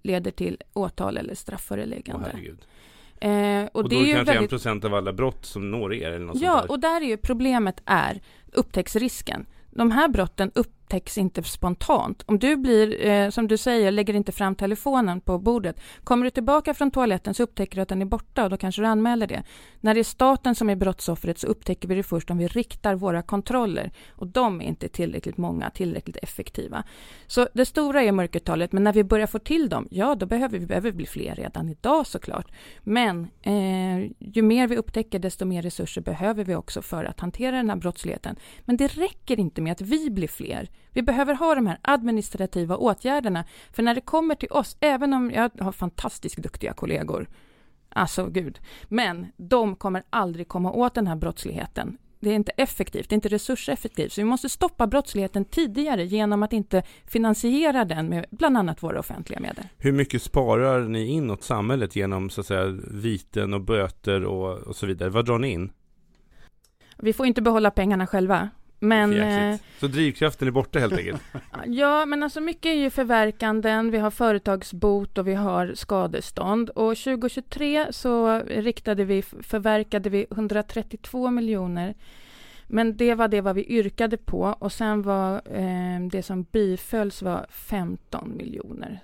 leder 0.02 0.30
till 0.30 0.62
åtal 0.72 1.16
eller 1.16 1.34
strafföreläggande. 1.34 2.30
Oh, 2.34 2.54
Eh, 3.20 3.64
och, 3.64 3.76
och 3.76 3.88
det 3.88 3.96
då 3.96 4.02
är 4.02 4.06
det 4.06 4.12
kanske 4.12 4.32
väldigt... 4.32 4.42
en 4.42 4.48
procent 4.48 4.84
av 4.84 4.94
alla 4.94 5.12
brott 5.12 5.46
som 5.46 5.70
når 5.70 5.94
er? 5.94 6.10
Eller 6.10 6.26
något 6.26 6.40
ja, 6.40 6.64
och 6.68 6.80
där 6.80 7.00
är 7.00 7.06
ju 7.06 7.16
problemet 7.16 7.82
är 7.84 8.20
upptäcktsrisken. 8.52 9.46
De 9.70 9.90
här 9.90 10.08
brotten 10.08 10.50
upp 10.54 10.72
upptäcks 10.90 11.18
inte 11.18 11.42
spontant. 11.42 12.22
Om 12.26 12.38
du 12.38 12.56
blir, 12.56 13.06
eh, 13.06 13.30
som 13.30 13.48
du 13.48 13.56
säger, 13.56 13.92
lägger 13.92 14.14
inte 14.14 14.32
fram 14.32 14.54
telefonen 14.54 15.20
på 15.20 15.38
bordet. 15.38 15.80
Kommer 16.04 16.24
du 16.24 16.30
tillbaka 16.30 16.74
från 16.74 16.90
toaletten 16.90 17.34
så 17.34 17.42
upptäcker 17.42 17.76
du 17.76 17.82
att 17.82 17.88
den 17.88 18.02
är 18.02 18.06
borta 18.06 18.44
och 18.44 18.50
då 18.50 18.56
kanske 18.56 18.82
du 18.82 18.86
anmäler 18.86 19.26
det. 19.26 19.42
När 19.80 19.94
det 19.94 20.00
är 20.00 20.04
staten 20.04 20.54
som 20.54 20.70
är 20.70 20.76
brottsoffret 20.76 21.38
så 21.38 21.46
upptäcker 21.46 21.88
vi 21.88 21.94
det 21.94 22.02
först 22.02 22.30
om 22.30 22.38
vi 22.38 22.46
riktar 22.46 22.94
våra 22.94 23.22
kontroller 23.22 23.92
och 24.10 24.26
de 24.26 24.60
är 24.60 24.64
inte 24.64 24.88
tillräckligt 24.88 25.36
många, 25.36 25.70
tillräckligt 25.70 26.16
effektiva. 26.16 26.84
Så 27.26 27.48
det 27.54 27.66
stora 27.66 28.02
är 28.02 28.12
mörkertalet, 28.12 28.72
men 28.72 28.84
när 28.84 28.92
vi 28.92 29.04
börjar 29.04 29.26
få 29.26 29.38
till 29.38 29.68
dem, 29.68 29.88
ja 29.90 30.14
då 30.14 30.26
behöver 30.26 30.58
vi 30.58 30.66
behöver 30.66 30.92
bli 30.92 31.06
fler 31.06 31.34
redan 31.34 31.68
idag 31.68 32.06
såklart. 32.06 32.52
Men 32.84 33.28
eh, 33.42 34.10
ju 34.18 34.42
mer 34.42 34.68
vi 34.68 34.76
upptäcker 34.76 35.18
desto 35.18 35.44
mer 35.44 35.62
resurser 35.62 36.00
behöver 36.00 36.44
vi 36.44 36.54
också 36.54 36.82
för 36.82 37.04
att 37.04 37.20
hantera 37.20 37.56
den 37.56 37.70
här 37.70 37.76
brottsligheten. 37.76 38.36
Men 38.64 38.76
det 38.76 38.86
räcker 38.86 39.40
inte 39.40 39.62
med 39.62 39.72
att 39.72 39.80
vi 39.80 40.10
blir 40.10 40.28
fler. 40.28 40.68
Vi 40.92 41.02
behöver 41.02 41.34
ha 41.34 41.54
de 41.54 41.66
här 41.66 41.78
administrativa 41.82 42.76
åtgärderna, 42.76 43.44
för 43.72 43.82
när 43.82 43.94
det 43.94 44.00
kommer 44.00 44.34
till 44.34 44.50
oss, 44.50 44.76
även 44.80 45.12
om 45.12 45.30
jag 45.30 45.50
har 45.60 45.72
fantastiskt 45.72 46.36
duktiga 46.36 46.72
kollegor, 46.72 47.28
alltså 47.88 48.26
gud, 48.26 48.58
men 48.88 49.26
de 49.36 49.76
kommer 49.76 50.02
aldrig 50.10 50.48
komma 50.48 50.72
åt 50.72 50.94
den 50.94 51.06
här 51.06 51.16
brottsligheten. 51.16 51.98
Det 52.22 52.30
är 52.30 52.34
inte 52.34 52.52
effektivt, 52.56 53.08
det 53.08 53.12
är 53.12 53.16
inte 53.16 53.28
resurseffektivt, 53.28 54.12
så 54.12 54.20
vi 54.20 54.24
måste 54.24 54.48
stoppa 54.48 54.86
brottsligheten 54.86 55.44
tidigare 55.44 56.04
genom 56.04 56.42
att 56.42 56.52
inte 56.52 56.82
finansiera 57.06 57.84
den 57.84 58.08
med 58.08 58.26
bland 58.30 58.58
annat 58.58 58.82
våra 58.82 59.00
offentliga 59.00 59.40
medel. 59.40 59.64
Hur 59.78 59.92
mycket 59.92 60.22
sparar 60.22 60.80
ni 60.80 61.06
in 61.06 61.30
åt 61.30 61.42
samhället 61.42 61.96
genom 61.96 62.30
så 62.30 62.40
att 62.40 62.46
säga 62.46 62.66
viten 62.90 63.54
och 63.54 63.60
böter 63.60 64.24
och, 64.24 64.58
och 64.58 64.76
så 64.76 64.86
vidare? 64.86 65.10
Vad 65.10 65.26
drar 65.26 65.38
ni 65.38 65.48
in? 65.48 65.72
Vi 66.98 67.12
får 67.12 67.26
inte 67.26 67.42
behålla 67.42 67.70
pengarna 67.70 68.06
själva. 68.06 68.48
Men, 68.82 69.20
eh, 69.20 69.58
så 69.80 69.86
drivkraften 69.86 70.48
är 70.48 70.52
borta 70.52 70.78
helt 70.78 70.98
enkelt? 70.98 71.22
ja, 71.66 72.06
men 72.06 72.22
alltså 72.22 72.40
mycket 72.40 72.66
är 72.66 72.74
ju 72.74 72.90
förverkanden, 72.90 73.90
vi 73.90 73.98
har 73.98 74.10
företagsbot 74.10 75.18
och 75.18 75.28
vi 75.28 75.34
har 75.34 75.72
skadestånd. 75.74 76.70
Och 76.70 76.96
2023 76.96 77.86
så 77.90 78.38
riktade 78.38 79.04
vi, 79.04 79.22
förverkade 79.22 80.10
vi 80.10 80.26
132 80.30 81.30
miljoner. 81.30 81.94
Men 82.66 82.96
det 82.96 83.14
var 83.14 83.28
det 83.28 83.40
vad 83.40 83.54
vi 83.54 83.64
yrkade 83.64 84.16
på 84.16 84.56
och 84.58 84.72
sen 84.72 85.02
var 85.02 85.34
eh, 85.34 86.08
det 86.10 86.22
som 86.22 86.42
bifölls 86.42 87.22
var 87.22 87.46
15 87.50 88.36
miljoner. 88.36 89.00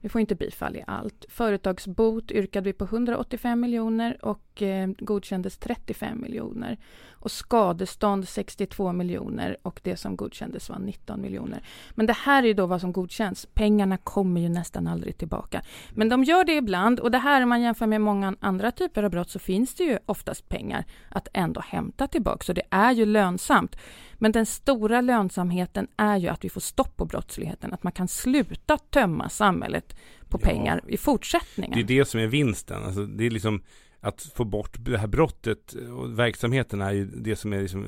Vi 0.00 0.08
får 0.08 0.20
inte 0.20 0.34
bifall 0.34 0.76
i 0.76 0.84
allt. 0.86 1.24
Företagsbot 1.28 2.30
yrkade 2.30 2.64
vi 2.64 2.72
på 2.72 2.84
185 2.84 3.60
miljoner 3.60 4.24
och 4.24 4.62
eh, 4.62 4.88
godkändes 4.98 5.58
35 5.58 6.20
miljoner 6.20 6.78
och 7.22 7.30
skadestånd 7.30 8.28
62 8.28 8.92
miljoner 8.92 9.56
och 9.62 9.80
det 9.82 9.96
som 9.96 10.16
godkändes 10.16 10.68
var 10.68 10.78
19 10.78 11.20
miljoner. 11.20 11.62
Men 11.90 12.06
det 12.06 12.12
här 12.12 12.42
är 12.42 12.46
ju 12.46 12.54
då 12.54 12.66
vad 12.66 12.80
som 12.80 12.92
godkänns. 12.92 13.46
Pengarna 13.54 13.96
kommer 13.96 14.40
ju 14.40 14.48
nästan 14.48 14.86
aldrig 14.86 15.18
tillbaka. 15.18 15.62
Men 15.90 16.08
de 16.08 16.24
gör 16.24 16.44
det 16.44 16.54
ibland 16.54 17.00
och 17.00 17.10
det 17.10 17.18
här 17.18 17.42
om 17.42 17.48
man 17.48 17.62
jämför 17.62 17.86
med 17.86 18.00
många 18.00 18.36
andra 18.40 18.70
typer 18.70 19.02
av 19.02 19.10
brott 19.10 19.30
så 19.30 19.38
finns 19.38 19.74
det 19.74 19.84
ju 19.84 19.98
oftast 20.06 20.48
pengar 20.48 20.84
att 21.08 21.28
ändå 21.32 21.60
hämta 21.60 22.08
tillbaka. 22.08 22.44
Så 22.44 22.52
det 22.52 22.62
är 22.70 22.92
ju 22.92 23.06
lönsamt. 23.06 23.76
Men 24.14 24.32
den 24.32 24.46
stora 24.46 25.00
lönsamheten 25.00 25.86
är 25.96 26.16
ju 26.16 26.28
att 26.28 26.44
vi 26.44 26.50
får 26.50 26.60
stopp 26.60 26.96
på 26.96 27.04
brottsligheten, 27.04 27.72
att 27.72 27.82
man 27.82 27.92
kan 27.92 28.08
sluta 28.08 28.78
tömma 28.78 29.28
samhället 29.28 29.96
på 30.28 30.38
ja. 30.42 30.48
pengar 30.48 30.80
i 30.88 30.96
fortsättningen. 30.96 31.86
Det 31.86 31.94
är 31.94 31.98
det 31.98 32.04
som 32.04 32.20
är 32.20 32.26
vinsten. 32.26 32.84
Alltså, 32.84 33.06
det 33.06 33.26
är 33.26 33.30
liksom 33.30 33.62
att 34.02 34.22
få 34.34 34.44
bort 34.44 34.76
det 34.78 34.98
här 34.98 35.06
brottet 35.06 35.74
eh, 35.74 35.98
och 35.98 36.18
verksamheten 36.18 36.80
är 36.80 36.92
ju 36.92 37.04
det 37.04 37.36
som 37.36 37.52
är 37.52 37.60
liksom 37.60 37.86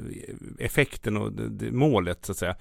effekten 0.59 1.17
och 1.17 1.33
det, 1.33 1.49
det, 1.49 1.73
målet 1.73 2.25
så 2.25 2.33
att 2.33 2.39
säga. 2.39 2.57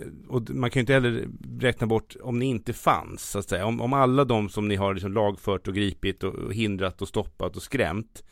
Eh, 0.00 0.06
och 0.28 0.50
man 0.50 0.70
kan 0.70 0.80
ju 0.80 0.82
inte 0.82 0.92
heller 0.92 1.28
räkna 1.58 1.86
bort 1.86 2.16
om 2.22 2.38
ni 2.38 2.46
inte 2.46 2.72
fanns 2.72 3.30
så 3.30 3.38
att 3.38 3.48
säga. 3.48 3.66
Om, 3.66 3.80
om 3.80 3.92
alla 3.92 4.24
de 4.24 4.48
som 4.48 4.68
ni 4.68 4.76
har 4.76 4.94
liksom 4.94 5.12
lagfört 5.12 5.68
och 5.68 5.74
gripit 5.74 6.22
och 6.22 6.54
hindrat 6.54 7.02
och 7.02 7.08
stoppat 7.08 7.56
och 7.56 7.62
skrämt 7.62 8.24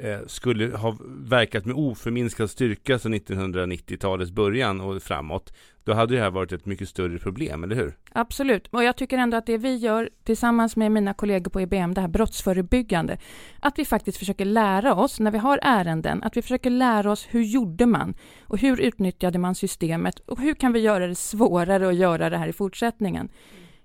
Eh, 0.00 0.18
skulle 0.26 0.76
ha 0.76 0.96
verkat 1.08 1.64
med 1.64 1.74
oförminskad 1.76 2.50
styrka 2.50 2.98
sedan 2.98 3.14
1990-talets 3.14 4.30
början 4.30 4.80
och 4.80 5.02
framåt, 5.02 5.52
då 5.84 5.92
hade 5.92 6.14
det 6.14 6.20
här 6.20 6.30
varit 6.30 6.52
ett 6.52 6.66
mycket 6.66 6.88
större 6.88 7.18
problem, 7.18 7.64
eller 7.64 7.76
hur? 7.76 7.96
Absolut, 8.12 8.66
och 8.66 8.84
jag 8.84 8.96
tycker 8.96 9.18
ändå 9.18 9.36
att 9.36 9.46
det 9.46 9.58
vi 9.58 9.76
gör 9.76 10.10
tillsammans 10.24 10.76
med 10.76 10.92
mina 10.92 11.14
kollegor 11.14 11.50
på 11.50 11.60
IBM, 11.60 11.94
det 11.94 12.00
här 12.00 12.08
brottsförebyggande, 12.08 13.18
att 13.60 13.78
vi 13.78 13.84
faktiskt 13.84 14.18
försöker 14.18 14.44
lära 14.44 14.94
oss 14.94 15.20
när 15.20 15.30
vi 15.30 15.38
har 15.38 15.58
ärenden, 15.62 16.22
att 16.22 16.36
vi 16.36 16.42
försöker 16.42 16.70
lära 16.70 17.10
oss 17.10 17.26
hur 17.30 17.42
gjorde 17.42 17.86
man 17.86 18.14
och 18.40 18.58
hur 18.58 18.80
utnyttjade 18.80 19.38
man 19.38 19.54
systemet 19.54 20.18
och 20.18 20.40
hur 20.40 20.54
kan 20.54 20.72
vi 20.72 20.80
göra 20.80 21.06
det 21.06 21.14
svårare 21.14 21.88
att 21.88 21.96
göra 21.96 22.30
det 22.30 22.38
här 22.38 22.48
i 22.48 22.52
fortsättningen? 22.52 23.28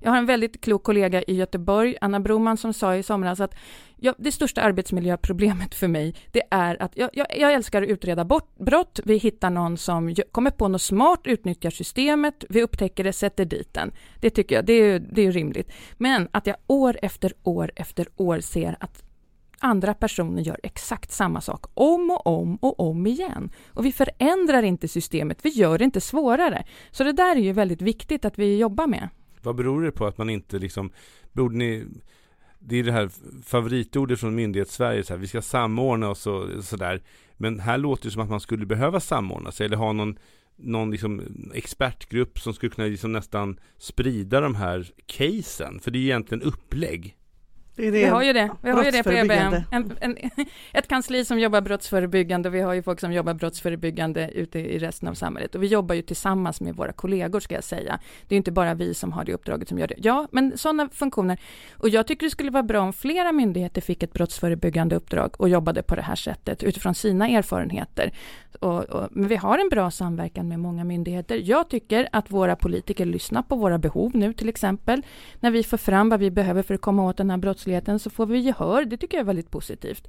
Jag 0.03 0.11
har 0.11 0.17
en 0.17 0.25
väldigt 0.25 0.61
klok 0.61 0.83
kollega 0.83 1.21
i 1.21 1.35
Göteborg, 1.35 1.97
Anna 2.01 2.19
Broman, 2.19 2.57
som 2.57 2.73
sa 2.73 2.95
i 2.95 3.03
somras 3.03 3.39
att 3.39 3.55
ja, 3.97 4.15
det 4.17 4.31
största 4.31 4.61
arbetsmiljöproblemet 4.61 5.75
för 5.75 5.87
mig, 5.87 6.15
det 6.31 6.41
är 6.51 6.81
att 6.81 6.97
jag, 6.97 7.09
jag, 7.13 7.27
jag 7.37 7.53
älskar 7.53 7.81
att 7.81 7.89
utreda 7.89 8.25
bort, 8.25 8.57
brott. 8.57 8.99
Vi 9.05 9.17
hittar 9.17 9.49
någon 9.49 9.77
som 9.77 10.15
kommer 10.31 10.51
på 10.51 10.67
något 10.67 10.81
smart, 10.81 11.19
utnyttjar 11.23 11.69
systemet, 11.69 12.43
vi 12.49 12.63
upptäcker 12.63 13.03
det, 13.03 13.13
sätter 13.13 13.45
dit 13.45 13.73
den. 13.73 13.91
Det 14.19 14.29
tycker 14.29 14.55
jag, 14.55 14.65
det 14.65 14.73
är, 14.73 14.99
det 14.99 15.21
är 15.21 15.31
rimligt. 15.31 15.71
Men 15.97 16.27
att 16.31 16.47
jag 16.47 16.55
år 16.67 16.97
efter 17.01 17.33
år 17.43 17.71
efter 17.75 18.07
år 18.15 18.39
ser 18.39 18.77
att 18.79 19.03
andra 19.59 19.93
personer 19.93 20.41
gör 20.41 20.59
exakt 20.63 21.11
samma 21.11 21.41
sak 21.41 21.65
om 21.73 22.11
och 22.11 22.27
om 22.27 22.55
och 22.55 22.79
om 22.79 23.07
igen. 23.07 23.51
Och 23.73 23.85
vi 23.85 23.91
förändrar 23.91 24.63
inte 24.63 24.87
systemet, 24.87 25.39
vi 25.41 25.49
gör 25.49 25.77
det 25.77 25.85
inte 25.85 26.01
svårare. 26.01 26.65
Så 26.91 27.03
det 27.03 27.11
där 27.11 27.35
är 27.35 27.41
ju 27.41 27.53
väldigt 27.53 27.81
viktigt 27.81 28.25
att 28.25 28.39
vi 28.39 28.57
jobbar 28.57 28.87
med. 28.87 29.09
Vad 29.43 29.55
beror 29.55 29.81
det 29.81 29.91
på 29.91 30.05
att 30.05 30.17
man 30.17 30.29
inte 30.29 30.59
liksom, 30.59 30.91
borde 31.31 31.55
ni 31.55 31.85
det 32.63 32.79
är 32.79 32.83
det 32.83 32.91
här 32.91 33.09
favoritordet 33.43 34.19
från 34.19 34.35
myndighets-Sverige, 34.35 35.03
så 35.03 35.13
här, 35.13 35.19
vi 35.19 35.27
ska 35.27 35.41
samordna 35.41 36.09
oss 36.09 36.27
och 36.27 36.63
sådär. 36.63 37.01
Men 37.37 37.59
här 37.59 37.77
låter 37.77 38.05
det 38.05 38.11
som 38.11 38.21
att 38.21 38.29
man 38.29 38.39
skulle 38.39 38.65
behöva 38.65 38.99
samordna 38.99 39.51
sig 39.51 39.65
eller 39.65 39.77
ha 39.77 39.93
någon, 39.93 40.17
någon 40.55 40.91
liksom 40.91 41.21
expertgrupp 41.53 42.39
som 42.39 42.53
skulle 42.53 42.69
kunna 42.69 42.87
liksom 42.87 43.11
nästan 43.11 43.59
sprida 43.77 44.41
de 44.41 44.55
här 44.55 44.91
casen. 45.05 45.79
För 45.79 45.91
det 45.91 45.99
är 45.99 46.01
egentligen 46.01 46.41
upplägg. 46.43 47.17
Det 47.75 47.91
det. 47.91 47.91
Vi 47.91 48.05
har 48.05 48.23
ju 48.23 48.33
det, 48.33 48.49
vi 48.61 48.69
har 48.69 48.83
ju 48.83 48.91
det 48.91 49.03
på 49.03 49.11
EBM. 49.11 49.53
En, 49.71 49.97
en, 49.99 50.17
ett 50.73 50.87
kansli 50.87 51.25
som 51.25 51.39
jobbar 51.39 51.61
brottsförebyggande, 51.61 52.49
och 52.49 52.55
vi 52.55 52.61
har 52.61 52.73
ju 52.73 52.83
folk 52.83 52.99
som 52.99 53.13
jobbar 53.13 53.33
brottsförebyggande 53.33 54.31
ute 54.33 54.59
i 54.59 54.79
resten 54.79 55.07
av 55.07 55.13
samhället. 55.13 55.55
Och 55.55 55.63
vi 55.63 55.67
jobbar 55.67 55.95
ju 55.95 56.01
tillsammans 56.01 56.61
med 56.61 56.75
våra 56.75 56.91
kollegor, 56.91 57.39
ska 57.39 57.55
jag 57.55 57.63
säga. 57.63 57.99
Det 58.27 58.35
är 58.35 58.37
inte 58.37 58.51
bara 58.51 58.73
vi 58.73 58.93
som 58.93 59.11
har 59.11 59.25
det 59.25 59.33
uppdraget 59.33 59.69
som 59.69 59.79
gör 59.79 59.87
det. 59.87 59.95
Ja, 59.97 60.27
men 60.31 60.57
sådana 60.57 60.89
funktioner. 60.89 61.39
Och 61.77 61.89
jag 61.89 62.07
tycker 62.07 62.25
det 62.25 62.29
skulle 62.29 62.51
vara 62.51 62.63
bra 62.63 62.81
om 62.81 62.93
flera 62.93 63.31
myndigheter 63.31 63.81
fick 63.81 64.03
ett 64.03 64.13
brottsförebyggande 64.13 64.95
uppdrag 64.95 65.41
och 65.41 65.49
jobbade 65.49 65.83
på 65.83 65.95
det 65.95 66.01
här 66.01 66.15
sättet 66.15 66.63
utifrån 66.63 66.95
sina 66.95 67.27
erfarenheter. 67.27 68.11
Och, 68.59 68.83
och, 68.83 69.07
men 69.11 69.27
vi 69.27 69.35
har 69.35 69.57
en 69.57 69.69
bra 69.69 69.91
samverkan 69.91 70.47
med 70.47 70.59
många 70.59 70.83
myndigheter. 70.83 71.41
Jag 71.43 71.69
tycker 71.69 72.09
att 72.11 72.31
våra 72.31 72.55
politiker 72.55 73.05
lyssnar 73.05 73.41
på 73.41 73.55
våra 73.55 73.77
behov 73.77 74.11
nu 74.13 74.33
till 74.33 74.49
exempel. 74.49 75.01
När 75.39 75.51
vi 75.51 75.63
får 75.63 75.77
fram 75.77 76.09
vad 76.09 76.19
vi 76.19 76.31
behöver 76.31 76.63
för 76.63 76.73
att 76.73 76.81
komma 76.81 77.03
åt 77.03 77.17
den 77.17 77.29
här 77.29 77.37
brottsligheten 77.37 77.60
så 77.99 78.09
får 78.09 78.25
vi 78.25 78.39
gehör. 78.39 78.85
Det 78.85 78.97
tycker 78.97 79.17
jag 79.17 79.21
är 79.21 79.25
väldigt 79.25 79.51
positivt. 79.51 80.07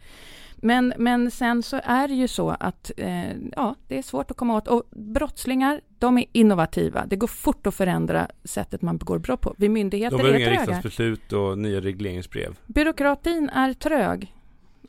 Men, 0.57 0.95
men 0.97 1.31
sen 1.31 1.63
så 1.63 1.81
är 1.85 2.09
det 2.09 2.15
ju 2.15 2.29
så 2.29 2.51
att 2.51 2.91
eh, 2.97 3.33
ja, 3.57 3.75
det 3.89 3.99
är 3.99 4.03
svårt 4.03 4.31
att 4.31 4.37
komma 4.37 4.57
åt. 4.57 4.69
Och 4.69 4.83
brottslingar, 4.91 5.81
de 5.99 6.19
är 6.19 6.25
innovativa. 6.33 7.07
Det 7.07 7.17
går 7.17 7.27
fort 7.27 7.67
att 7.67 7.75
förändra 7.75 8.29
sättet 8.45 8.83
man 8.83 8.97
begår 8.99 9.19
brott 9.19 9.41
på. 9.41 9.55
Vi 9.59 9.69
myndigheter 9.69 10.17
är 10.17 10.21
tröga. 10.21 10.39
De 10.39 10.45
har 10.45 10.51
inga 10.51 10.61
riksdagsbeslut 10.61 11.33
och 11.33 11.59
nya 11.59 11.81
regleringsbrev. 11.81 12.59
Byråkratin 12.67 13.49
är 13.49 13.73
trög. 13.73 14.35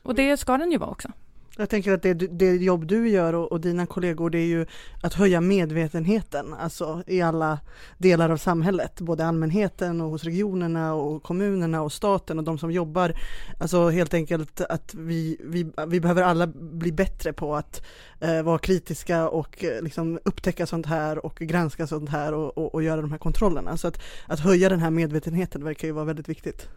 Och 0.02 0.14
det 0.14 0.36
ska 0.36 0.58
den 0.58 0.72
ju 0.72 0.78
vara 0.78 0.90
också. 0.90 1.08
Jag 1.56 1.68
tänker 1.68 1.92
att 1.92 2.02
det, 2.02 2.14
det 2.14 2.56
jobb 2.56 2.86
du 2.86 3.08
gör 3.08 3.32
och, 3.32 3.52
och, 3.52 3.60
dina 3.60 3.86
kollegor 3.86 4.30
det 4.30 4.38
är 4.38 4.46
ju 4.46 4.66
att 5.02 5.14
höja 5.14 5.40
medvetenheten 5.40 6.54
alltså 6.54 7.02
i 7.06 7.22
alla 7.22 7.58
delar 7.98 8.30
av 8.30 8.36
samhället, 8.36 9.00
både 9.00 9.26
allmänheten 9.26 10.00
och 10.00 10.10
hos 10.10 10.24
regionerna 10.24 10.94
och 10.94 11.22
kommunerna 11.22 11.82
och 11.82 11.92
staten 11.92 12.38
och 12.38 12.44
de 12.44 12.58
som 12.58 12.70
jobbar. 12.70 13.14
Alltså 13.60 13.88
helt 13.88 14.14
enkelt 14.14 14.60
att 14.60 14.94
vi, 14.94 15.36
vi, 15.44 15.72
vi 15.88 16.00
behöver 16.00 16.22
alla 16.22 16.46
bli 16.56 16.92
bättre 16.92 17.32
på 17.32 17.56
att 17.56 17.82
eh, 18.20 18.42
vara 18.42 18.58
kritiska 18.58 19.28
och 19.28 19.64
eh, 19.64 19.82
liksom 19.82 20.18
upptäcka 20.24 20.66
sånt 20.66 20.86
här 20.86 21.26
och 21.26 21.36
granska 21.36 21.86
sånt 21.86 22.08
här 22.08 22.34
och, 22.34 22.58
och, 22.58 22.74
och 22.74 22.82
göra 22.82 23.00
de 23.00 23.10
här 23.10 23.18
kontrollerna. 23.18 23.76
Så 23.76 23.88
att, 23.88 24.00
att 24.26 24.40
höja 24.40 24.68
den 24.68 24.80
här 24.80 24.90
medvetenheten 24.90 25.64
verkar 25.64 25.88
ju 25.88 25.92
vara 25.92 26.04
väldigt 26.04 26.28
viktigt. 26.28 26.68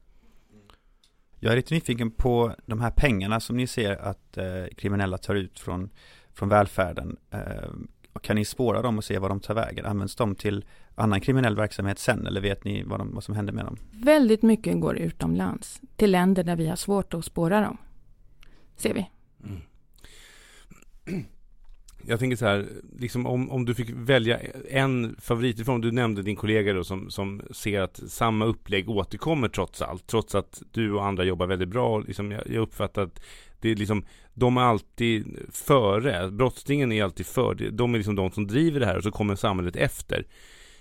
Jag 1.39 1.51
är 1.51 1.55
lite 1.55 1.73
nyfiken 1.73 2.11
på 2.11 2.55
de 2.65 2.81
här 2.81 2.91
pengarna 2.91 3.39
som 3.39 3.57
ni 3.57 3.67
ser 3.67 3.95
att 3.95 4.37
eh, 4.37 4.65
kriminella 4.77 5.17
tar 5.17 5.35
ut 5.35 5.59
från, 5.59 5.89
från 6.33 6.49
välfärden. 6.49 7.17
Eh, 7.31 7.39
kan 8.21 8.35
ni 8.35 8.45
spåra 8.45 8.81
dem 8.81 8.97
och 8.97 9.03
se 9.03 9.19
vad 9.19 9.31
de 9.31 9.39
tar 9.39 9.53
vägen? 9.53 9.85
Används 9.85 10.15
de 10.15 10.35
till 10.35 10.65
annan 10.95 11.21
kriminell 11.21 11.55
verksamhet 11.55 11.99
sen 11.99 12.27
eller 12.27 12.41
vet 12.41 12.63
ni 12.63 12.83
vad, 12.83 12.99
de, 12.99 13.13
vad 13.13 13.23
som 13.23 13.35
händer 13.35 13.53
med 13.53 13.65
dem? 13.65 13.77
Väldigt 13.91 14.41
mycket 14.41 14.81
går 14.81 14.97
utomlands, 14.97 15.81
till 15.95 16.11
länder 16.11 16.43
där 16.43 16.55
vi 16.55 16.67
har 16.67 16.75
svårt 16.75 17.13
att 17.13 17.25
spåra 17.25 17.61
dem. 17.61 17.77
Ser 18.75 18.93
vi. 18.93 19.09
Mm 19.43 19.61
jag 22.07 22.19
tänker 22.19 22.37
så 22.37 22.45
här, 22.45 22.67
liksom 22.99 23.25
om, 23.25 23.51
om 23.51 23.65
du 23.65 23.75
fick 23.75 23.89
välja 23.89 24.39
en 24.69 25.15
favorit 25.19 25.59
ifrån, 25.59 25.81
du 25.81 25.91
nämnde 25.91 26.21
din 26.21 26.35
kollega 26.35 26.73
då 26.73 26.83
som, 26.83 27.09
som 27.09 27.41
ser 27.51 27.81
att 27.81 28.01
samma 28.07 28.45
upplägg 28.45 28.89
återkommer 28.89 29.47
trots 29.47 29.81
allt, 29.81 30.07
trots 30.07 30.35
att 30.35 30.61
du 30.71 30.93
och 30.93 31.05
andra 31.05 31.23
jobbar 31.23 31.47
väldigt 31.47 31.69
bra. 31.69 31.99
Liksom 31.99 32.31
jag, 32.31 32.41
jag 32.45 32.61
uppfattar 32.61 33.01
att 33.01 33.21
det 33.59 33.71
är 33.71 33.75
liksom, 33.75 34.05
de 34.33 34.57
är 34.57 34.61
alltid 34.61 35.37
före, 35.51 36.31
brottslingen 36.31 36.91
är 36.91 37.03
alltid 37.03 37.25
för, 37.25 37.55
de 37.71 37.93
är 37.93 37.97
liksom 37.97 38.15
de 38.15 38.31
som 38.31 38.47
driver 38.47 38.79
det 38.79 38.85
här 38.85 38.97
och 38.97 39.03
så 39.03 39.11
kommer 39.11 39.35
samhället 39.35 39.75
efter. 39.75 40.25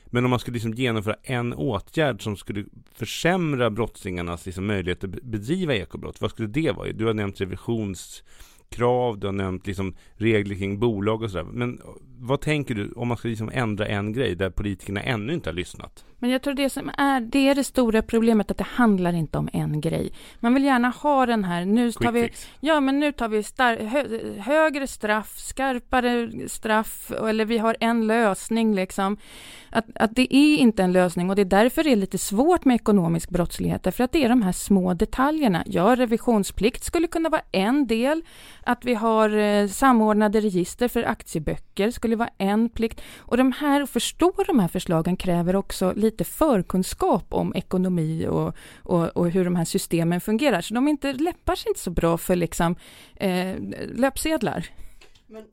Men 0.07 0.25
om 0.25 0.31
man 0.31 0.39
skulle 0.39 0.55
liksom 0.55 0.75
genomföra 0.75 1.17
en 1.23 1.55
åtgärd 1.55 2.23
som 2.23 2.37
skulle 2.37 2.65
försämra 2.95 3.71
brottslingarnas 3.71 4.47
liksom 4.47 4.67
möjlighet 4.67 5.05
att 5.05 5.11
bedriva 5.11 5.75
ekobrott, 5.75 6.21
vad 6.21 6.31
skulle 6.31 6.49
det 6.49 6.71
vara? 6.71 6.93
Du 6.93 7.07
har 7.07 7.15
nämnt 7.15 7.41
revisions 7.41 8.23
krav, 8.69 9.19
du 9.19 9.27
har 9.27 9.33
nämnt 9.33 9.67
liksom 9.67 9.95
regler 10.15 10.57
kring 10.57 10.79
bolag 10.79 11.23
och 11.23 11.31
sådär. 11.31 11.45
Men 11.45 11.81
vad 12.19 12.41
tänker 12.41 12.75
du 12.75 12.93
om 12.93 13.09
man 13.09 13.17
ska 13.17 13.29
liksom 13.29 13.51
ändra 13.55 13.87
en 13.87 14.13
grej 14.13 14.35
där 14.35 14.51
politikerna 14.51 15.03
ännu 15.03 15.35
inte 15.35 15.51
har 15.51 15.55
lyssnat? 15.55 16.05
Men 16.19 16.31
jag 16.31 16.43
tror 16.43 16.55
det 16.55 16.71
som 16.71 16.91
är, 16.99 17.21
det 17.21 17.49
är 17.49 17.55
det 17.55 17.65
stora 17.65 18.03
problemet 18.03 18.51
att 18.51 18.59
det 18.59 18.67
handlar 18.71 19.13
inte 19.13 19.39
om 19.39 19.49
en 19.53 19.81
grej. 19.81 20.13
Man 20.41 20.55
vill 20.55 20.65
gärna 20.65 20.89
ha 20.89 21.27
den 21.27 21.45
här, 21.45 21.65
nu 21.65 21.93
tar 21.93 22.13
vi, 22.13 22.31
ja 22.61 22.81
men 22.81 23.01
nu 23.01 23.13
tar 23.13 23.29
vi 23.29 23.43
star, 23.43 23.77
hö, 23.77 24.05
högre 24.41 24.87
straff, 24.87 25.39
skarpare 25.39 26.31
straff, 26.49 27.11
eller 27.11 27.45
vi 27.45 27.59
har 27.59 27.77
en 27.81 28.07
lösning 28.07 28.75
liksom. 28.75 29.17
Att, 29.71 29.85
att 29.95 30.15
det 30.15 30.37
är 30.37 30.57
inte 30.57 30.83
en 30.83 30.93
lösning 30.93 31.31
och 31.31 31.37
det 31.37 31.43
är 31.43 31.45
därför 31.45 31.85
det 31.85 31.93
är 31.93 31.97
lite 31.97 32.19
svårt 32.19 32.65
med 32.65 32.75
ekonomisk 32.75 33.31
brottslighet, 33.31 33.83
därför 33.83 34.05
att 34.05 34.13
det 34.13 34.25
är 34.25 34.29
de 34.29 34.43
här 34.43 34.53
små 34.53 34.95
detaljerna. 34.95 35.65
Ja, 35.67 35.97
revisionsplikt 35.97 36.85
skulle 36.85 37.07
kunna 37.07 37.29
vara 37.29 37.43
en 37.53 37.87
del, 37.87 38.23
att 38.63 38.85
vi 38.85 38.95
har 38.95 39.37
eh, 39.37 39.69
samordnade 39.69 40.41
register 40.41 40.89
för 40.89 41.03
aktieböcker 41.03 41.91
skulle 41.91 42.17
vara 42.17 42.31
en 42.39 42.69
plikt. 42.69 43.01
Och 43.19 43.37
de 43.37 43.53
här, 43.53 43.81
att 43.81 43.91
förstå 43.91 44.33
de 44.47 44.59
här 44.59 44.69
förslagen 44.69 45.17
kräver 45.17 45.57
också 45.57 45.93
lite 45.97 46.16
förkunskap 46.25 47.25
om 47.29 47.55
ekonomi 47.55 48.27
och, 48.27 48.57
och, 48.77 49.17
och, 49.17 49.31
hur 49.31 49.45
de 49.45 49.57
här 49.57 49.65
systemen 49.65 50.21
fungerar. 50.21 50.61
Så 50.61 50.75
de 50.75 50.89
inte 50.89 51.13
läppar 51.13 51.55
sig 51.55 51.69
inte 51.69 51.81
så 51.81 51.91
bra 51.91 52.19
för 52.19 52.37
liksom, 52.37 52.77
eh, 53.17 53.55
löpsedlar. 53.95 54.67
Men 55.27 55.45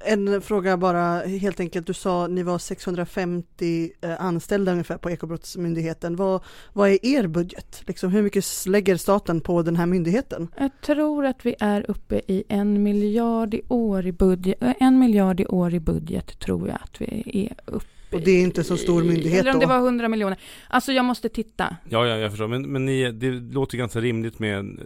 en 0.00 0.42
fråga 0.42 0.76
bara 0.76 1.20
helt 1.20 1.60
enkelt. 1.60 1.86
Du 1.86 1.94
sa 1.94 2.26
ni 2.26 2.42
var 2.42 2.58
650 2.58 3.90
eh, 4.00 4.24
anställda 4.24 4.72
ungefär 4.72 4.98
på 4.98 5.10
Ekobrottsmyndigheten. 5.10 6.16
Vad, 6.16 6.42
vad 6.72 6.90
är 6.90 7.06
er 7.06 7.26
budget? 7.26 7.82
Liksom, 7.86 8.10
hur 8.10 8.22
mycket 8.22 8.66
lägger 8.66 8.96
staten 8.96 9.40
på 9.40 9.62
den 9.62 9.76
här 9.76 9.86
myndigheten? 9.86 10.48
Jag 10.58 10.70
tror 10.80 11.26
att 11.26 11.46
vi 11.46 11.54
är 11.60 11.90
uppe 11.90 12.20
i 12.26 12.44
en 12.48 12.82
miljard 12.82 13.54
i 13.54 13.62
år 13.68 14.06
i 14.06 14.12
budget. 14.12 14.58
En 14.60 14.98
miljard 14.98 15.40
i 15.40 15.46
år 15.46 15.74
i 15.74 15.80
budget 15.80 16.38
tror 16.38 16.68
jag 16.68 16.78
att 16.82 17.00
vi 17.00 17.46
är 17.48 17.72
uppe 17.74 17.97
och 18.12 18.20
det 18.20 18.30
är 18.30 18.42
inte 18.42 18.64
så 18.64 18.76
stor 18.76 19.02
myndighet 19.02 19.40
Eller 19.40 19.52
om 19.54 19.60
det 19.60 19.66
var 19.66 19.78
100 19.78 20.08
miljoner. 20.08 20.38
Alltså 20.68 20.92
jag 20.92 21.04
måste 21.04 21.28
titta. 21.28 21.76
Ja, 21.88 22.06
ja, 22.06 22.16
jag 22.16 22.30
förstår. 22.30 22.48
Men, 22.48 22.72
men 22.72 22.84
ni, 22.84 23.12
det 23.12 23.30
låter 23.30 23.78
ganska 23.78 24.00
rimligt 24.00 24.38
med 24.38 24.80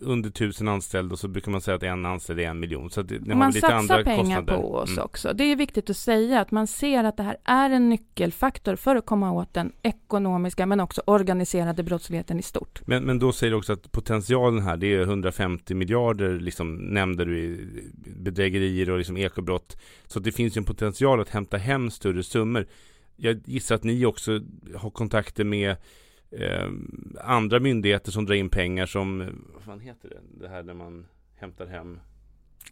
under 0.00 0.30
tusen 0.30 0.68
anställda 0.68 1.12
och 1.12 1.18
så 1.18 1.28
brukar 1.28 1.52
man 1.52 1.60
säga 1.60 1.74
att 1.74 1.82
en 1.82 2.06
anställd 2.06 2.40
är 2.40 2.44
en 2.44 2.60
miljon. 2.60 2.90
Så 2.90 3.02
det, 3.02 3.20
man 3.20 3.42
har 3.42 3.52
lite 3.52 3.74
andra 3.74 4.04
pengar 4.04 4.40
kostnader. 4.40 4.62
på 4.62 4.74
oss 4.74 4.90
mm. 4.90 5.04
också. 5.04 5.32
Det 5.32 5.44
är 5.44 5.56
viktigt 5.56 5.90
att 5.90 5.96
säga 5.96 6.40
att 6.40 6.50
man 6.50 6.66
ser 6.66 7.04
att 7.04 7.16
det 7.16 7.22
här 7.22 7.36
är 7.44 7.70
en 7.70 7.88
nyckelfaktor 7.88 8.76
för 8.76 8.96
att 8.96 9.06
komma 9.06 9.32
åt 9.32 9.54
den 9.54 9.72
ekonomiska 9.82 10.66
men 10.66 10.80
också 10.80 11.02
organiserade 11.04 11.82
brottsligheten 11.82 12.38
i 12.38 12.42
stort. 12.42 12.80
Men, 12.86 13.04
men 13.04 13.18
då 13.18 13.32
säger 13.32 13.50
du 13.50 13.56
också 13.56 13.72
att 13.72 13.92
potentialen 13.92 14.62
här, 14.62 14.76
det 14.76 14.94
är 14.94 15.00
150 15.00 15.74
miljarder, 15.74 16.40
liksom 16.40 16.74
nämnde 16.74 17.24
du 17.24 17.38
i 17.38 17.66
bedrägerier 18.16 18.90
och 18.90 18.98
liksom 18.98 19.16
ekobrott. 19.16 19.76
Så 20.06 20.20
det 20.20 20.32
finns 20.32 20.56
ju 20.56 20.58
en 20.58 20.64
potential 20.64 21.20
att 21.20 21.28
hämta 21.28 21.56
hem 21.56 21.90
större 21.90 22.22
summor. 22.22 22.66
Jag 23.16 23.40
gissar 23.44 23.74
att 23.74 23.84
ni 23.84 24.06
också 24.06 24.40
har 24.76 24.90
kontakter 24.90 25.44
med 25.44 25.76
eh, 26.30 26.70
andra 27.20 27.60
myndigheter 27.60 28.12
som 28.12 28.26
drar 28.26 28.34
in 28.34 28.48
pengar 28.48 28.86
som, 28.86 29.18
vad 29.54 29.62
fan 29.62 29.80
heter 29.80 30.08
det, 30.08 30.20
det 30.40 30.48
här 30.48 30.62
när 30.62 30.74
man 30.74 31.06
hämtar 31.34 31.66
hem 31.66 32.00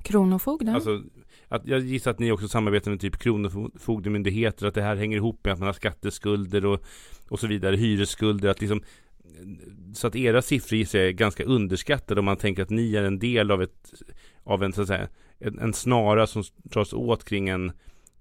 Kronofogden? 0.03 0.75
Alltså, 0.75 1.03
att 1.49 1.67
jag 1.67 1.81
gissar 1.81 2.11
att 2.11 2.19
ni 2.19 2.33
också 2.33 2.49
samarbetar 2.49 2.91
med 2.91 3.01
typ 3.01 3.17
Kronofogdemyndigheter, 3.17 4.67
att 4.67 4.75
det 4.75 4.83
här 4.83 4.97
hänger 4.97 5.17
ihop 5.17 5.45
med 5.45 5.53
att 5.53 5.59
man 5.59 5.67
har 5.67 5.73
skatteskulder 5.73 6.67
och, 6.67 6.85
och 7.29 7.41
så 7.41 7.47
vidare, 7.47 7.77
hyresskulder, 7.77 8.49
att 8.49 8.61
liksom 8.61 8.83
så 9.95 10.07
att 10.07 10.17
era 10.17 10.43
siffror 10.43 10.79
gissar 10.79 10.99
jag 10.99 11.09
är 11.09 11.13
ganska 11.13 11.45
underskattade 11.45 12.21
om 12.21 12.25
man 12.25 12.37
tänker 12.37 12.63
att 12.63 12.71
ni 12.71 12.97
är 12.97 13.03
en 13.03 13.19
del 13.19 13.51
av 13.51 13.63
ett 13.63 13.93
av 14.45 14.63
en 14.63 14.73
så 14.73 14.83
att 14.83 14.89
säga 14.89 15.09
en, 15.39 15.59
en 15.59 15.73
snara 15.73 16.27
som 16.27 16.43
dras 16.57 16.93
åt 16.93 17.25
kring 17.25 17.49
en 17.49 17.73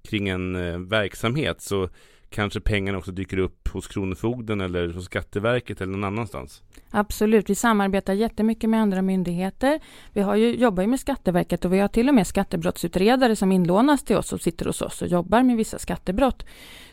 kring 0.02 0.30
en 0.30 0.56
eh, 0.56 0.80
verksamhet 0.80 1.62
så 1.62 1.89
kanske 2.30 2.60
pengarna 2.60 2.97
också 2.97 3.12
dyker 3.12 3.38
upp 3.38 3.68
hos 3.68 3.88
Kronofogden 3.88 4.62
eller 4.62 4.89
hos 4.89 5.06
Skatteverket 5.06 5.82
eller 5.82 5.91
någon 5.91 6.04
annanstans. 6.04 6.64
Absolut, 6.91 7.50
vi 7.50 7.56
samarbetar 7.56 8.14
jättemycket 8.14 8.70
med 8.70 8.82
andra 8.82 9.02
myndigheter. 9.02 9.80
Vi 10.14 10.22
har 10.22 10.36
ju, 10.36 10.56
jobbar 10.56 10.84
ju 10.84 10.88
med 10.88 11.00
Skatteverket 11.00 11.66
och 11.66 11.74
vi 11.74 11.80
har 11.80 11.88
till 11.88 12.10
och 12.10 12.16
med 12.16 12.28
skattebrottsutredare 12.28 13.36
som 13.36 13.52
inlånas 13.52 14.04
till 14.04 14.16
oss 14.16 14.34
och 14.34 14.41
sitter 14.41 14.66
hos 14.66 14.82
oss 14.82 15.02
och 15.02 15.08
jobbar 15.08 15.43
med 15.43 15.58
vissa 15.58 15.80
skattebrott. 15.80 16.45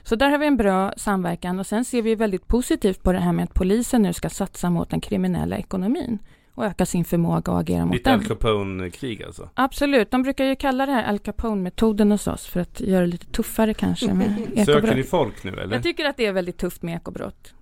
Så 0.03 0.17
där 0.17 0.31
har 0.31 0.39
vi 0.39 0.47
en 0.47 0.57
bra 0.57 0.93
samverkan 0.97 1.59
och 1.59 1.67
sen 1.67 1.85
ser 1.85 2.03
vi 2.03 2.15
väldigt 2.15 2.47
positivt 2.47 3.03
på 3.03 3.13
det 3.13 3.19
här 3.19 3.33
med 3.33 3.45
att 3.45 3.55
polisen 3.55 4.03
nu 4.03 4.13
ska 4.13 4.29
satsa 4.29 4.71
mot 4.71 4.91
den 4.91 5.01
kriminella 5.01 5.57
ekonomin 5.57 6.19
och 6.57 6.65
öka 6.65 6.87
sin 6.87 7.05
förmåga 7.05 7.53
att 7.53 7.61
agera 7.61 7.85
mot 7.85 7.95
lite 7.95 8.11
den. 8.11 8.21
Lite 8.21 8.33
Al 8.33 8.39
Capone-krig 8.39 9.23
alltså? 9.23 9.51
Absolut, 9.55 10.11
de 10.11 10.23
brukar 10.23 10.45
ju 10.45 10.57
kalla 10.57 10.87
det 10.87 10.93
här 10.93 11.05
Al 11.09 11.19
Capone-metoden 11.19 12.11
hos 12.11 12.27
oss 12.27 12.47
för 12.47 12.61
att 12.61 12.81
göra 12.81 13.01
det 13.01 13.07
lite 13.07 13.27
tuffare 13.27 13.75
kanske 13.75 14.15
med 14.15 14.39
ekobrott. 14.55 14.67
Söker 14.67 14.95
ni 14.95 15.03
folk 15.03 15.45
nu 15.45 15.51
eller? 15.51 15.75
Jag 15.75 15.83
tycker 15.83 16.05
att 16.05 16.17
det 16.17 16.27
är 16.27 16.33
väldigt 16.33 16.59
tufft 16.59 16.83
med 16.83 16.97
ekobrott. 16.97 17.55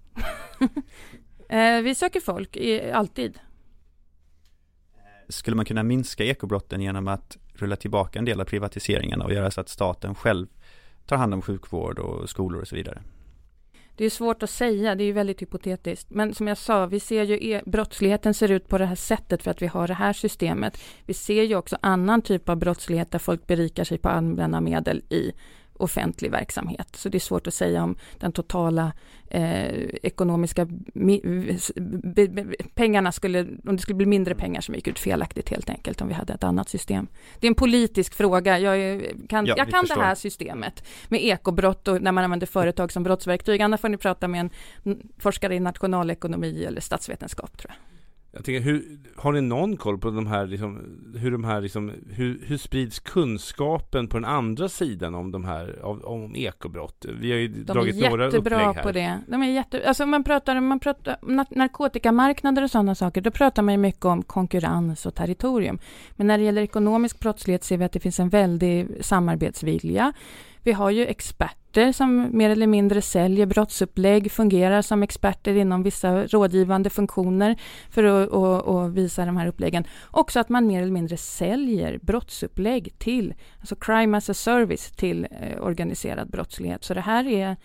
Eh, 1.48 1.82
vi 1.82 1.94
söker 1.94 2.20
folk, 2.20 2.56
alltid. 2.92 3.38
Skulle 5.28 5.56
man 5.56 5.64
kunna 5.64 5.82
minska 5.82 6.24
ekobrotten 6.24 6.80
genom 6.80 7.08
att 7.08 7.38
rulla 7.54 7.76
tillbaka 7.76 8.18
en 8.18 8.24
del 8.24 8.40
av 8.40 8.44
privatiseringarna 8.44 9.24
och 9.24 9.32
göra 9.32 9.50
så 9.50 9.60
att 9.60 9.68
staten 9.68 10.14
själv 10.14 10.46
tar 11.06 11.16
hand 11.16 11.34
om 11.34 11.42
sjukvård 11.42 11.98
och 11.98 12.30
skolor 12.30 12.60
och 12.60 12.68
så 12.68 12.76
vidare? 12.76 13.02
Det 13.96 14.04
är 14.04 14.10
svårt 14.10 14.42
att 14.42 14.50
säga, 14.50 14.94
det 14.94 15.04
är 15.04 15.06
ju 15.06 15.12
väldigt 15.12 15.42
hypotetiskt. 15.42 16.10
Men 16.10 16.34
som 16.34 16.48
jag 16.48 16.58
sa, 16.58 16.86
vi 16.86 17.00
ser 17.00 17.22
ju 17.22 17.50
e 17.50 17.62
brottsligheten 17.66 18.34
ser 18.34 18.50
ut 18.50 18.68
på 18.68 18.78
det 18.78 18.86
här 18.86 18.94
sättet 18.94 19.42
för 19.42 19.50
att 19.50 19.62
vi 19.62 19.66
har 19.66 19.88
det 19.88 19.94
här 19.94 20.12
systemet. 20.12 20.78
Vi 21.06 21.14
ser 21.14 21.42
ju 21.42 21.56
också 21.56 21.76
annan 21.80 22.22
typ 22.22 22.48
av 22.48 22.56
brottslighet 22.56 23.10
där 23.10 23.18
folk 23.18 23.46
berikar 23.46 23.84
sig 23.84 23.98
på 23.98 24.08
allmänna 24.08 24.60
medel 24.60 25.02
i 25.08 25.32
offentlig 25.76 26.30
verksamhet. 26.30 26.88
Så 26.96 27.08
det 27.08 27.18
är 27.18 27.20
svårt 27.20 27.46
att 27.46 27.54
säga 27.54 27.82
om 27.82 27.96
den 28.18 28.32
totala 28.32 28.92
eh, 29.30 29.74
ekonomiska 30.02 30.68
pengarna 32.74 33.12
skulle, 33.12 33.40
om 33.40 33.76
det 33.76 33.78
skulle 33.78 33.96
bli 33.96 34.06
mindre 34.06 34.34
pengar 34.34 34.60
som 34.60 34.74
gick 34.74 34.88
ut 34.88 34.98
felaktigt 34.98 35.48
helt 35.48 35.70
enkelt 35.70 36.00
om 36.00 36.08
vi 36.08 36.14
hade 36.14 36.32
ett 36.32 36.44
annat 36.44 36.68
system. 36.68 37.06
Det 37.40 37.46
är 37.46 37.48
en 37.48 37.54
politisk 37.54 38.14
fråga. 38.14 38.58
Jag 38.58 39.02
kan, 39.28 39.46
ja, 39.46 39.54
jag 39.56 39.70
kan 39.70 39.84
det 39.84 39.94
här 39.94 40.14
systemet 40.14 40.84
med 41.08 41.24
ekobrott 41.24 41.88
och 41.88 42.02
när 42.02 42.12
man 42.12 42.24
använder 42.24 42.46
företag 42.46 42.92
som 42.92 43.02
brottsverktyg. 43.02 43.62
Annars 43.62 43.80
får 43.80 43.88
ni 43.88 43.96
prata 43.96 44.28
med 44.28 44.40
en 44.40 44.50
forskare 45.18 45.54
i 45.54 45.60
nationalekonomi 45.60 46.64
eller 46.64 46.80
statsvetenskap 46.80 47.58
tror 47.58 47.70
jag. 47.70 47.93
Jag 48.34 48.44
tänker, 48.44 48.60
hur, 48.60 48.98
har 49.16 49.32
ni 49.32 49.40
någon 49.40 49.76
koll 49.76 49.98
på 49.98 50.10
de 50.10 50.26
här, 50.26 50.46
liksom, 50.46 50.80
hur 51.16 51.30
de 51.30 51.44
här, 51.44 51.60
liksom, 51.60 51.92
hur, 52.10 52.40
hur 52.46 52.56
sprids 52.56 53.00
kunskapen 53.00 54.08
på 54.08 54.16
den 54.16 54.24
andra 54.24 54.68
sidan 54.68 55.14
om 55.14 55.30
de 55.30 55.44
här, 55.44 55.84
om, 55.84 56.04
om 56.04 56.36
ekobrott? 56.36 57.06
Vi 57.20 57.30
har 57.30 57.38
ju 57.38 57.48
de 57.48 57.72
dragit 57.72 57.96
några 57.96 58.26
upplägg 58.26 58.44
här. 58.44 58.50
De 58.50 58.54
är 58.54 58.66
jättebra 58.66 58.82
på 58.82 58.92
det. 58.92 59.20
De 59.28 59.42
är 59.42 59.46
jätte, 59.46 59.88
alltså 59.88 60.06
man 60.06 60.24
pratar, 60.24 60.60
man 60.60 60.80
pratar 60.80 61.16
narkotikamarknader 61.56 62.62
och 62.62 62.70
sådana 62.70 62.94
saker, 62.94 63.20
då 63.20 63.30
pratar 63.30 63.62
man 63.62 63.74
ju 63.74 63.78
mycket 63.78 64.04
om 64.04 64.22
konkurrens 64.22 65.06
och 65.06 65.14
territorium. 65.14 65.78
Men 66.16 66.26
när 66.26 66.38
det 66.38 66.44
gäller 66.44 66.62
ekonomisk 66.62 67.20
brottslighet 67.20 67.64
ser 67.64 67.76
vi 67.76 67.84
att 67.84 67.92
det 67.92 68.00
finns 68.00 68.20
en 68.20 68.28
väldig 68.28 68.88
samarbetsvilja. 69.00 70.12
Vi 70.64 70.72
har 70.72 70.90
ju 70.90 71.06
experter 71.06 71.92
som 71.92 72.28
mer 72.32 72.50
eller 72.50 72.66
mindre 72.66 73.02
säljer 73.02 73.46
brottsupplägg, 73.46 74.32
fungerar 74.32 74.82
som 74.82 75.02
experter 75.02 75.54
inom 75.54 75.82
vissa 75.82 76.26
rådgivande 76.26 76.90
funktioner 76.90 77.56
för 77.90 78.04
att 78.04 78.28
och, 78.28 78.62
och 78.62 78.96
visa 78.96 79.26
de 79.26 79.36
här 79.36 79.46
uppläggen. 79.46 79.84
Också 80.10 80.40
att 80.40 80.48
man 80.48 80.66
mer 80.66 80.82
eller 80.82 80.92
mindre 80.92 81.16
säljer 81.16 81.98
brottsupplägg 82.02 82.98
till, 82.98 83.34
alltså 83.60 83.76
crime 83.76 84.16
as 84.16 84.30
a 84.30 84.34
service 84.34 84.90
till 84.90 85.26
eh, 85.30 85.62
organiserad 85.62 86.30
brottslighet. 86.30 86.84
Så 86.84 86.94
det 86.94 87.00
här 87.00 87.26
är 87.26 87.56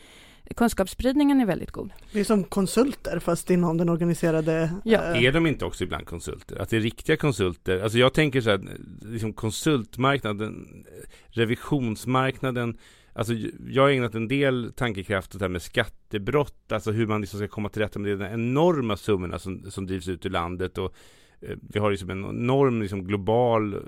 kunskapsspridningen 0.55 1.41
är 1.41 1.45
väldigt 1.45 1.71
god. 1.71 1.89
Det 2.11 2.19
är 2.19 2.23
som 2.23 2.43
konsulter 2.43 3.19
fast 3.19 3.49
inom 3.49 3.77
den 3.77 3.89
organiserade... 3.89 4.71
Ja. 4.83 5.03
Äh... 5.03 5.23
Är 5.23 5.31
de 5.31 5.47
inte 5.47 5.65
också 5.65 5.83
ibland 5.83 6.07
konsulter? 6.07 6.55
Att 6.55 6.69
det 6.69 6.77
är 6.77 6.81
riktiga 6.81 7.17
konsulter? 7.17 7.79
Alltså 7.79 7.97
jag 7.97 8.13
tänker 8.13 8.41
så 8.41 8.49
här, 8.49 8.61
liksom 9.01 9.33
konsultmarknaden, 9.33 10.85
revisionsmarknaden, 11.27 12.77
Alltså 13.13 13.33
jag 13.67 13.83
har 13.83 13.89
ägnat 13.89 14.15
en 14.15 14.27
del 14.27 14.73
tankekraft 14.75 15.35
åt 15.35 15.39
det 15.39 15.45
här 15.45 15.49
med 15.49 15.61
skattebrott, 15.61 16.71
alltså 16.71 16.91
hur 16.91 17.07
man 17.07 17.21
liksom 17.21 17.39
ska 17.39 17.47
komma 17.47 17.69
till 17.69 17.81
rätta 17.81 17.99
med 17.99 18.19
de 18.19 18.25
enorma 18.25 18.97
summorna 18.97 19.39
som, 19.39 19.71
som 19.71 19.87
drivs 19.87 20.07
ut 20.07 20.25
ur 20.25 20.29
landet 20.29 20.77
och 20.77 20.95
eh, 21.41 21.57
vi 21.61 21.79
har 21.79 21.91
liksom 21.91 22.09
en 22.09 22.25
enorm 22.25 22.81
liksom 22.81 23.03
global 23.03 23.83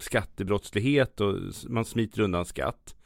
skattebrottslighet 0.00 1.20
och 1.20 1.34
man 1.68 1.84
smiter 1.84 2.20
undan 2.22 2.44
skatt. 2.44 2.96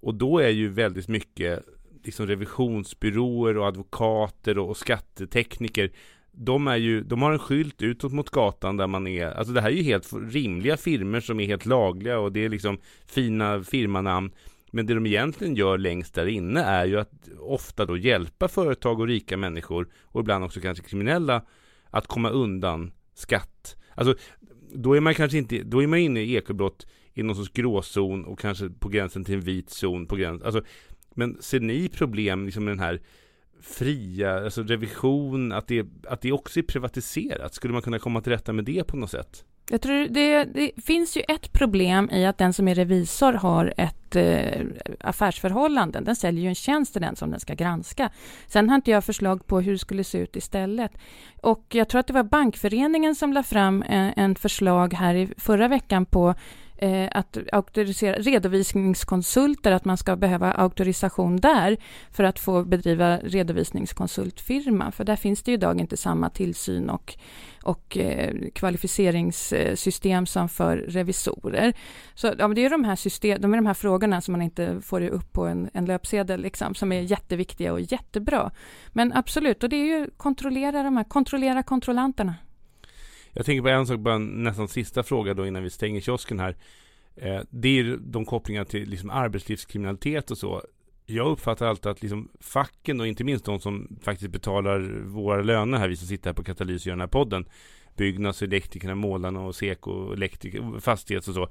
Och 0.00 0.14
då 0.14 0.38
är 0.38 0.48
ju 0.48 0.68
väldigt 0.68 1.08
mycket 1.08 1.64
liksom 2.06 2.26
revisionsbyråer 2.26 3.56
och 3.56 3.66
advokater 3.66 4.58
och, 4.58 4.76
skattetekniker 4.76 5.90
de, 6.32 6.68
är 6.68 6.76
ju, 6.76 7.00
de 7.00 7.22
har 7.22 7.32
en 7.32 7.38
skylt 7.38 7.82
utåt 7.82 8.12
mot 8.12 8.30
gatan 8.30 8.76
där 8.76 8.86
man 8.86 9.06
är, 9.06 9.26
alltså 9.26 9.52
det 9.52 9.60
här 9.60 9.70
är 9.70 9.74
ju 9.74 9.82
helt 9.82 10.12
rimliga 10.12 10.76
firmer 10.76 11.20
som 11.20 11.40
är 11.40 11.46
helt 11.46 11.66
lagliga 11.66 12.18
och 12.18 12.32
det 12.32 12.44
är 12.44 12.48
liksom 12.48 12.78
fina 13.06 13.62
firmanamn. 13.62 14.32
Men 14.70 14.86
det 14.86 14.94
de 14.94 15.06
egentligen 15.06 15.54
gör 15.54 15.78
längst 15.78 16.14
där 16.14 16.26
inne 16.26 16.60
är 16.60 16.86
ju 16.86 16.98
att 16.98 17.28
ofta 17.38 17.84
då 17.84 17.96
hjälpa 17.96 18.48
företag 18.48 19.00
och 19.00 19.06
rika 19.06 19.36
människor 19.36 19.88
och 20.02 20.20
ibland 20.20 20.44
också 20.44 20.60
kanske 20.60 20.84
kriminella 20.84 21.42
att 21.90 22.06
komma 22.06 22.30
undan 22.30 22.92
skatt. 23.14 23.76
Alltså 23.94 24.14
då 24.74 24.96
är 24.96 25.00
man 25.00 25.14
kanske 25.14 25.38
inte, 25.38 25.62
då 25.62 25.82
är 25.82 25.86
man 25.86 25.98
inne 25.98 26.20
i 26.20 26.36
ekobrott 26.36 26.86
i 27.14 27.22
någon 27.22 27.36
sorts 27.36 27.52
gråzon 27.52 28.24
och 28.24 28.38
kanske 28.38 28.68
på 28.68 28.88
gränsen 28.88 29.24
till 29.24 29.34
en 29.34 29.40
vit 29.40 29.70
zon 29.70 30.06
på 30.06 30.16
gränsen. 30.16 30.46
Alltså 30.46 30.62
men 31.16 31.36
ser 31.40 31.60
ni 31.60 31.88
problem 31.88 32.44
liksom 32.44 32.64
med 32.64 32.72
den 32.72 32.80
här 32.80 33.00
fria, 33.60 34.44
alltså 34.44 34.62
revision, 34.62 35.52
att 35.52 35.68
det, 35.68 35.86
att 36.08 36.20
det 36.20 36.32
också 36.32 36.58
är 36.58 36.62
privatiserat? 36.62 37.54
Skulle 37.54 37.72
man 37.72 37.82
kunna 37.82 37.98
komma 37.98 38.20
till 38.20 38.32
rätta 38.32 38.52
med 38.52 38.64
det 38.64 38.84
på 38.84 38.96
något 38.96 39.10
sätt? 39.10 39.44
Jag 39.70 39.80
tror 39.80 40.08
det, 40.08 40.44
det 40.44 40.70
finns 40.84 41.16
ju 41.16 41.22
ett 41.28 41.52
problem 41.52 42.10
i 42.10 42.26
att 42.26 42.38
den 42.38 42.52
som 42.52 42.68
är 42.68 42.74
revisor 42.74 43.32
har 43.32 43.74
ett 43.76 44.16
eh, 44.16 44.66
affärsförhållande. 45.00 46.00
Den 46.00 46.16
säljer 46.16 46.42
ju 46.42 46.48
en 46.48 46.54
tjänst 46.54 46.92
till 46.92 47.02
den 47.02 47.16
som 47.16 47.30
den 47.30 47.40
ska 47.40 47.54
granska. 47.54 48.10
Sen 48.46 48.68
har 48.68 48.76
inte 48.76 48.90
jag 48.90 49.04
förslag 49.04 49.46
på 49.46 49.60
hur 49.60 49.72
det 49.72 49.78
skulle 49.78 50.04
se 50.04 50.18
ut 50.18 50.36
istället. 50.36 50.92
Och 51.42 51.64
jag 51.68 51.88
tror 51.88 51.98
att 51.98 52.06
det 52.06 52.12
var 52.12 52.22
Bankföreningen 52.22 53.14
som 53.14 53.32
la 53.32 53.42
fram 53.42 53.84
en, 53.88 54.12
en 54.16 54.34
förslag 54.34 54.94
här 54.94 55.14
i 55.14 55.28
förra 55.36 55.68
veckan 55.68 56.06
på 56.06 56.34
eh, 56.78 57.08
att 57.10 57.38
auktorisera 57.52 58.16
redovisningskonsulter, 58.16 59.72
att 59.72 59.84
man 59.84 59.96
ska 59.96 60.16
behöva 60.16 60.52
auktorisation 60.52 61.36
där 61.36 61.76
för 62.10 62.24
att 62.24 62.38
få 62.38 62.64
bedriva 62.64 63.16
redovisningskonsultfirma. 63.16 64.92
För 64.92 65.04
där 65.04 65.16
finns 65.16 65.42
det 65.42 65.50
ju 65.50 65.54
idag 65.54 65.80
inte 65.80 65.96
samma 65.96 66.30
tillsyn 66.30 66.90
och, 66.90 67.14
och 67.62 67.98
eh, 67.98 68.34
kvalificeringssystem 68.54 70.26
som 70.26 70.48
för 70.48 70.76
revisorer. 70.76 71.74
Så 72.14 72.32
ja, 72.38 72.48
det 72.48 72.64
är 72.64 72.70
de 72.70 72.84
här, 72.84 72.96
system, 72.96 73.40
de, 73.40 73.52
är 73.52 73.58
de 73.58 73.66
här 73.66 73.74
frågorna 73.74 74.20
som 74.20 74.32
man 74.32 74.42
inte 74.42 74.80
får 74.82 75.08
upp 75.08 75.32
på 75.32 75.46
en, 75.46 75.70
en 75.72 75.84
löpsedel, 75.84 76.40
liksom, 76.40 76.74
som 76.74 76.92
är 76.92 77.00
jätteviktiga 77.00 77.72
och 77.72 77.80
jättebra. 77.80 78.50
Men 78.92 79.12
absolut, 79.12 79.62
och 79.62 79.68
det 79.68 79.76
är 79.76 79.98
ju 79.98 80.10
kontrollera 80.16 80.82
de 80.82 80.96
här, 80.96 81.04
kontrollera 81.04 81.62
kontrollanterna. 81.62 82.34
Jag 83.36 83.46
tänker 83.46 83.62
på 83.62 83.68
en 83.68 83.86
sak, 83.86 84.00
bara 84.00 84.14
en 84.14 84.42
nästan 84.42 84.68
sista 84.68 85.02
fråga 85.02 85.34
då 85.34 85.46
innan 85.46 85.62
vi 85.62 85.70
stänger 85.70 86.00
kiosken 86.00 86.40
här. 86.40 86.56
Eh, 87.16 87.40
det 87.50 87.78
är 87.78 87.96
de 88.00 88.24
kopplingar 88.24 88.64
till 88.64 88.88
liksom 88.88 89.10
arbetslivskriminalitet 89.10 90.30
och 90.30 90.38
så. 90.38 90.62
Jag 91.06 91.26
uppfattar 91.26 91.66
alltid 91.66 91.86
att 91.86 92.02
liksom 92.02 92.28
facken 92.40 93.00
och 93.00 93.06
inte 93.06 93.24
minst 93.24 93.44
de 93.44 93.60
som 93.60 93.98
faktiskt 94.02 94.30
betalar 94.30 95.02
våra 95.04 95.42
löner 95.42 95.78
här, 95.78 95.88
vi 95.88 95.96
som 95.96 96.08
sitter 96.08 96.30
här 96.30 96.34
på 96.34 96.44
Katalys 96.44 96.82
och 96.82 96.86
gör 96.86 96.92
den 96.92 97.00
här 97.00 97.06
podden. 97.06 97.48
Byggnads, 97.96 98.42
elektrikerna, 98.42 98.94
målarna 98.94 99.40
och 99.40 99.54
Seko, 99.54 100.12
elektriker, 100.12 100.80
fastighets 100.80 101.28
och 101.28 101.34
så. 101.34 101.48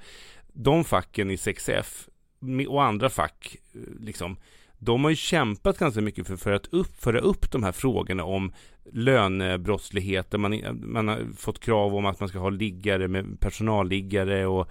De 0.53 0.83
facken 0.83 1.31
i 1.31 1.35
6F 1.35 2.09
och 2.67 2.83
andra 2.83 3.09
fack, 3.09 3.57
eh, 3.73 3.79
liksom, 3.99 4.37
de 4.79 5.03
har 5.03 5.09
ju 5.09 5.15
kämpat 5.15 5.77
ganska 5.77 6.01
mycket 6.01 6.27
för, 6.27 6.35
för 6.35 6.51
att 6.51 6.67
upp, 6.67 7.01
föra 7.01 7.19
upp 7.19 7.51
de 7.51 7.63
här 7.63 7.71
frågorna 7.71 8.23
om 8.23 8.53
lönebrottslighet. 8.91 10.39
Man, 10.39 10.61
man 10.81 11.07
har 11.07 11.33
fått 11.37 11.59
krav 11.59 11.95
om 11.95 12.05
att 12.05 12.19
man 12.19 12.29
ska 12.29 12.39
ha 12.39 12.49
liggare 12.49 13.07
med 13.07 13.39
personalliggare 13.39 14.45
och, 14.45 14.69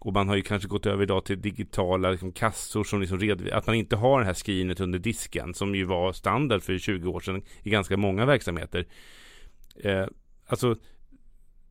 och 0.00 0.12
man 0.12 0.28
har 0.28 0.36
ju 0.36 0.42
kanske 0.42 0.68
gått 0.68 0.86
över 0.86 1.02
idag 1.02 1.24
till 1.24 1.40
digitala 1.40 2.10
liksom, 2.10 2.32
kassor 2.32 2.84
som 2.84 3.00
liksom 3.00 3.18
redvis- 3.18 3.52
att 3.52 3.66
man 3.66 3.76
inte 3.76 3.96
har 3.96 4.20
det 4.20 4.26
här 4.26 4.34
skrinet 4.34 4.80
under 4.80 4.98
disken 4.98 5.54
som 5.54 5.74
ju 5.74 5.84
var 5.84 6.12
standard 6.12 6.62
för 6.62 6.78
20 6.78 7.08
år 7.08 7.20
sedan 7.20 7.42
i 7.62 7.70
ganska 7.70 7.96
många 7.96 8.26
verksamheter. 8.26 8.86
Eh, 9.84 10.06
alltså 10.46 10.76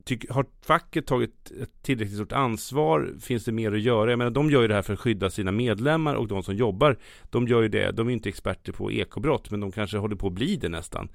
Tyck, 0.05 0.29
har 0.29 0.45
facket 0.65 1.07
tagit 1.07 1.51
ett 1.61 1.81
tillräckligt 1.81 2.15
stort 2.15 2.31
ansvar? 2.31 3.13
Finns 3.21 3.45
det 3.45 3.51
mer 3.51 3.71
att 3.71 3.81
göra? 3.81 4.09
Jag 4.09 4.17
menar, 4.17 4.31
de 4.31 4.51
gör 4.51 4.61
ju 4.61 4.67
det 4.67 4.73
här 4.73 4.81
för 4.81 4.93
att 4.93 4.99
skydda 4.99 5.29
sina 5.29 5.51
medlemmar 5.51 6.15
och 6.15 6.27
de 6.27 6.43
som 6.43 6.55
jobbar, 6.55 6.97
de 7.29 7.47
gör 7.47 7.61
ju 7.61 7.67
det. 7.67 7.91
De 7.91 8.07
är 8.07 8.13
inte 8.13 8.29
experter 8.29 8.71
på 8.71 8.91
ekobrott, 8.91 9.51
men 9.51 9.59
de 9.59 9.71
kanske 9.71 9.97
håller 9.97 10.15
på 10.15 10.27
att 10.27 10.33
bli 10.33 10.55
det 10.55 10.69
nästan 10.69 11.09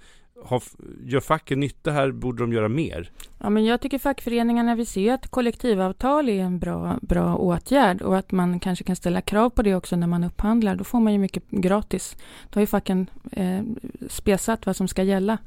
har, 0.45 0.63
gör 1.05 1.21
facket 1.21 1.59
nytta 1.59 1.91
här? 1.91 2.11
Borde 2.13 2.43
de 2.43 2.53
göra 2.53 2.69
mer? 2.69 3.11
Ja, 3.39 3.51
men 3.51 3.65
jag 3.65 3.81
tycker 3.81 3.99
fackföreningarna, 3.99 4.75
vi 4.75 4.87
ser 4.87 5.13
att 5.13 5.29
kollektivavtal 5.29 6.29
är 6.29 6.43
en 6.43 6.59
bra, 6.59 6.99
bra 7.03 7.37
åtgärd 7.37 8.03
och 8.03 8.17
att 8.17 8.33
man 8.33 8.61
kanske 8.61 8.85
kan 8.85 8.97
ställa 8.97 9.21
krav 9.21 9.51
på 9.51 9.63
det 9.63 9.75
också 9.75 9.97
när 9.97 10.07
man 10.07 10.25
upphandlar. 10.25 10.77
Då 10.77 10.85
får 10.85 11.01
man 11.01 11.13
ju 11.13 11.19
mycket 11.19 11.51
gratis. 11.51 12.17
Då 12.51 12.57
har 12.57 12.61
ju 12.61 12.67
facken 12.67 13.07
eh, 13.33 13.63
spesat 14.09 14.67
vad 14.67 14.77
som 14.77 14.89
ska 14.89 15.03
gälla. 15.03 15.39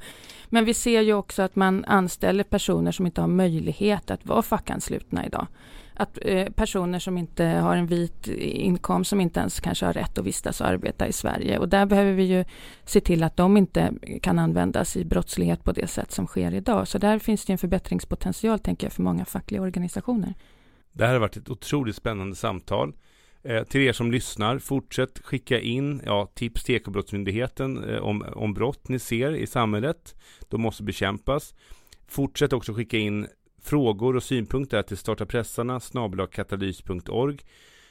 Men 0.54 0.64
vi 0.64 0.74
ser 0.74 1.00
ju 1.00 1.14
också 1.14 1.42
att 1.42 1.56
man 1.56 1.84
anställer 1.84 2.44
personer 2.44 2.92
som 2.92 3.06
inte 3.06 3.20
har 3.20 3.28
möjlighet 3.28 4.10
att 4.10 4.26
vara 4.26 4.42
fackanslutna 4.42 5.26
idag 5.26 5.46
att 5.94 6.18
eh, 6.22 6.50
personer 6.50 6.98
som 6.98 7.18
inte 7.18 7.44
har 7.44 7.76
en 7.76 7.86
vit 7.86 8.28
inkomst, 8.38 9.10
som 9.10 9.20
inte 9.20 9.40
ens 9.40 9.60
kanske 9.60 9.86
har 9.86 9.92
rätt 9.92 10.18
att 10.18 10.24
vistas 10.24 10.60
och 10.60 10.66
arbeta 10.66 11.06
i 11.06 11.12
Sverige. 11.12 11.58
Och 11.58 11.68
där 11.68 11.86
behöver 11.86 12.12
vi 12.12 12.24
ju 12.24 12.44
se 12.84 13.00
till 13.00 13.22
att 13.22 13.36
de 13.36 13.56
inte 13.56 13.92
kan 14.22 14.38
användas 14.38 14.96
i 14.96 15.04
brottslighet 15.04 15.64
på 15.64 15.72
det 15.72 15.86
sätt 15.86 16.12
som 16.12 16.26
sker 16.26 16.54
idag. 16.54 16.88
Så 16.88 16.98
där 16.98 17.18
finns 17.18 17.44
det 17.44 17.52
en 17.52 17.58
förbättringspotential, 17.58 18.58
tänker 18.58 18.86
jag, 18.86 18.92
för 18.92 19.02
många 19.02 19.24
fackliga 19.24 19.62
organisationer. 19.62 20.34
Det 20.92 21.06
här 21.06 21.12
har 21.12 21.20
varit 21.20 21.36
ett 21.36 21.50
otroligt 21.50 21.96
spännande 21.96 22.36
samtal. 22.36 22.92
Eh, 23.44 23.64
till 23.64 23.80
er 23.80 23.92
som 23.92 24.12
lyssnar, 24.12 24.58
fortsätt 24.58 25.18
skicka 25.18 25.60
in 25.60 26.00
ja, 26.04 26.26
tips 26.34 26.64
till 26.64 26.74
Ekobrottsmyndigheten 26.74 27.84
eh, 27.84 27.98
om, 27.98 28.24
om 28.34 28.54
brott 28.54 28.88
ni 28.88 28.98
ser 28.98 29.32
i 29.32 29.46
samhället. 29.46 30.14
De 30.48 30.60
måste 30.60 30.82
bekämpas. 30.82 31.54
Fortsätt 32.06 32.52
också 32.52 32.72
skicka 32.72 32.98
in 32.98 33.26
frågor 33.62 34.16
och 34.16 34.22
synpunkter 34.22 34.82
till 34.82 34.96
startapressarna 34.96 35.80
snabelakatalys.org. 35.80 37.38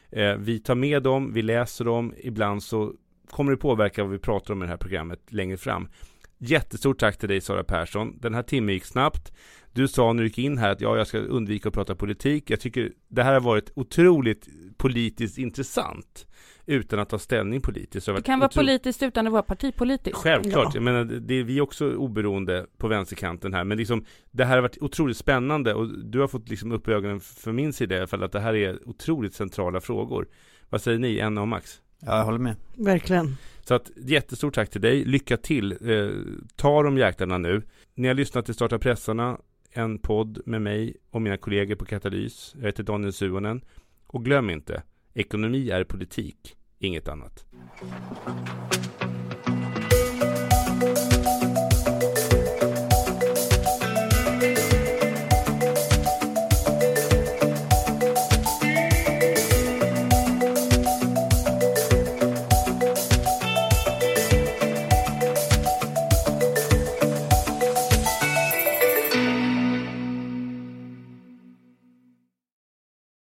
Eh, 0.10 0.36
vi 0.36 0.60
tar 0.60 0.76
med 0.76 1.04
dem, 1.04 1.34
vi 1.34 1.42
läser 1.42 1.86
dem, 1.86 2.14
ibland 2.18 2.64
så 2.64 2.94
kommer 3.30 3.52
det 3.52 3.58
påverka 3.58 4.04
vad 4.04 4.12
vi 4.12 4.20
pratar 4.20 4.54
om 4.54 4.62
i 4.62 4.66
det 4.66 4.70
här 4.70 4.78
programmet 4.78 5.20
längre 5.28 5.58
fram. 5.58 5.88
Jättestort 6.46 7.00
tack 7.00 7.18
till 7.18 7.30
dig 7.30 7.42
Sara 7.42 7.64
Persson. 7.64 8.20
Den 8.20 8.34
här 8.34 8.44
timmen 8.44 8.74
gick 8.74 8.86
snabbt. 8.86 9.34
Du 9.74 9.88
sa 9.88 10.14
när 10.14 10.24
du 10.24 10.28
gick 10.28 10.38
in 10.38 10.58
här 10.58 10.72
att 10.72 10.82
ja, 10.82 10.98
jag 10.98 11.08
ska 11.08 11.18
undvika 11.18 11.70
att 11.70 11.76
prata 11.76 11.96
politik. 11.96 12.50
Jag 12.50 12.60
tycker 12.60 12.92
det 13.08 13.24
här 13.24 13.34
har 13.34 13.40
varit 13.40 13.72
otroligt 13.76 14.48
politiskt 14.78 15.38
intressant 15.38 16.28
utan 16.66 17.00
att 17.00 17.10
ta 17.10 17.20
ställning 17.20 17.62
politiskt. 17.62 18.06
Det 18.06 18.22
kan 18.22 18.40
vara 18.40 18.48
otro... 18.48 18.60
politiskt 18.60 19.04
utan 19.04 19.28
att 19.28 19.34
vara 19.34 19.44
partipolitiskt. 19.44 20.18
Självklart, 20.18 20.66
ja. 20.66 20.72
jag 20.74 20.84
menar, 20.84 21.04
det 21.04 21.34
är 21.34 21.44
vi 21.44 21.62
också 21.62 21.96
oberoende 21.96 22.66
på 22.78 22.88
vänsterkanten 22.88 23.54
här, 23.54 23.64
men 23.64 23.78
liksom 23.78 24.06
det 24.32 24.46
här 24.46 24.56
har 24.56 24.62
varit 24.62 24.78
otroligt 24.82 25.18
spännande 25.18 25.74
och 25.74 26.00
du 26.06 26.20
har 26.20 26.28
fått 26.28 26.50
liksom 26.50 26.72
upp 26.72 26.88
ögonen 26.88 27.20
för 27.20 27.52
min 27.52 27.74
sida 27.74 27.96
i 27.96 27.98
alla 27.98 28.08
fall 28.08 28.24
att 28.24 28.32
det 28.32 28.40
här 28.40 28.56
är 28.56 28.90
otroligt 28.90 29.34
centrala 29.34 29.82
frågor. 29.82 30.28
Vad 30.70 30.82
säger 30.82 31.00
ni, 31.00 31.20
Enna 31.20 31.42
och 31.42 31.48
Max? 31.48 31.82
Ja, 32.00 32.18
jag 32.18 32.26
håller 32.26 32.40
med. 32.40 32.56
Verkligen. 32.76 33.38
Så 33.68 33.74
att 33.74 33.92
jättestort 33.96 34.54
tack 34.54 34.70
till 34.70 34.82
dig. 34.82 35.06
Lycka 35.06 35.38
till. 35.38 35.72
Eh, 35.72 36.10
ta 36.56 36.84
de 36.84 36.98
jäklarna 36.98 37.38
nu. 37.38 37.62
Ni 37.96 38.08
har 38.08 38.16
lyssnat 38.16 38.46
till 38.46 38.54
Starta 38.54 38.80
pressarna, 38.80 39.38
en 39.72 39.98
podd 39.98 40.42
med 40.46 40.62
mig 40.62 40.98
och 41.10 41.22
mina 41.22 41.38
kollegor 41.38 41.76
på 41.76 41.86
Katalys. 41.86 42.56
Jag 42.60 42.66
heter 42.66 42.84
Daniel 42.84 43.14
Suonen. 43.14 43.62
Och 44.08 44.26
glöm 44.26 44.50
inte, 44.50 44.84
ekonomi 45.14 45.70
är 45.70 45.84
politik, 45.84 46.56
inget 46.80 47.08
annat. 47.08 47.46